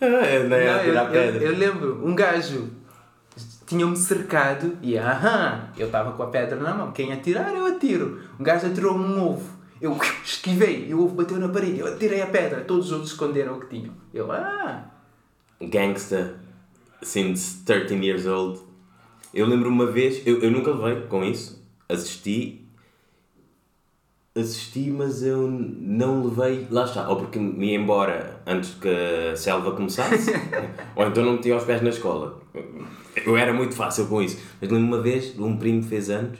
Ah, 0.00 0.06
andei 0.44 0.68
a 0.68 0.72
Não, 0.76 0.82
eu, 0.82 0.84
tirar 0.84 1.14
eu- 1.14 1.40
eu 1.40 1.56
lembro, 1.56 2.06
um 2.06 2.14
gajo 2.14 2.68
tinha-me 3.66 3.96
cercado 3.96 4.76
e 4.82 4.96
aham, 4.96 5.68
eu 5.76 5.86
estava 5.86 6.12
com 6.12 6.22
a 6.22 6.26
pedra 6.26 6.56
na 6.56 6.74
mão. 6.74 6.92
Quem 6.92 7.12
atirar, 7.12 7.54
eu 7.54 7.66
atiro. 7.66 8.20
Um 8.38 8.42
gajo 8.42 8.66
atirou-me 8.66 9.04
um 9.04 9.22
ovo. 9.22 9.48
Eu 9.80 9.98
esquivei 10.24 10.88
e 10.88 10.94
o 10.94 11.04
ovo 11.04 11.14
bateu 11.14 11.38
na 11.38 11.48
parede. 11.48 11.80
Eu 11.80 11.86
atirei 11.86 12.22
a 12.22 12.26
pedra. 12.26 12.62
Todos 12.62 12.86
os 12.86 12.92
outros 12.92 13.12
esconderam 13.12 13.56
o 13.56 13.60
que 13.60 13.66
tinham. 13.66 13.94
Eu, 14.12 14.30
ah, 14.30 14.84
Gangsta 15.60 16.36
since 17.02 17.64
13 17.64 17.94
years 18.04 18.26
old. 18.26 18.60
Eu 19.32 19.46
lembro 19.46 19.68
uma 19.68 19.86
vez, 19.86 20.24
eu, 20.26 20.40
eu 20.40 20.50
nunca 20.50 20.70
levei 20.70 21.06
com 21.06 21.24
isso, 21.24 21.62
assisti. 21.88 22.60
Assisti, 24.36 24.90
mas 24.90 25.22
eu 25.22 25.48
não 25.48 26.24
levei. 26.24 26.66
Lá 26.70 26.84
está, 26.84 27.08
ou 27.08 27.16
porque 27.16 27.38
me 27.38 27.72
ia 27.72 27.78
embora 27.78 28.40
antes 28.46 28.74
que 28.74 28.88
a 28.88 29.36
selva 29.36 29.72
começasse, 29.72 30.32
ou 30.96 31.06
então 31.06 31.24
não 31.24 31.34
metia 31.34 31.56
os 31.56 31.64
pés 31.64 31.82
na 31.82 31.90
escola. 31.90 32.40
Eu 33.24 33.36
era 33.36 33.52
muito 33.52 33.74
fácil 33.74 34.06
com 34.06 34.22
isso. 34.22 34.38
Mas 34.60 34.70
lembro 34.70 34.86
uma 34.86 35.02
vez, 35.02 35.38
um 35.38 35.56
primo 35.56 35.82
fez 35.82 36.10
anos, 36.10 36.38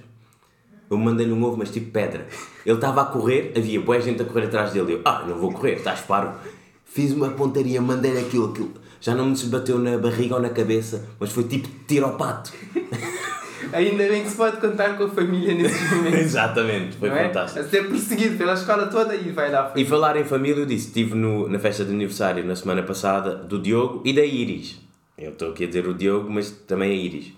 eu 0.90 0.98
mandei-lhe 0.98 1.32
um 1.32 1.42
ovo, 1.42 1.56
mas 1.56 1.70
tipo 1.70 1.90
pedra. 1.90 2.26
Ele 2.64 2.76
estava 2.76 3.02
a 3.02 3.04
correr, 3.06 3.52
havia 3.56 3.80
boa 3.80 4.00
gente 4.00 4.22
a 4.22 4.24
correr 4.24 4.46
atrás 4.46 4.72
dele. 4.72 4.94
Eu, 4.94 5.00
ah, 5.04 5.24
não 5.26 5.38
vou 5.38 5.52
correr, 5.52 5.74
estás 5.74 6.00
parvo. 6.00 6.38
Fiz 6.84 7.12
uma 7.12 7.30
pontaria, 7.30 7.80
mandei-lhe 7.80 8.20
aquilo, 8.20 8.50
aquilo. 8.50 8.72
Já 9.00 9.14
não 9.14 9.26
me 9.26 9.36
se 9.36 9.46
bateu 9.46 9.78
na 9.78 9.98
barriga 9.98 10.36
ou 10.36 10.40
na 10.40 10.50
cabeça, 10.50 11.04
mas 11.18 11.30
foi 11.30 11.44
tipo 11.44 11.68
tiro 11.86 12.06
ao 12.06 12.16
pato. 12.16 12.52
ainda 13.72 14.06
bem 14.06 14.22
que 14.22 14.30
se 14.30 14.36
pode 14.36 14.58
contar 14.58 14.96
com 14.96 15.04
a 15.04 15.08
família 15.08 15.54
nesses 15.54 15.90
momentos. 15.90 16.20
Exatamente, 16.20 16.96
foi 16.96 17.08
é? 17.08 17.26
fantástico. 17.26 17.64
A 17.64 17.68
ser 17.68 17.88
perseguido 17.88 18.38
pela 18.38 18.54
escola 18.54 18.86
toda 18.86 19.14
e 19.14 19.30
vai 19.32 19.50
lá. 19.50 19.72
E 19.74 19.84
falar 19.84 20.16
em 20.16 20.24
família, 20.24 20.62
eu 20.62 20.66
disse, 20.66 20.88
estive 20.88 21.14
no, 21.14 21.48
na 21.48 21.58
festa 21.58 21.84
de 21.84 21.90
aniversário 21.90 22.44
na 22.44 22.54
semana 22.54 22.82
passada 22.82 23.34
do 23.34 23.58
Diogo 23.58 24.02
e 24.04 24.12
da 24.12 24.24
Iris. 24.24 24.83
Eu 25.16 25.30
estou 25.32 25.50
aqui 25.50 25.64
a 25.64 25.66
dizer 25.66 25.86
o 25.86 25.94
Diogo, 25.94 26.28
mas 26.30 26.50
também 26.50 26.90
a 26.90 26.94
Iris. 26.94 27.32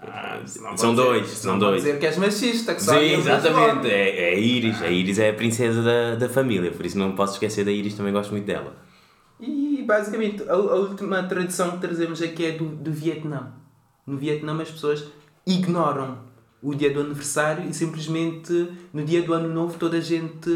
Ah, 0.00 0.40
São 0.76 0.94
dois, 0.94 1.22
dizer- 1.22 1.36
são 1.36 1.58
dois. 1.58 1.82
dizer 1.82 1.98
que 1.98 2.04
és 2.06 2.18
machista, 2.18 2.74
que 2.74 2.82
só 2.82 2.92
Sim, 2.98 3.14
exatamente. 3.14 3.86
É, 3.88 4.32
é 4.32 4.34
a 4.34 4.38
Iris. 4.38 4.82
A 4.82 4.90
Iris 4.90 5.18
é 5.18 5.30
a 5.30 5.34
princesa 5.34 5.82
da, 5.82 6.14
da 6.16 6.28
família, 6.28 6.70
por 6.70 6.84
isso 6.84 6.98
não 6.98 7.12
posso 7.12 7.34
esquecer 7.34 7.64
da 7.64 7.70
Iris, 7.72 7.94
também 7.94 8.12
gosto 8.12 8.30
muito 8.32 8.44
dela. 8.44 8.76
E 9.40 9.82
basicamente 9.86 10.42
a, 10.48 10.52
a 10.52 10.56
última 10.76 11.22
tradição 11.22 11.70
que 11.72 11.78
trazemos 11.78 12.20
aqui 12.20 12.44
é 12.44 12.52
do, 12.52 12.66
do 12.66 12.92
Vietnã. 12.92 13.52
No 14.06 14.18
Vietnã 14.18 14.60
as 14.60 14.70
pessoas 14.70 15.04
ignoram 15.46 16.18
o 16.62 16.74
dia 16.74 16.92
do 16.92 17.00
aniversário 17.00 17.68
e 17.68 17.72
simplesmente 17.72 18.68
no 18.92 19.04
dia 19.04 19.22
do 19.22 19.32
ano 19.32 19.48
novo 19.48 19.78
toda 19.78 19.96
a 19.96 20.00
gente 20.00 20.50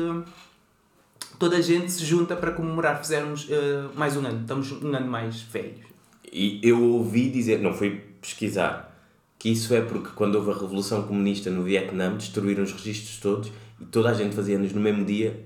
toda 1.39 1.57
a 1.57 1.61
gente 1.61 1.91
se 1.91 2.05
junta 2.05 2.37
para 2.37 2.51
comemorar. 2.53 2.99
Fizemos 2.99 3.47
eh, 3.51 3.85
mais 3.95 4.17
um 4.17 4.27
ano, 4.27 4.41
estamos 4.43 4.73
um 4.73 4.95
ano 4.95 5.07
mais 5.07 5.41
velhos. 5.43 5.88
E 6.33 6.61
eu 6.63 6.83
ouvi 6.83 7.31
dizer, 7.31 7.61
não 7.61 7.73
fui 7.73 8.03
pesquisar, 8.21 8.97
que 9.39 9.51
isso 9.51 9.75
é 9.75 9.81
porque 9.81 10.11
quando 10.15 10.35
houve 10.35 10.51
a 10.51 10.55
Revolução 10.55 11.03
Comunista 11.03 11.51
no 11.51 11.63
Vietnã, 11.63 12.15
destruíram 12.15 12.65
os 12.65 12.73
registros 12.73 13.19
todos 13.19 13.53
e 13.81 13.85
toda 13.85 14.11
a 14.11 14.15
gente 14.15 14.35
fazia 14.35 14.57
anos 14.57 14.73
no 14.73 14.81
mesmo 14.81 15.05
dia, 15.05 15.45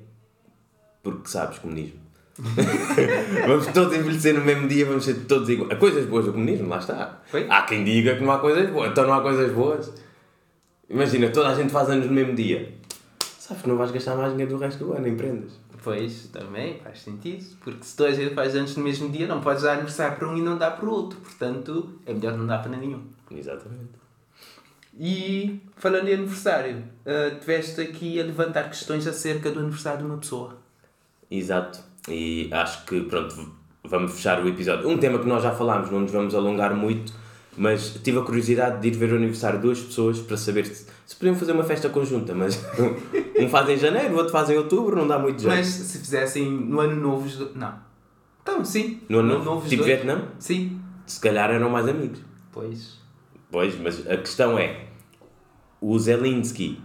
porque 1.03 1.29
sabes, 1.29 1.59
comunismo. 1.59 2.01
vamos 3.47 3.67
todos 3.67 3.95
envelhecer 3.95 4.35
no 4.35 4.45
mesmo 4.45 4.67
dia, 4.67 4.87
vamos 4.87 5.05
ser 5.05 5.15
todos 5.27 5.49
iguais. 5.49 5.71
Há 5.71 5.77
coisas 5.77 6.07
boas 6.07 6.25
do 6.25 6.33
comunismo, 6.33 6.69
lá 6.69 6.79
está. 6.79 7.21
Foi? 7.27 7.47
Há 7.49 7.63
quem 7.63 7.85
diga 7.85 8.17
que 8.17 8.25
não 8.25 8.33
há 8.33 8.39
coisas 8.39 8.71
boas, 8.71 8.91
então 8.91 9.07
não 9.07 9.15
há 9.15 9.21
coisas 9.21 9.53
boas. 9.53 9.93
Imagina, 10.89 11.29
toda 11.31 11.51
a 11.51 11.55
gente 11.55 11.71
faz 11.71 11.91
anos 11.91 12.07
no 12.07 12.13
mesmo 12.13 12.35
dia. 12.35 12.73
Sabes 13.39 13.63
que 13.63 13.69
não 13.69 13.77
vais 13.77 13.91
gastar 13.91 14.17
mais 14.17 14.31
dinheiro 14.33 14.53
do 14.53 14.59
resto 14.59 14.85
do 14.85 14.93
ano 14.93 15.07
em 15.07 15.17
prendas. 15.17 15.53
Pois, 15.83 16.29
também 16.29 16.79
faz 16.79 17.01
sentido, 17.01 17.45
porque 17.61 17.83
se 17.83 18.13
gente 18.13 18.35
faz 18.35 18.55
anos 18.55 18.77
no 18.77 18.85
mesmo 18.85 19.11
dia, 19.11 19.27
não 19.27 19.41
podes 19.41 19.65
dar 19.65 19.73
aniversário 19.73 20.17
para 20.17 20.29
um 20.29 20.37
e 20.37 20.41
não 20.41 20.57
dar 20.57 20.73
para 20.73 20.87
o 20.87 20.91
outro. 20.91 21.19
Portanto, 21.19 21.99
é 22.07 22.15
melhor 22.15 22.37
não 22.37 22.47
dar 22.47 22.59
para 22.59 22.77
nenhum. 22.77 23.03
Exatamente. 23.31 24.03
E 24.99 25.61
falando 25.77 26.09
em 26.09 26.15
aniversário, 26.15 26.85
uh, 27.07 27.39
tiveste 27.41 27.81
aqui 27.81 28.21
a 28.21 28.25
levantar 28.25 28.69
questões 28.69 29.07
acerca 29.07 29.51
do 29.51 29.59
aniversário 29.59 30.01
de 30.01 30.05
uma 30.05 30.19
pessoa. 30.19 30.59
Exato. 31.31 31.81
E 32.09 32.49
acho 32.53 32.85
que, 32.85 33.01
pronto, 33.01 33.53
vamos 33.83 34.13
fechar 34.13 34.45
o 34.45 34.49
episódio. 34.49 34.89
Um 34.89 34.99
tema 34.99 35.19
que 35.19 35.27
nós 35.27 35.43
já 35.43 35.53
falámos, 35.53 35.91
não 35.91 36.01
nos 36.01 36.13
vamos 36.13 36.35
alongar 36.35 36.75
muito, 36.75 37.13
mas 37.57 37.95
tive 38.03 38.19
a 38.19 38.23
curiosidade 38.23 38.81
de 38.81 38.89
ir 38.89 38.93
ver 38.93 39.13
o 39.13 39.17
aniversário 39.17 39.59
de 39.59 39.63
duas 39.63 39.81
pessoas 39.81 40.21
para 40.21 40.37
saber 40.37 40.67
se, 40.67 40.87
se 41.13 41.17
podiam 41.17 41.35
fazer 41.35 41.53
uma 41.53 41.63
festa 41.63 41.91
conjunta, 41.91 42.35
mas 42.35 42.59
um 43.39 43.47
faz 43.47 43.69
em 43.69 43.77
janeiro, 43.77 44.15
o 44.15 44.17
outro 44.17 44.33
faz 44.33 44.49
em 44.49 44.57
outubro, 44.57 44.97
não 44.97 45.07
dá 45.07 45.19
muito 45.19 45.43
jeito. 45.43 45.55
Mas 45.55 45.67
se 45.67 45.99
fizessem 45.99 46.51
no 46.51 46.81
ano 46.81 46.97
novo. 46.97 47.51
Não. 47.55 47.75
Então, 48.43 48.65
sim. 48.65 48.99
no 49.11 49.19
ano 49.19 49.45
novo, 49.45 49.63
os 49.63 49.69
tipo 49.69 49.85
dois. 49.85 49.95
Vietnã, 49.95 50.29
Sim. 50.39 50.81
se 51.07 51.21
calhar 51.21 51.51
eram 51.51 51.69
mais 51.69 51.87
amigos. 51.87 52.19
Pois. 52.51 52.99
Pois, 53.51 53.79
mas 53.79 54.07
a 54.11 54.17
questão 54.17 54.59
é, 54.59 54.87
o 55.81 55.99
Zelensky, 55.99 56.81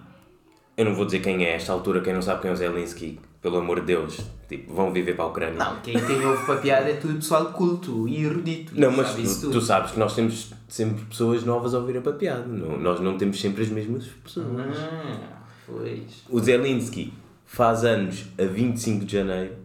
eu 0.76 0.84
não 0.84 0.94
vou 0.94 1.06
dizer 1.06 1.22
quem 1.22 1.46
é 1.46 1.54
a 1.54 1.56
esta 1.56 1.72
altura, 1.72 2.02
quem 2.02 2.14
não 2.14 2.22
sabe 2.22 2.42
quem 2.42 2.52
é 2.52 2.54
o 2.54 2.58
Zelensky, 2.58 3.20
pelo 3.48 3.60
amor 3.60 3.80
de 3.80 3.86
Deus, 3.88 4.20
tipo, 4.50 4.74
vão 4.74 4.92
viver 4.92 5.16
para 5.16 5.24
a 5.24 5.28
Ucrânia. 5.30 5.58
Não, 5.58 5.80
quem 5.80 5.98
tem 5.98 6.26
ovo 6.26 6.46
para 6.46 6.60
piada 6.60 6.90
é 6.90 6.96
tudo 6.98 7.16
pessoal 7.16 7.46
culto 7.54 8.06
e 8.06 8.26
erudito. 8.26 8.74
Não, 8.78 8.92
mas 8.92 9.08
sabe 9.08 9.24
tu, 9.40 9.52
tu 9.52 9.62
sabes 9.62 9.92
que 9.92 10.00
nós 10.00 10.14
temos 10.14 10.54
sempre 10.68 11.06
pessoas 11.06 11.46
novas 11.46 11.74
a 11.74 11.80
ouvir 11.80 11.98
a 11.98 12.02
papiada. 12.02 12.46
Não, 12.46 12.78
nós 12.78 13.00
não 13.00 13.18
temos 13.18 13.40
sempre 13.40 13.64
as 13.64 13.70
mesmas 13.70 14.06
pessoas. 14.22 14.78
Ah, 14.78 15.44
pois. 15.66 16.26
O 16.30 16.40
Zelensky 16.42 17.14
faz 17.46 17.86
anos 17.86 18.26
a 18.38 18.44
25 18.44 19.06
de 19.06 19.14
janeiro 19.14 19.56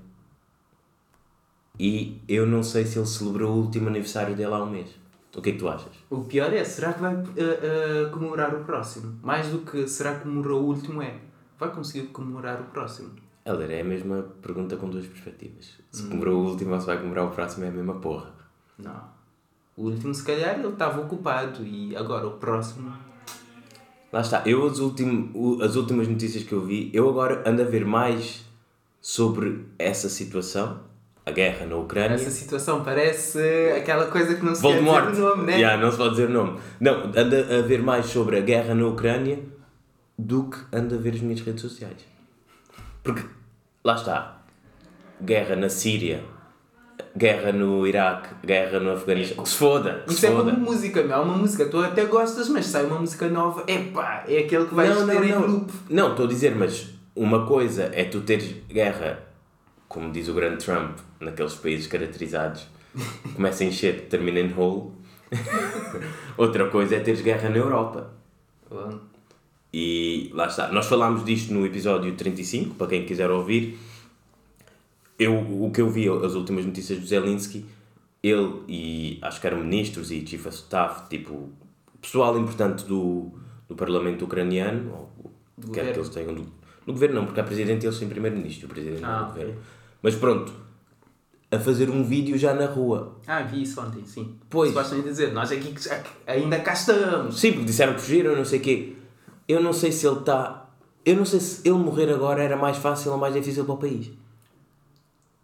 e 1.77 2.21
eu 2.29 2.47
não 2.47 2.63
sei 2.63 2.85
se 2.85 3.01
ele 3.01 3.07
celebrou 3.07 3.57
o 3.57 3.57
último 3.63 3.89
aniversário 3.89 4.37
dele 4.37 4.55
há 4.55 4.63
um 4.63 4.71
mês. 4.71 4.91
O 5.37 5.43
que 5.43 5.51
é 5.51 5.53
que 5.55 5.59
tu 5.59 5.69
achas? 5.69 5.93
O 6.09 6.21
pior 6.21 6.53
é, 6.53 6.63
será 6.63 6.93
que 6.93 7.01
vai 7.01 7.15
uh, 7.15 7.19
uh, 7.19 8.11
comemorar 8.13 8.55
o 8.55 8.63
próximo? 8.63 9.19
Mais 9.23 9.49
do 9.49 9.59
que 9.61 9.89
será 9.89 10.15
que 10.15 10.21
comemorou 10.23 10.63
o 10.63 10.67
último 10.67 11.03
é, 11.03 11.17
vai 11.59 11.71
conseguir 11.71 12.09
comemorar 12.09 12.61
o 12.61 12.65
próximo? 12.65 13.11
Helder, 13.45 13.71
é 13.71 13.81
a 13.81 13.85
mesma 13.85 14.23
pergunta 14.41 14.77
com 14.77 14.89
duas 14.89 15.07
perspectivas. 15.07 15.67
Hum. 15.79 15.85
Se 15.91 16.03
comemorou 16.05 16.43
o 16.43 16.51
último 16.51 16.75
ou 16.75 16.81
se 16.81 16.87
vai 16.87 16.97
comemorar 16.97 17.27
o 17.27 17.31
próximo 17.31 17.65
é 17.65 17.69
a 17.69 17.73
mesma 17.73 17.95
porra. 17.95 18.31
Não. 18.79 19.03
O 19.77 19.85
último, 19.85 20.15
se 20.15 20.25
calhar, 20.25 20.59
ele 20.59 20.69
estava 20.69 21.01
ocupado 21.01 21.65
e 21.65 21.97
agora 21.97 22.27
o 22.27 22.33
próximo. 22.33 22.93
Lá 24.13 24.21
está, 24.21 24.43
eu 24.45 24.67
as, 24.67 24.79
ultim, 24.79 25.33
as 25.63 25.75
últimas 25.75 26.07
notícias 26.07 26.45
que 26.45 26.53
eu 26.53 26.61
vi, 26.61 26.91
eu 26.93 27.09
agora 27.09 27.43
ando 27.49 27.63
a 27.63 27.65
ver 27.65 27.85
mais 27.85 28.45
sobre 29.01 29.65
essa 29.79 30.09
situação, 30.11 30.81
a 31.25 31.31
guerra 31.31 31.65
na 31.65 31.77
Ucrânia. 31.77 32.15
Essa 32.15 32.31
situação 32.31 32.85
parece 32.85 33.41
aquela 33.77 34.07
coisa 34.07 34.35
que 34.35 34.45
não 34.45 34.55
se 34.55 34.61
Voldemort. 34.61 35.05
quer 35.05 35.11
dizer 35.13 35.23
o 35.23 35.29
nome, 35.31 35.45
né? 35.45 35.55
Yeah, 35.55 35.83
não 35.83 35.91
se 35.91 35.97
pode 35.97 36.11
dizer 36.11 36.29
o 36.29 36.33
nome. 36.33 36.61
Não, 36.79 37.05
anda 37.17 37.59
a 37.59 37.63
ver 37.63 37.83
mais 37.83 38.07
sobre 38.07 38.37
a 38.37 38.41
guerra 38.41 38.75
na 38.75 38.87
Ucrânia 38.87 39.39
do 40.19 40.45
que 40.45 40.59
anda 40.71 40.97
a 40.97 40.99
ver 40.99 41.15
as 41.15 41.21
minhas 41.21 41.41
redes 41.41 41.63
sociais. 41.63 42.05
Porque, 43.03 43.23
lá 43.85 43.95
está, 43.95 44.43
guerra 45.23 45.57
na 45.57 45.69
Síria, 45.69 46.23
guerra 47.17 47.53
no 47.53 47.87
Iraque, 47.87 48.35
guerra 48.45 48.81
no 48.81 48.93
Afeganistão. 48.93 49.43
Que 49.43 49.51
se 49.51 49.57
foda, 49.57 50.03
que 50.07 50.13
Isso 50.13 50.21
se 50.21 50.27
é 50.27 50.31
foda. 50.31 50.53
música, 50.53 51.03
meu. 51.03 51.17
É 51.17 51.21
uma 51.21 51.37
música, 51.37 51.67
tu 51.67 51.79
até 51.79 52.05
gostas, 52.07 52.49
mas 52.49 52.67
sai 52.67 52.85
uma 52.87 52.99
música 52.99 53.29
nova, 53.29 53.65
epá, 53.67 54.25
é 54.27 54.39
aquele 54.39 54.67
que 54.67 54.75
vais 54.75 54.89
não, 54.89 55.07
ter 55.07 55.15
não, 55.15 55.25
em 55.25 55.33
não. 55.33 55.47
loop. 55.47 55.73
Não, 55.91 56.11
estou 56.11 56.27
a 56.27 56.29
dizer, 56.29 56.55
mas 56.55 56.91
uma 57.15 57.47
coisa 57.47 57.91
é 57.93 58.05
tu 58.05 58.21
teres 58.21 58.55
guerra, 58.69 59.21
como 59.89 60.11
diz 60.11 60.29
o 60.29 60.35
grande 60.35 60.65
Trump, 60.65 60.99
naqueles 61.21 61.55
países 61.55 61.87
caracterizados, 61.87 62.67
começa 63.35 63.65
em 63.65 63.73
shit, 63.73 64.03
termina 64.03 64.41
em 64.41 64.53
hole. 64.57 64.93
Outra 66.37 66.69
coisa 66.69 66.97
é 66.97 67.01
teres 67.01 67.21
guerra 67.21 67.49
na 67.49 67.57
Europa. 67.57 68.11
E 69.73 70.31
lá 70.35 70.47
está. 70.47 70.71
Nós 70.71 70.87
falámos 70.87 71.25
disto 71.25 71.53
no 71.53 71.65
episódio 71.65 72.15
35, 72.15 72.75
para 72.75 72.89
quem 72.89 73.07
quiser 73.07 73.31
ouvir. 73.31 73.79
Eu, 75.19 75.35
o 75.39 75.71
que 75.73 75.81
eu 75.81 75.89
vi, 75.89 76.09
as 76.09 76.35
últimas 76.35 76.65
notícias 76.67 76.99
do 76.99 77.07
Zelensky, 77.07 77.65
ele 78.23 78.63
e 78.69 79.19
acho 79.23 79.41
que 79.41 79.47
eram 79.47 79.59
ministros 79.59 80.11
e 80.11 80.27
chief 80.27 80.47
of 80.47 80.57
staff, 80.57 81.09
tipo, 81.09 81.49
pessoal 82.01 82.37
importante 82.39 82.85
do, 82.85 83.31
do 83.69 83.75
Parlamento 83.77 84.25
ucraniano, 84.25 84.91
ou 84.93 85.31
Do 85.57 85.69
quer 85.71 85.81
que 85.93 85.93
governo. 85.93 85.99
eles 86.03 86.09
tenham. 86.09 86.35
Do, 86.35 86.43
do 86.87 86.93
governo 86.93 87.15
não, 87.17 87.27
porque 87.27 87.41
há 87.41 87.45
presidente 87.45 87.85
e 87.85 87.87
eles 87.87 87.99
têm 87.99 88.09
primeiro-ministro, 88.09 88.67
o 88.67 88.69
presidente 88.69 89.05
Ah, 89.05 89.19
do 89.19 89.31
ok. 89.31 89.43
governo. 89.43 89.61
Mas 90.03 90.15
pronto, 90.17 90.53
a 91.51 91.59
fazer 91.61 91.89
um 91.89 92.03
vídeo 92.03 92.37
já 92.37 92.53
na 92.55 92.67
rua. 92.67 93.17
Ah, 93.27 93.43
vi 93.43 93.63
isso 93.63 93.81
ontem, 93.81 94.05
sim. 94.05 94.35
Pois. 94.51 94.71
Supostamente 94.71 95.09
dizer, 95.09 95.33
nós 95.33 95.53
aqui 95.53 95.73
que 95.73 95.81
ainda 96.27 96.59
cá 96.61 96.73
estamos. 96.73 97.39
Sim, 97.39 97.53
porque 97.53 97.67
disseram 97.67 97.95
que 97.95 98.01
fugiram, 98.01 98.35
não 98.35 98.45
sei 98.45 98.59
o 98.59 98.63
quê. 98.63 98.93
Eu 99.49 99.63
não 99.63 99.73
sei 99.73 99.93
se 99.93 100.07
ele 100.07 100.21
está. 100.21 100.67
Eu 101.05 101.17
não 101.17 101.25
sei 101.25 101.41
se 101.41 101.69
ele 101.69 101.79
morrer 101.79 102.13
agora 102.13 102.43
era 102.43 102.57
mais 102.57 102.77
fácil 102.77 103.13
ou 103.13 103.19
mais 103.19 103.35
difícil 103.35 103.65
para 103.65 103.75
o 103.75 103.79
país. 103.79 104.11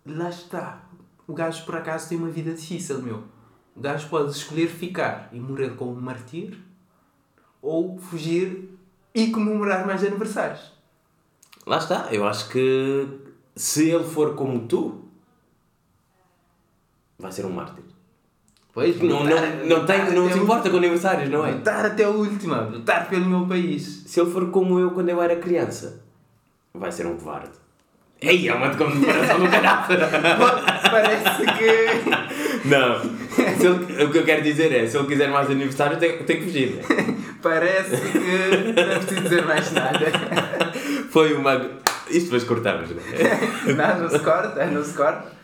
Lá 0.06 0.28
está. 0.28 0.82
O 1.26 1.34
gajo 1.34 1.64
por 1.64 1.76
acaso 1.76 2.08
tem 2.08 2.16
uma 2.16 2.30
vida 2.30 2.52
difícil, 2.52 3.02
meu. 3.02 3.24
O 3.76 3.80
gajo 3.80 4.08
pode 4.08 4.30
escolher 4.30 4.68
ficar 4.68 5.28
e 5.32 5.38
morrer 5.38 5.76
como 5.76 5.92
um 5.92 6.00
martir 6.00 6.58
ou 7.60 7.98
fugir 7.98 8.78
e 9.14 9.30
comemorar 9.30 9.86
mais 9.86 10.02
aniversários. 10.02 10.72
Lá 11.66 11.78
está, 11.78 12.08
eu 12.12 12.26
acho 12.26 12.48
que 12.48 13.06
se 13.54 13.90
ele 13.90 14.04
for 14.04 14.34
como 14.34 14.66
tu, 14.66 15.04
vai 17.18 17.30
ser 17.30 17.44
um 17.44 17.50
mártir. 17.50 17.84
Pois, 18.78 19.00
Não, 19.00 19.22
lutar- 19.22 19.42
não, 19.64 19.78
não, 19.78 19.86
tem, 19.86 19.98
não 20.12 20.30
se 20.32 20.38
o- 20.38 20.42
importa 20.44 20.70
com 20.70 20.76
aniversários, 20.76 21.28
não 21.30 21.44
é? 21.44 21.50
Lutar 21.52 21.84
até 21.86 22.06
o 22.08 22.12
último, 22.12 22.54
lutar 22.70 23.08
pelo 23.08 23.24
meu 23.26 23.46
país. 23.46 24.04
Se 24.06 24.20
ele 24.20 24.30
for 24.30 24.50
como 24.50 24.78
eu 24.78 24.90
quando 24.92 25.08
eu 25.08 25.20
era 25.22 25.34
criança, 25.36 26.00
vai 26.74 26.92
ser 26.92 27.06
um 27.06 27.16
covarde. 27.16 27.50
Ei, 28.20 28.48
é 28.48 28.54
uma 28.54 28.70
comparação 28.74 29.38
do 29.40 29.48
caralho! 29.48 29.86
Parece 30.90 31.44
que. 31.58 32.68
Não, 32.68 33.00
ele- 33.00 34.04
o 34.04 34.10
que 34.10 34.18
eu 34.18 34.24
quero 34.24 34.42
dizer 34.42 34.72
é, 34.72 34.86
se 34.86 34.96
ele 34.96 35.06
quiser 35.06 35.28
mais 35.30 35.50
aniversário, 35.50 35.96
tem, 35.98 36.18
tem 36.24 36.38
que 36.38 36.44
fugir. 36.44 36.76
né? 36.76 36.82
Parece 37.42 37.96
que. 37.96 38.18
Não 38.74 38.82
é 38.92 38.98
preciso 38.98 39.20
dizer 39.22 39.44
mais 39.44 39.72
nada. 39.72 39.98
Foi 41.10 41.32
uma. 41.34 41.54
Isto 42.10 42.24
depois 42.24 42.44
cortamos, 42.44 42.90
né? 42.90 43.02
Não, 43.76 43.98
não 44.02 44.08
se 44.10 44.18
corta, 44.20 44.66
não 44.66 44.82
se 44.82 44.94
corta. 44.94 45.37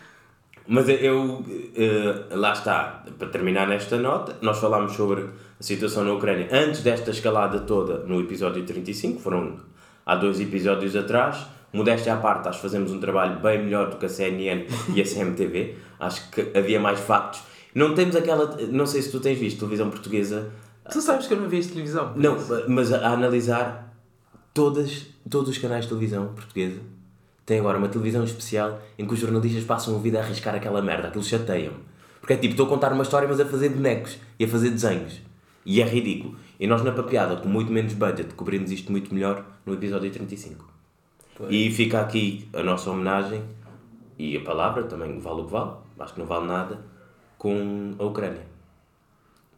Mas 0.67 0.89
eu, 0.89 1.45
eh, 1.77 2.35
lá 2.35 2.53
está, 2.53 3.05
para 3.19 3.29
terminar 3.29 3.69
nesta 3.69 3.99
nota, 3.99 4.37
nós 4.41 4.59
falámos 4.59 4.93
sobre 4.93 5.23
a 5.23 5.63
situação 5.63 6.05
na 6.05 6.13
Ucrânia 6.15 6.49
antes 6.51 6.83
desta 6.83 7.11
escalada 7.11 7.61
toda 7.61 7.99
no 8.05 8.19
episódio 8.21 8.65
35, 8.65 9.21
foram 9.21 9.59
há 10.07 10.17
dois 10.17 10.41
episódios 10.41 10.97
atrás. 10.97 11.47
Modéstia 11.71 12.15
à 12.15 12.17
parte, 12.17 12.49
acho 12.49 12.59
que 12.59 12.63
fazemos 12.63 12.93
um 12.93 13.01
trabalho 13.01 13.41
bem 13.41 13.63
melhor 13.63 13.91
do 13.91 13.97
que 13.97 14.07
a 14.07 14.09
CNN 14.09 14.65
e 14.95 15.03
a 15.03 15.05
CMTV. 15.05 15.77
Acho 16.01 16.31
que 16.31 16.57
havia 16.57 16.81
mais 16.81 17.01
factos. 17.01 17.43
Não 17.75 17.95
temos 17.95 18.17
aquela. 18.17 18.57
Não 18.71 18.87
sei 18.87 19.03
se 19.03 19.11
tu 19.11 19.21
tens 19.21 19.39
visto 19.39 19.59
televisão 19.59 19.91
portuguesa. 19.91 20.51
Tu 20.91 21.01
sabes 21.01 21.27
que 21.27 21.35
eu 21.35 21.41
não 21.41 21.49
vejo 21.49 21.71
televisão. 21.71 22.13
Não, 22.15 22.37
mas 22.69 22.93
a, 22.93 23.09
a 23.09 23.13
analisar 23.13 23.93
todas, 24.55 25.09
todos 25.29 25.51
os 25.51 25.59
canais 25.59 25.85
de 25.85 25.89
televisão 25.89 26.29
portuguesa 26.29 26.81
têm 27.45 27.61
agora 27.61 27.79
uma 27.79 27.89
televisão 27.89 28.25
especial 28.25 28.81
em 28.99 29.07
que 29.07 29.15
os 29.15 29.21
jornalistas 29.21 29.65
passam 29.65 29.97
a 29.97 29.99
vida 29.99 30.19
a 30.19 30.23
arriscar 30.23 30.55
aquela 30.55 30.81
merda, 30.81 31.09
aquilo 31.09 31.25
chateia-me. 31.25 31.77
Porque 32.21 32.33
é 32.33 32.37
tipo, 32.37 32.53
estou 32.53 32.67
a 32.67 32.69
contar 32.69 32.93
uma 32.93 33.03
história, 33.03 33.29
mas 33.29 33.39
a 33.39 33.45
fazer 33.45 33.69
bonecos 33.69 34.19
e 34.39 34.45
a 34.45 34.49
fazer 34.49 34.71
desenhos. 34.71 35.21
E 35.67 35.83
é 35.83 35.85
ridículo. 35.85 36.37
E 36.59 36.67
nós 36.67 36.83
na 36.83 36.93
papeada, 36.93 37.37
com 37.37 37.49
muito 37.49 37.71
menos 37.71 37.93
budget, 37.93 38.35
cobrimos 38.35 38.71
isto 38.71 38.91
muito 38.91 39.13
melhor 39.13 39.45
no 39.67 39.75
episódio 39.75 40.11
35. 40.11 40.67
Pois. 41.37 41.51
E 41.53 41.71
fica 41.71 42.01
aqui 42.01 42.49
a 42.53 42.63
nossa 42.63 42.91
homenagem 42.91 43.43
e 44.19 44.37
a 44.37 44.41
palavra 44.41 44.85
também 44.85 45.19
vale 45.19 45.43
o 45.43 45.45
que 45.45 45.53
vale, 45.53 45.73
acho 45.99 46.15
que 46.15 46.21
não 46.21 46.27
vale 46.27 46.47
nada, 46.47 46.81
com 47.37 47.95
a 47.99 48.05
Ucrânia. 48.05 48.54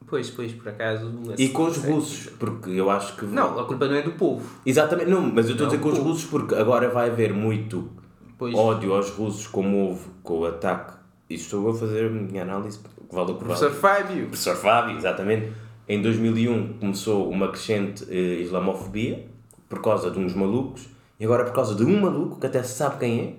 Pois, 0.07 0.31
pois, 0.31 0.53
por 0.53 0.69
acaso. 0.69 1.11
E 1.37 1.49
com 1.49 1.65
os 1.65 1.79
russos, 1.79 2.31
porque 2.39 2.71
eu 2.71 2.89
acho 2.89 3.17
que. 3.17 3.25
Não, 3.27 3.59
a 3.59 3.65
culpa 3.65 3.89
não 3.89 3.97
é 3.97 4.03
do 4.03 4.13
povo. 4.13 4.49
Exatamente, 4.65 5.11
não, 5.11 5.21
mas 5.23 5.47
eu 5.47 5.53
estou 5.53 5.67
a 5.67 5.71
dizer 5.71 5.83
Não, 5.83 5.91
com 5.91 5.97
os 5.97 5.99
russos 5.99 6.25
porque 6.27 6.55
agora 6.55 6.89
vai 6.89 7.11
haver 7.11 7.33
muito 7.33 7.91
Pois. 8.39 8.55
ódio 8.55 8.95
aos 8.95 9.11
russos 9.11 9.47
como 9.49 9.89
houve 9.89 10.05
com 10.23 10.41
o 10.41 10.47
ataque. 10.47 10.95
Isto 11.29 11.57
estou 11.57 11.71
a 11.71 11.75
fazer 11.75 12.07
a 12.07 12.11
minha 12.11 12.43
análise, 12.43 12.79
vale 13.11 13.33
o 13.33 13.35
que. 13.35 13.45
Professor 13.45 13.73
Fábio. 13.73 14.27
Professor 14.27 14.57
Fábio, 14.57 14.97
exatamente. 14.97 15.53
Em 15.89 16.01
2001 16.01 16.75
começou 16.79 17.29
uma 17.29 17.49
crescente 17.49 18.05
eh, 18.09 18.41
islamofobia 18.43 19.27
por 19.69 19.81
causa 19.83 20.11
de 20.11 20.19
uns 20.19 20.35
malucos 20.35 20.89
e 21.19 21.25
agora 21.25 21.45
por 21.45 21.53
causa 21.53 21.75
de 21.75 21.85
um 21.85 22.01
maluco 22.01 22.39
que 22.41 22.47
até 22.47 22.63
se 22.63 22.75
sabe 22.75 22.99
quem 22.99 23.21
é, 23.21 23.35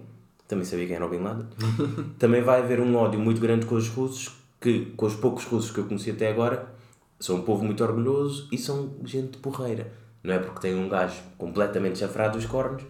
também 0.47 0.65
sabia 0.65 0.87
quem 0.87 0.95
era 0.95 1.05
o 1.05 1.09
Bin 1.09 1.19
Laden, 1.19 1.45
também 2.17 2.41
vai 2.41 2.61
haver 2.61 2.79
um 2.79 2.95
ódio 2.95 3.19
muito 3.19 3.39
grande 3.39 3.65
com 3.65 3.75
os 3.75 3.87
russos 3.89 4.36
que, 4.59 4.85
com 4.97 5.05
os 5.05 5.15
poucos 5.15 5.45
russos 5.45 5.71
que 5.71 5.79
eu 5.79 5.85
conheci 5.85 6.11
até 6.11 6.29
agora, 6.29 6.73
são 7.19 7.37
um 7.37 7.41
povo 7.41 7.63
muito 7.63 7.83
orgulhoso 7.83 8.47
e 8.51 8.57
são 8.57 8.95
gente 9.03 9.37
porreira. 9.37 9.91
Não 10.23 10.33
é 10.33 10.39
porque 10.39 10.59
tem 10.59 10.75
um 10.75 10.89
gajo 10.89 11.21
completamente 11.37 11.99
chafrado 11.99 12.37
dos 12.37 12.45
cornos 12.45 12.83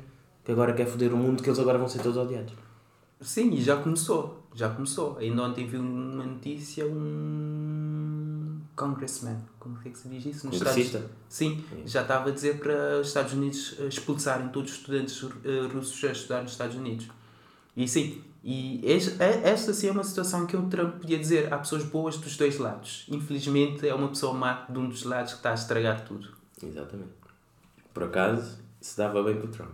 que 0.43 0.51
agora 0.51 0.74
quer 0.74 0.88
foder 0.88 1.13
o 1.13 1.18
mundo 1.18 1.43
que 1.43 1.49
eles 1.49 1.59
agora 1.59 1.78
vão 1.78 1.88
ser 1.88 2.01
todos 2.01 2.18
odiados. 2.18 2.53
Sim, 3.20 3.53
e 3.53 3.61
já 3.61 3.78
começou. 3.78 4.43
Já 4.53 4.70
começou. 4.70 5.18
Ainda 5.18 5.43
ontem 5.43 5.68
vi 5.68 5.78
uma 5.78 6.26
notícia, 6.26 6.86
um 6.86 8.59
congressman, 8.76 9.38
como 9.59 9.78
é 9.84 9.89
que 9.89 9.97
se 9.97 10.07
diz 10.07 10.26
isso? 10.26 10.47
Nos 10.47 10.59
Congressista? 10.59 10.99
Estados... 10.99 11.18
Sim, 11.28 11.63
já 11.86 12.03
estava 12.03 12.30
a 12.30 12.32
dizer 12.32 12.59
para 12.59 12.99
os 13.01 13.07
Estados 13.07 13.34
Unidos 13.34 13.76
eh, 13.80 13.88
expulsarem 13.88 14.49
todos 14.49 14.72
os 14.72 14.78
estudantes 14.78 15.26
eh, 15.43 15.68
russos 15.74 16.03
a 16.03 16.11
estudar 16.11 16.43
nos 16.43 16.51
Estados 16.51 16.76
Unidos. 16.76 17.09
E 17.76 17.88
sim, 17.88 18.22
e 18.50 18.82
es- 18.95 19.20
é- 19.20 19.50
esta 19.50 19.74
sim 19.74 19.89
é 19.89 19.91
uma 19.91 20.04
situação 20.06 20.45
que 20.45 20.56
o 20.56 20.64
Trump 20.68 20.95
podia 21.02 21.20
dizer. 21.20 21.54
Há 21.54 21.58
pessoas 21.58 21.84
boas 21.84 22.16
dos 22.18 22.38
dois 22.38 22.58
lados. 22.58 23.06
Infelizmente 23.10 23.88
é 23.88 23.93
uma 23.93 24.08
pessoa 24.08 24.34
má 24.34 24.66
de 24.70 24.80
um 24.80 24.88
dos 24.88 25.04
lados 25.04 25.34
que 25.34 25.39
está 25.39 25.52
a 25.52 25.56
estragar 25.56 26.06
tudo. 26.06 26.30
Exatamente. 26.64 27.10
Por 27.93 28.04
acaso, 28.04 28.58
se 28.80 28.98
dava 28.98 29.22
bem 29.24 29.38
com 29.39 29.48
o 29.48 29.50
Trump. 29.50 29.72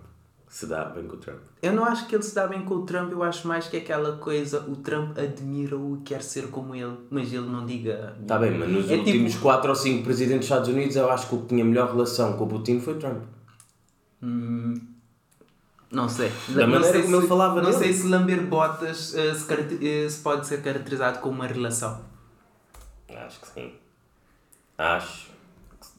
Se 0.47 0.67
dá 0.67 0.85
bem 0.85 1.05
com 1.07 1.15
o 1.15 1.19
Trump. 1.19 1.39
Eu 1.63 1.73
não 1.73 1.83
acho 1.83 2.05
que 2.07 2.15
ele 2.15 2.21
se 2.23 2.35
dá 2.35 2.45
bem 2.45 2.61
com 2.63 2.75
o 2.75 2.85
Trump, 2.85 3.11
eu 3.11 3.23
acho 3.23 3.47
mais 3.47 3.67
que 3.67 3.75
é 3.77 3.79
aquela 3.79 4.17
coisa, 4.17 4.59
o 4.67 4.75
Trump 4.75 5.17
admira-o 5.17 5.97
e 5.97 6.01
quer 6.01 6.21
ser 6.21 6.47
como 6.49 6.75
ele, 6.75 6.95
mas 7.09 7.33
ele 7.33 7.47
não 7.47 7.65
diga. 7.65 8.15
Está 8.21 8.37
bem, 8.37 8.57
mas 8.57 8.69
nos 8.69 8.89
É 8.91 8.95
últimos 8.95 9.31
tipo- 9.31 9.41
4 9.43 9.69
ou 9.69 9.75
5 9.75 10.03
presidentes 10.03 10.41
dos 10.41 10.45
Estados 10.45 10.69
Unidos, 10.69 10.95
eu 10.95 11.09
acho 11.11 11.27
que 11.27 11.35
o 11.35 11.41
que 11.41 11.47
tinha 11.47 11.65
melhor 11.65 11.91
relação 11.91 12.37
com 12.37 12.43
o 12.43 12.47
Putin 12.47 12.79
foi 12.79 12.93
o 12.93 12.99
Trump. 12.99 13.23
Não 15.93 16.09
sei. 16.09 16.31
Da 16.49 16.61
não 16.61 16.69
maneira 16.69 16.91
sei 16.91 17.03
como 17.03 17.15
ele 17.17 17.27
falava 17.27 17.61
Não 17.61 17.71
sei 17.71 17.93
se 17.93 18.07
lamber 18.07 18.41
botas 18.41 19.13
eh, 19.15 19.33
se, 19.35 19.53
eh, 19.53 20.09
se 20.09 20.19
pode 20.21 20.47
ser 20.47 20.63
caracterizado 20.63 21.19
como 21.19 21.35
uma 21.35 21.45
relação. 21.45 22.01
Acho 23.15 23.39
que 23.41 23.47
sim. 23.47 23.71
Acho, 24.75 25.29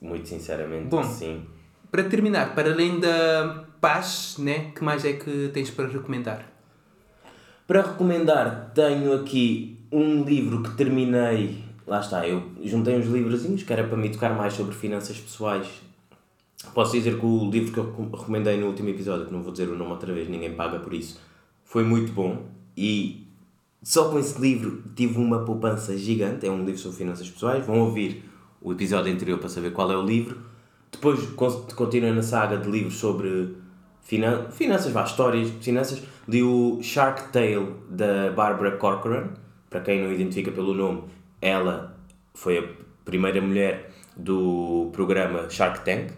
muito 0.02 0.28
sinceramente, 0.28 0.88
Bom. 0.88 1.04
sim. 1.04 1.46
Para 1.92 2.02
terminar, 2.02 2.56
para 2.56 2.72
além 2.72 2.98
da 2.98 3.64
paz, 3.80 4.34
né, 4.38 4.72
que 4.74 4.82
mais 4.82 5.04
é 5.04 5.12
que 5.12 5.48
tens 5.54 5.70
para 5.70 5.86
recomendar? 5.86 6.44
Para 7.64 7.82
recomendar, 7.82 8.72
tenho 8.74 9.14
aqui 9.14 9.78
um 9.92 10.24
livro 10.24 10.60
que 10.64 10.70
terminei. 10.72 11.62
Lá 11.86 12.00
está, 12.00 12.26
eu 12.26 12.50
juntei 12.64 12.98
uns 12.98 13.06
livrozinhos 13.06 13.62
que 13.62 13.72
era 13.72 13.84
para 13.84 13.96
me 13.96 14.10
tocar 14.10 14.34
mais 14.34 14.54
sobre 14.54 14.74
finanças 14.74 15.18
pessoais. 15.18 15.68
Posso 16.72 16.92
dizer 16.92 17.18
que 17.18 17.26
o 17.26 17.50
livro 17.50 17.72
que 17.72 17.78
eu 17.78 17.84
recom- 17.86 18.10
recomendei 18.16 18.56
no 18.58 18.66
último 18.68 18.88
episódio, 18.88 19.26
que 19.26 19.32
não 19.32 19.42
vou 19.42 19.52
dizer 19.52 19.68
o 19.68 19.76
nome 19.76 19.90
outra 19.92 20.12
vez, 20.12 20.28
ninguém 20.28 20.54
paga 20.54 20.78
por 20.78 20.92
isso, 20.94 21.20
foi 21.64 21.84
muito 21.84 22.12
bom. 22.12 22.46
E 22.76 23.26
só 23.82 24.08
com 24.10 24.18
esse 24.18 24.40
livro 24.40 24.82
tive 24.96 25.18
uma 25.18 25.44
poupança 25.44 25.96
gigante. 25.96 26.46
É 26.46 26.50
um 26.50 26.64
livro 26.64 26.80
sobre 26.80 26.96
finanças 26.98 27.28
pessoais. 27.30 27.64
Vão 27.66 27.80
ouvir 27.80 28.24
o 28.60 28.72
episódio 28.72 29.12
anterior 29.12 29.38
para 29.38 29.48
saber 29.48 29.72
qual 29.72 29.90
é 29.92 29.96
o 29.96 30.02
livro. 30.02 30.38
Depois 30.90 31.20
con- 31.32 31.66
continuei 31.76 32.12
na 32.12 32.22
saga 32.22 32.56
de 32.56 32.68
livros 32.70 32.94
sobre 32.94 33.56
finan 34.02 34.50
finanças, 34.50 34.92
vá, 34.92 35.04
histórias 35.04 35.50
finanças. 35.60 36.02
Li 36.26 36.42
o 36.42 36.78
Shark 36.82 37.32
Tale 37.32 37.74
da 37.90 38.30
Barbara 38.30 38.72
Corcoran. 38.76 39.28
Para 39.68 39.80
quem 39.80 40.02
não 40.02 40.12
identifica 40.12 40.50
pelo 40.52 40.72
nome, 40.72 41.02
ela 41.42 41.96
foi 42.32 42.58
a 42.58 42.64
primeira 43.04 43.40
mulher 43.40 43.92
do 44.16 44.88
programa 44.92 45.50
Shark 45.50 45.84
Tank, 45.84 46.12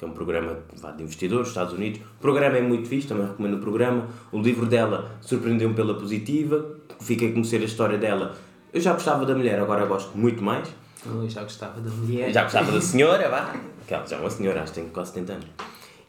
que 0.00 0.06
é 0.06 0.08
um 0.08 0.12
programa 0.12 0.60
vá, 0.78 0.92
de 0.92 1.02
investidores 1.02 1.42
dos 1.42 1.48
Estados 1.50 1.74
Unidos. 1.74 2.00
O 2.00 2.20
programa 2.22 2.56
é 2.56 2.62
muito 2.62 2.88
fixe, 2.88 3.06
também 3.06 3.26
recomendo 3.26 3.58
o 3.58 3.60
programa. 3.60 4.08
O 4.32 4.40
livro 4.40 4.64
dela 4.64 5.18
surpreendeu-me 5.20 5.74
pela 5.74 5.92
positiva. 5.92 6.74
Fiquei 6.98 7.28
a 7.28 7.32
conhecer 7.32 7.60
a 7.60 7.66
história 7.66 7.98
dela. 7.98 8.34
Eu 8.72 8.80
já 8.80 8.94
gostava 8.94 9.26
da 9.26 9.34
mulher, 9.34 9.60
agora 9.60 9.84
gosto 9.84 10.16
muito 10.16 10.42
mais. 10.42 10.66
Eu 11.04 11.28
já 11.28 11.42
gostava 11.42 11.82
da 11.82 11.90
mulher. 11.90 12.32
Já 12.32 12.44
gostava 12.44 12.72
da 12.72 12.80
senhora, 12.80 13.28
vá. 13.28 13.54
Que 13.86 13.92
ela 13.92 14.06
já 14.06 14.16
é 14.16 14.20
uma 14.20 14.30
senhora, 14.30 14.62
acho 14.62 14.72
que 14.72 14.80
tem 14.80 14.88
quase 14.88 15.12
70 15.12 15.32
anos. 15.34 15.46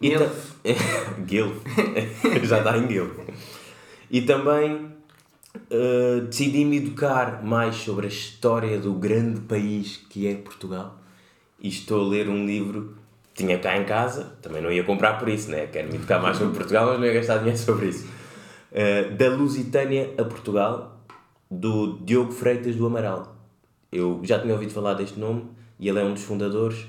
Gilf. 0.01 0.55
Gilf. 1.27 1.57
já 2.47 2.59
está 2.59 2.77
em 2.77 2.87
Gilf. 2.87 3.11
E 4.09 4.21
também 4.21 4.89
eh, 5.69 6.21
decidi 6.27 6.63
me 6.63 6.77
educar 6.77 7.43
mais 7.43 7.75
sobre 7.75 8.05
a 8.05 8.09
história 8.09 8.79
do 8.79 8.93
grande 8.93 9.41
país 9.41 9.97
que 10.09 10.27
é 10.27 10.35
Portugal. 10.35 10.97
E 11.59 11.67
estou 11.67 12.05
a 12.05 12.07
ler 12.07 12.29
um 12.29 12.45
livro 12.45 13.01
tinha 13.33 13.57
cá 13.59 13.77
em 13.77 13.85
casa, 13.85 14.37
também 14.41 14.61
não 14.61 14.71
ia 14.71 14.83
comprar 14.83 15.17
por 15.17 15.29
isso, 15.29 15.49
né? 15.49 15.67
Quero 15.67 15.89
me 15.89 15.95
educar 15.95 16.19
mais 16.19 16.37
sobre 16.37 16.55
Portugal, 16.55 16.87
mas 16.87 16.99
não 16.99 17.05
ia 17.05 17.13
gastar 17.13 17.37
dinheiro 17.37 17.57
sobre 17.57 17.87
isso. 17.87 18.07
Eh, 18.71 19.09
da 19.11 19.29
Lusitânia 19.29 20.13
a 20.17 20.23
Portugal, 20.23 21.01
do 21.49 21.99
Diogo 21.99 22.31
Freitas 22.31 22.75
do 22.75 22.85
Amaral. 22.85 23.35
Eu 23.91 24.21
já 24.23 24.39
tinha 24.39 24.53
ouvido 24.53 24.71
falar 24.71 24.93
deste 24.93 25.19
nome 25.19 25.49
e 25.77 25.89
ele 25.89 25.99
é 25.99 26.03
um 26.03 26.13
dos 26.13 26.23
fundadores 26.23 26.85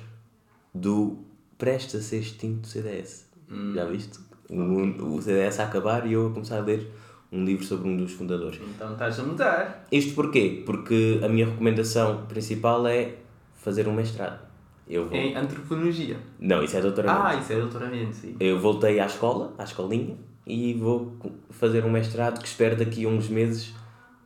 do 0.72 1.18
Presta 1.58 1.98
a 1.98 2.00
ser 2.00 2.18
extinto 2.18 2.68
CDS. 2.68 3.26
Já 3.74 3.84
viste? 3.84 4.18
O, 4.48 5.16
o 5.16 5.22
CDS 5.22 5.60
a 5.60 5.64
acabar 5.64 6.06
e 6.06 6.12
eu 6.12 6.28
a 6.28 6.30
começar 6.30 6.58
a 6.58 6.60
ler 6.60 6.90
um 7.30 7.44
livro 7.44 7.64
sobre 7.64 7.88
um 7.88 7.96
dos 7.96 8.12
fundadores. 8.12 8.60
Então 8.74 8.92
estás 8.92 9.18
a 9.18 9.22
mudar. 9.22 9.86
Isto 9.90 10.14
porquê? 10.14 10.62
Porque 10.64 11.20
a 11.24 11.28
minha 11.28 11.46
recomendação 11.46 12.26
principal 12.26 12.86
é 12.86 13.14
fazer 13.54 13.88
um 13.88 13.94
mestrado. 13.94 14.51
Eu 14.88 15.08
vou... 15.08 15.16
Em 15.16 15.34
antropologia. 15.36 16.16
Não, 16.38 16.62
isso 16.62 16.76
é 16.76 16.80
doutoramento. 16.80 17.26
Ah, 17.26 17.34
isso 17.36 17.52
é 17.52 17.56
doutoramento, 17.56 18.14
sim. 18.14 18.36
Eu 18.38 18.58
voltei 18.58 19.00
à 19.00 19.06
escola, 19.06 19.54
à 19.58 19.64
escolinha, 19.64 20.16
e 20.46 20.74
vou 20.74 21.16
fazer 21.50 21.84
um 21.84 21.90
mestrado 21.90 22.40
que 22.40 22.48
espero 22.48 22.76
daqui 22.76 23.04
a 23.04 23.08
uns 23.08 23.28
meses 23.28 23.74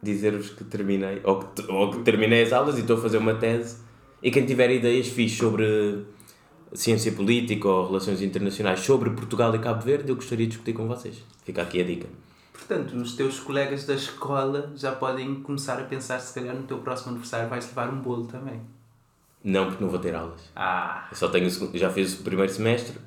dizer-vos 0.03 0.51
que 0.51 0.65
terminei, 0.65 1.21
ou 1.25 1.41
que, 1.41 1.71
ou 1.71 1.91
que 1.91 1.99
terminei 2.01 2.43
as 2.43 2.53
aulas 2.53 2.77
e 2.77 2.81
estou 2.81 2.97
a 2.97 3.01
fazer 3.01 3.19
uma 3.19 3.35
tese. 3.35 3.79
E 4.23 4.31
quem 4.31 4.47
tiver 4.47 4.71
ideias 4.71 5.09
fixe 5.09 5.37
sobre 5.37 6.05
ciência 6.73 7.13
política 7.13 7.69
ou 7.69 7.87
relações 7.87 8.23
internacionais 8.23 8.81
sobre 8.81 9.11
Portugal 9.11 9.55
e 9.55 9.59
Cabo 9.59 9.83
Verde, 9.83 10.11
eu 10.11 10.17
gostaria 10.17 10.47
de 10.47 10.51
discutir 10.51 10.73
com 10.73 10.87
vocês. 10.87 11.23
Fica 11.45 11.63
aqui 11.63 11.81
a 11.81 11.85
dica. 11.85 12.09
Portanto, 12.53 12.97
os 12.97 13.15
teus 13.15 13.39
colegas 13.39 13.85
da 13.85 13.95
escola 13.95 14.73
já 14.75 14.93
podem 14.93 15.37
começar 15.37 15.79
a 15.79 15.85
pensar 15.85 16.19
se 16.19 16.35
calhar 16.35 16.55
no 16.55 16.63
teu 16.63 16.79
próximo 16.79 17.11
aniversário 17.11 17.49
vais 17.49 17.67
levar 17.67 17.93
um 17.93 18.01
bolo 18.01 18.27
também. 18.27 18.61
Não, 19.49 19.67
porque 19.69 19.83
não 19.85 19.89
vou 19.91 20.01
ter 20.01 20.15
aulas. 20.15 20.41
Ah, 20.57 21.07
Eu 21.11 21.17
só 21.17 21.29
tenho 21.29 21.47
o 21.47 21.51
segundo, 21.51 21.79
já 21.79 21.89
fiz 21.91 22.19
o 22.19 22.25
primeiro 22.25 22.53
semestre, 22.53 22.99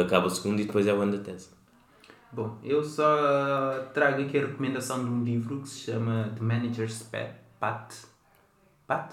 acaba 0.00 0.26
o 0.26 0.30
segundo 0.30 0.60
e 0.60 0.64
depois 0.64 0.86
é 0.86 0.94
o 0.94 1.00
ano 1.00 1.18
da 1.18 1.24
tese. 1.24 1.48
bom, 2.32 2.56
eu 2.62 2.82
só 2.84 3.86
trago 3.92 4.22
aqui 4.22 4.38
a 4.38 4.42
recomendação 4.42 5.04
de 5.04 5.10
um 5.10 5.24
livro 5.24 5.60
que 5.60 5.68
se 5.68 5.80
chama 5.90 6.30
The 6.36 6.42
Manager's 6.44 7.02
Pet. 7.02 7.34
Pat? 7.58 7.92
Pat? 8.86 9.12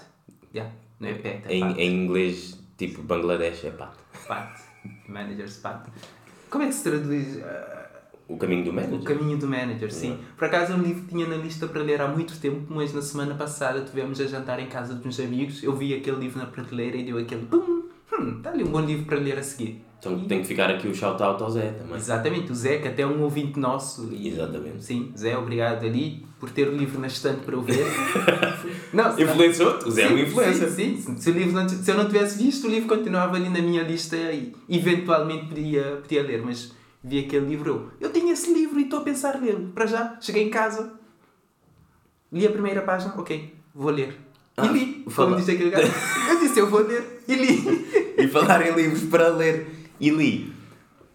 Yeah, 0.54 0.72
não 1.00 1.08
é 1.08 1.14
pet, 1.14 1.42
é 1.48 1.54
Em, 1.54 1.60
pat. 1.68 1.78
em 1.78 2.04
inglês, 2.04 2.58
tipo 2.78 3.02
Bangladesh, 3.02 3.64
é 3.64 3.70
pato. 3.72 3.98
Pat. 4.28 4.60
Manager's 5.08 5.56
Pat. 5.56 5.88
Como 6.48 6.62
é 6.62 6.68
que 6.68 6.74
se 6.74 6.84
traduz? 6.84 7.38
O 8.28 8.36
caminho 8.36 8.64
do 8.64 8.70
O 8.70 8.74
manager. 8.74 9.02
Caminho 9.02 9.38
do 9.38 9.46
Manager, 9.46 9.92
sim. 9.92 10.18
Por 10.36 10.46
acaso 10.46 10.72
é 10.72 10.76
um 10.76 10.82
livro 10.82 11.02
que 11.02 11.08
tinha 11.08 11.26
na 11.26 11.36
lista 11.36 11.66
para 11.68 11.80
ler 11.82 12.00
há 12.00 12.08
muito 12.08 12.38
tempo, 12.40 12.62
mas 12.68 12.92
na 12.92 13.00
semana 13.00 13.34
passada 13.34 13.80
tivemos 13.82 14.20
a 14.20 14.26
jantar 14.26 14.58
em 14.58 14.66
casa 14.66 14.94
de 14.94 15.06
uns 15.06 15.20
amigos. 15.20 15.62
Eu 15.62 15.76
vi 15.76 15.94
aquele 15.94 16.16
livro 16.16 16.38
na 16.38 16.46
prateleira 16.46 16.96
e 16.96 17.04
deu 17.04 17.18
aquele 17.18 17.46
pum, 17.46 17.84
hum, 18.12 18.38
está 18.38 18.50
ali 18.50 18.64
um 18.64 18.68
bom 18.68 18.80
livro 18.80 19.06
para 19.06 19.18
ler 19.18 19.38
a 19.38 19.42
seguir. 19.42 19.80
Então 19.98 20.24
tem 20.26 20.40
que 20.42 20.46
ficar 20.46 20.70
aqui 20.70 20.86
o 20.86 20.94
shout-out 20.94 21.42
ao 21.42 21.50
Zé 21.50 21.70
também. 21.70 21.96
Exatamente, 21.96 22.52
o 22.52 22.54
Zé, 22.54 22.78
que 22.78 22.88
até 22.88 23.02
é 23.02 23.06
um 23.06 23.22
ouvinte 23.22 23.58
nosso. 23.58 24.08
E, 24.12 24.28
Exatamente. 24.28 24.84
Sim, 24.84 25.12
Zé, 25.16 25.36
obrigado 25.38 25.84
ali 25.84 26.24
por 26.38 26.50
ter 26.50 26.68
o 26.68 26.76
livro 26.76 27.00
na 27.00 27.06
estante 27.06 27.40
para 27.40 27.54
eu 27.54 27.62
ver. 27.62 27.86
não, 28.92 29.18
Influenciou-te? 29.18 29.88
O 29.88 29.90
Zé 29.90 30.02
é 30.02 30.08
Sim, 30.08 30.20
influência. 30.20 30.68
Sim, 30.68 30.96
sim. 30.98 31.16
Se, 31.16 31.30
o 31.30 31.32
livro 31.32 31.52
não, 31.52 31.68
se 31.68 31.90
eu 31.90 31.96
não 31.96 32.06
tivesse 32.06 32.42
visto, 32.42 32.66
o 32.66 32.70
livro 32.70 32.88
continuava 32.88 33.36
ali 33.36 33.48
na 33.48 33.60
minha 33.60 33.82
lista 33.82 34.16
e 34.16 34.52
eventualmente 34.68 35.46
podia, 35.46 35.98
podia 36.02 36.22
ler, 36.22 36.42
mas 36.44 36.75
vi 37.06 37.20
aquele 37.20 37.46
livro, 37.46 37.70
eu, 38.00 38.08
eu 38.08 38.10
tenho 38.10 38.30
esse 38.32 38.52
livro 38.52 38.78
e 38.80 38.84
estou 38.84 38.98
a 39.00 39.02
pensar 39.02 39.40
lê-lo. 39.40 39.68
Para 39.74 39.86
já, 39.86 40.18
cheguei 40.20 40.42
em 40.42 40.50
casa, 40.50 40.92
li 42.32 42.46
a 42.46 42.50
primeira 42.50 42.82
página, 42.82 43.14
ok, 43.16 43.54
vou 43.74 43.90
ler. 43.90 44.08
E 44.10 44.60
Ah, 44.60 44.66
li, 44.66 44.86
como 45.04 45.10
fala- 45.10 45.36
disse 45.36 45.50
aquele 45.52 45.70
gajo. 45.70 45.92
Eu 46.30 46.40
disse, 46.40 46.58
eu 46.58 46.68
vou 46.68 46.80
ler 46.80 47.22
e 47.28 47.34
li. 47.34 47.86
E 48.18 48.26
falar 48.28 48.66
em 48.66 48.74
livros 48.74 49.02
para 49.04 49.28
ler. 49.28 49.66
E 50.00 50.08
li. 50.08 50.50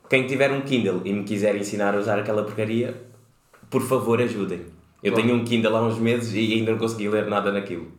Quem 0.07 0.27
tiver 0.27 0.51
um 0.51 0.61
Kindle 0.61 1.01
e 1.03 1.11
me 1.11 1.23
quiser 1.23 1.55
ensinar 1.55 1.95
a 1.95 1.99
usar 1.99 2.19
aquela 2.19 2.43
porcaria, 2.43 2.95
por 3.71 3.81
favor 3.81 4.21
ajudem. 4.21 4.61
Eu 5.01 5.11
Bom. 5.13 5.17
tenho 5.21 5.33
um 5.35 5.43
Kindle 5.43 5.75
há 5.75 5.81
uns 5.87 5.97
meses 5.97 6.31
e 6.35 6.53
ainda 6.53 6.71
não 6.73 6.77
consegui 6.77 7.09
ler 7.09 7.25
nada 7.25 7.51
naquilo. 7.51 7.91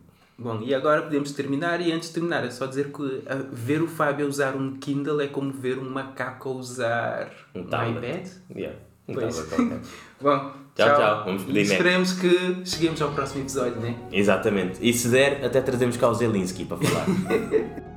Bom, 0.43 0.61
e 0.61 0.75
agora 0.75 1.03
podemos 1.03 1.31
terminar 1.33 1.81
e 1.81 1.93
antes 1.93 2.09
de 2.09 2.15
terminar 2.15 2.45
é 2.45 2.51
só 2.51 2.67
dizer 2.67 2.91
que 2.91 3.23
ah, 3.27 3.45
ver 3.53 3.81
o 3.81 3.87
Fábio 3.87 4.27
usar 4.27 4.57
um 4.57 4.75
Kindle 4.75 5.21
é 5.21 5.29
como 5.29 5.53
ver 5.53 5.79
um 5.79 5.89
macaco 5.89 6.51
usar 6.51 7.31
Um 7.55 7.61
um 7.61 7.65
iPad. 7.65 8.27
Yeah. 8.55 8.77
Não 9.07 9.15
Pois. 9.15 9.49
Bom, 10.21 10.53
Tchau, 10.75 10.97
tchau. 10.97 11.25
Vamos 11.27 11.45
pedir 11.45 11.61
esperemos 11.61 12.13
que 12.15 12.65
cheguemos 12.65 13.01
ao 13.03 13.13
próximo 13.13 13.43
episódio, 13.43 13.81
né? 13.81 13.97
Exatamente. 14.11 14.79
E 14.81 14.93
se 14.93 15.09
der, 15.09 15.45
até 15.45 15.61
trazemos 15.61 15.97
cá 15.97 16.09
o 16.09 16.15
Zelinski 16.15 16.65
para 16.65 16.79
falar. 16.79 17.07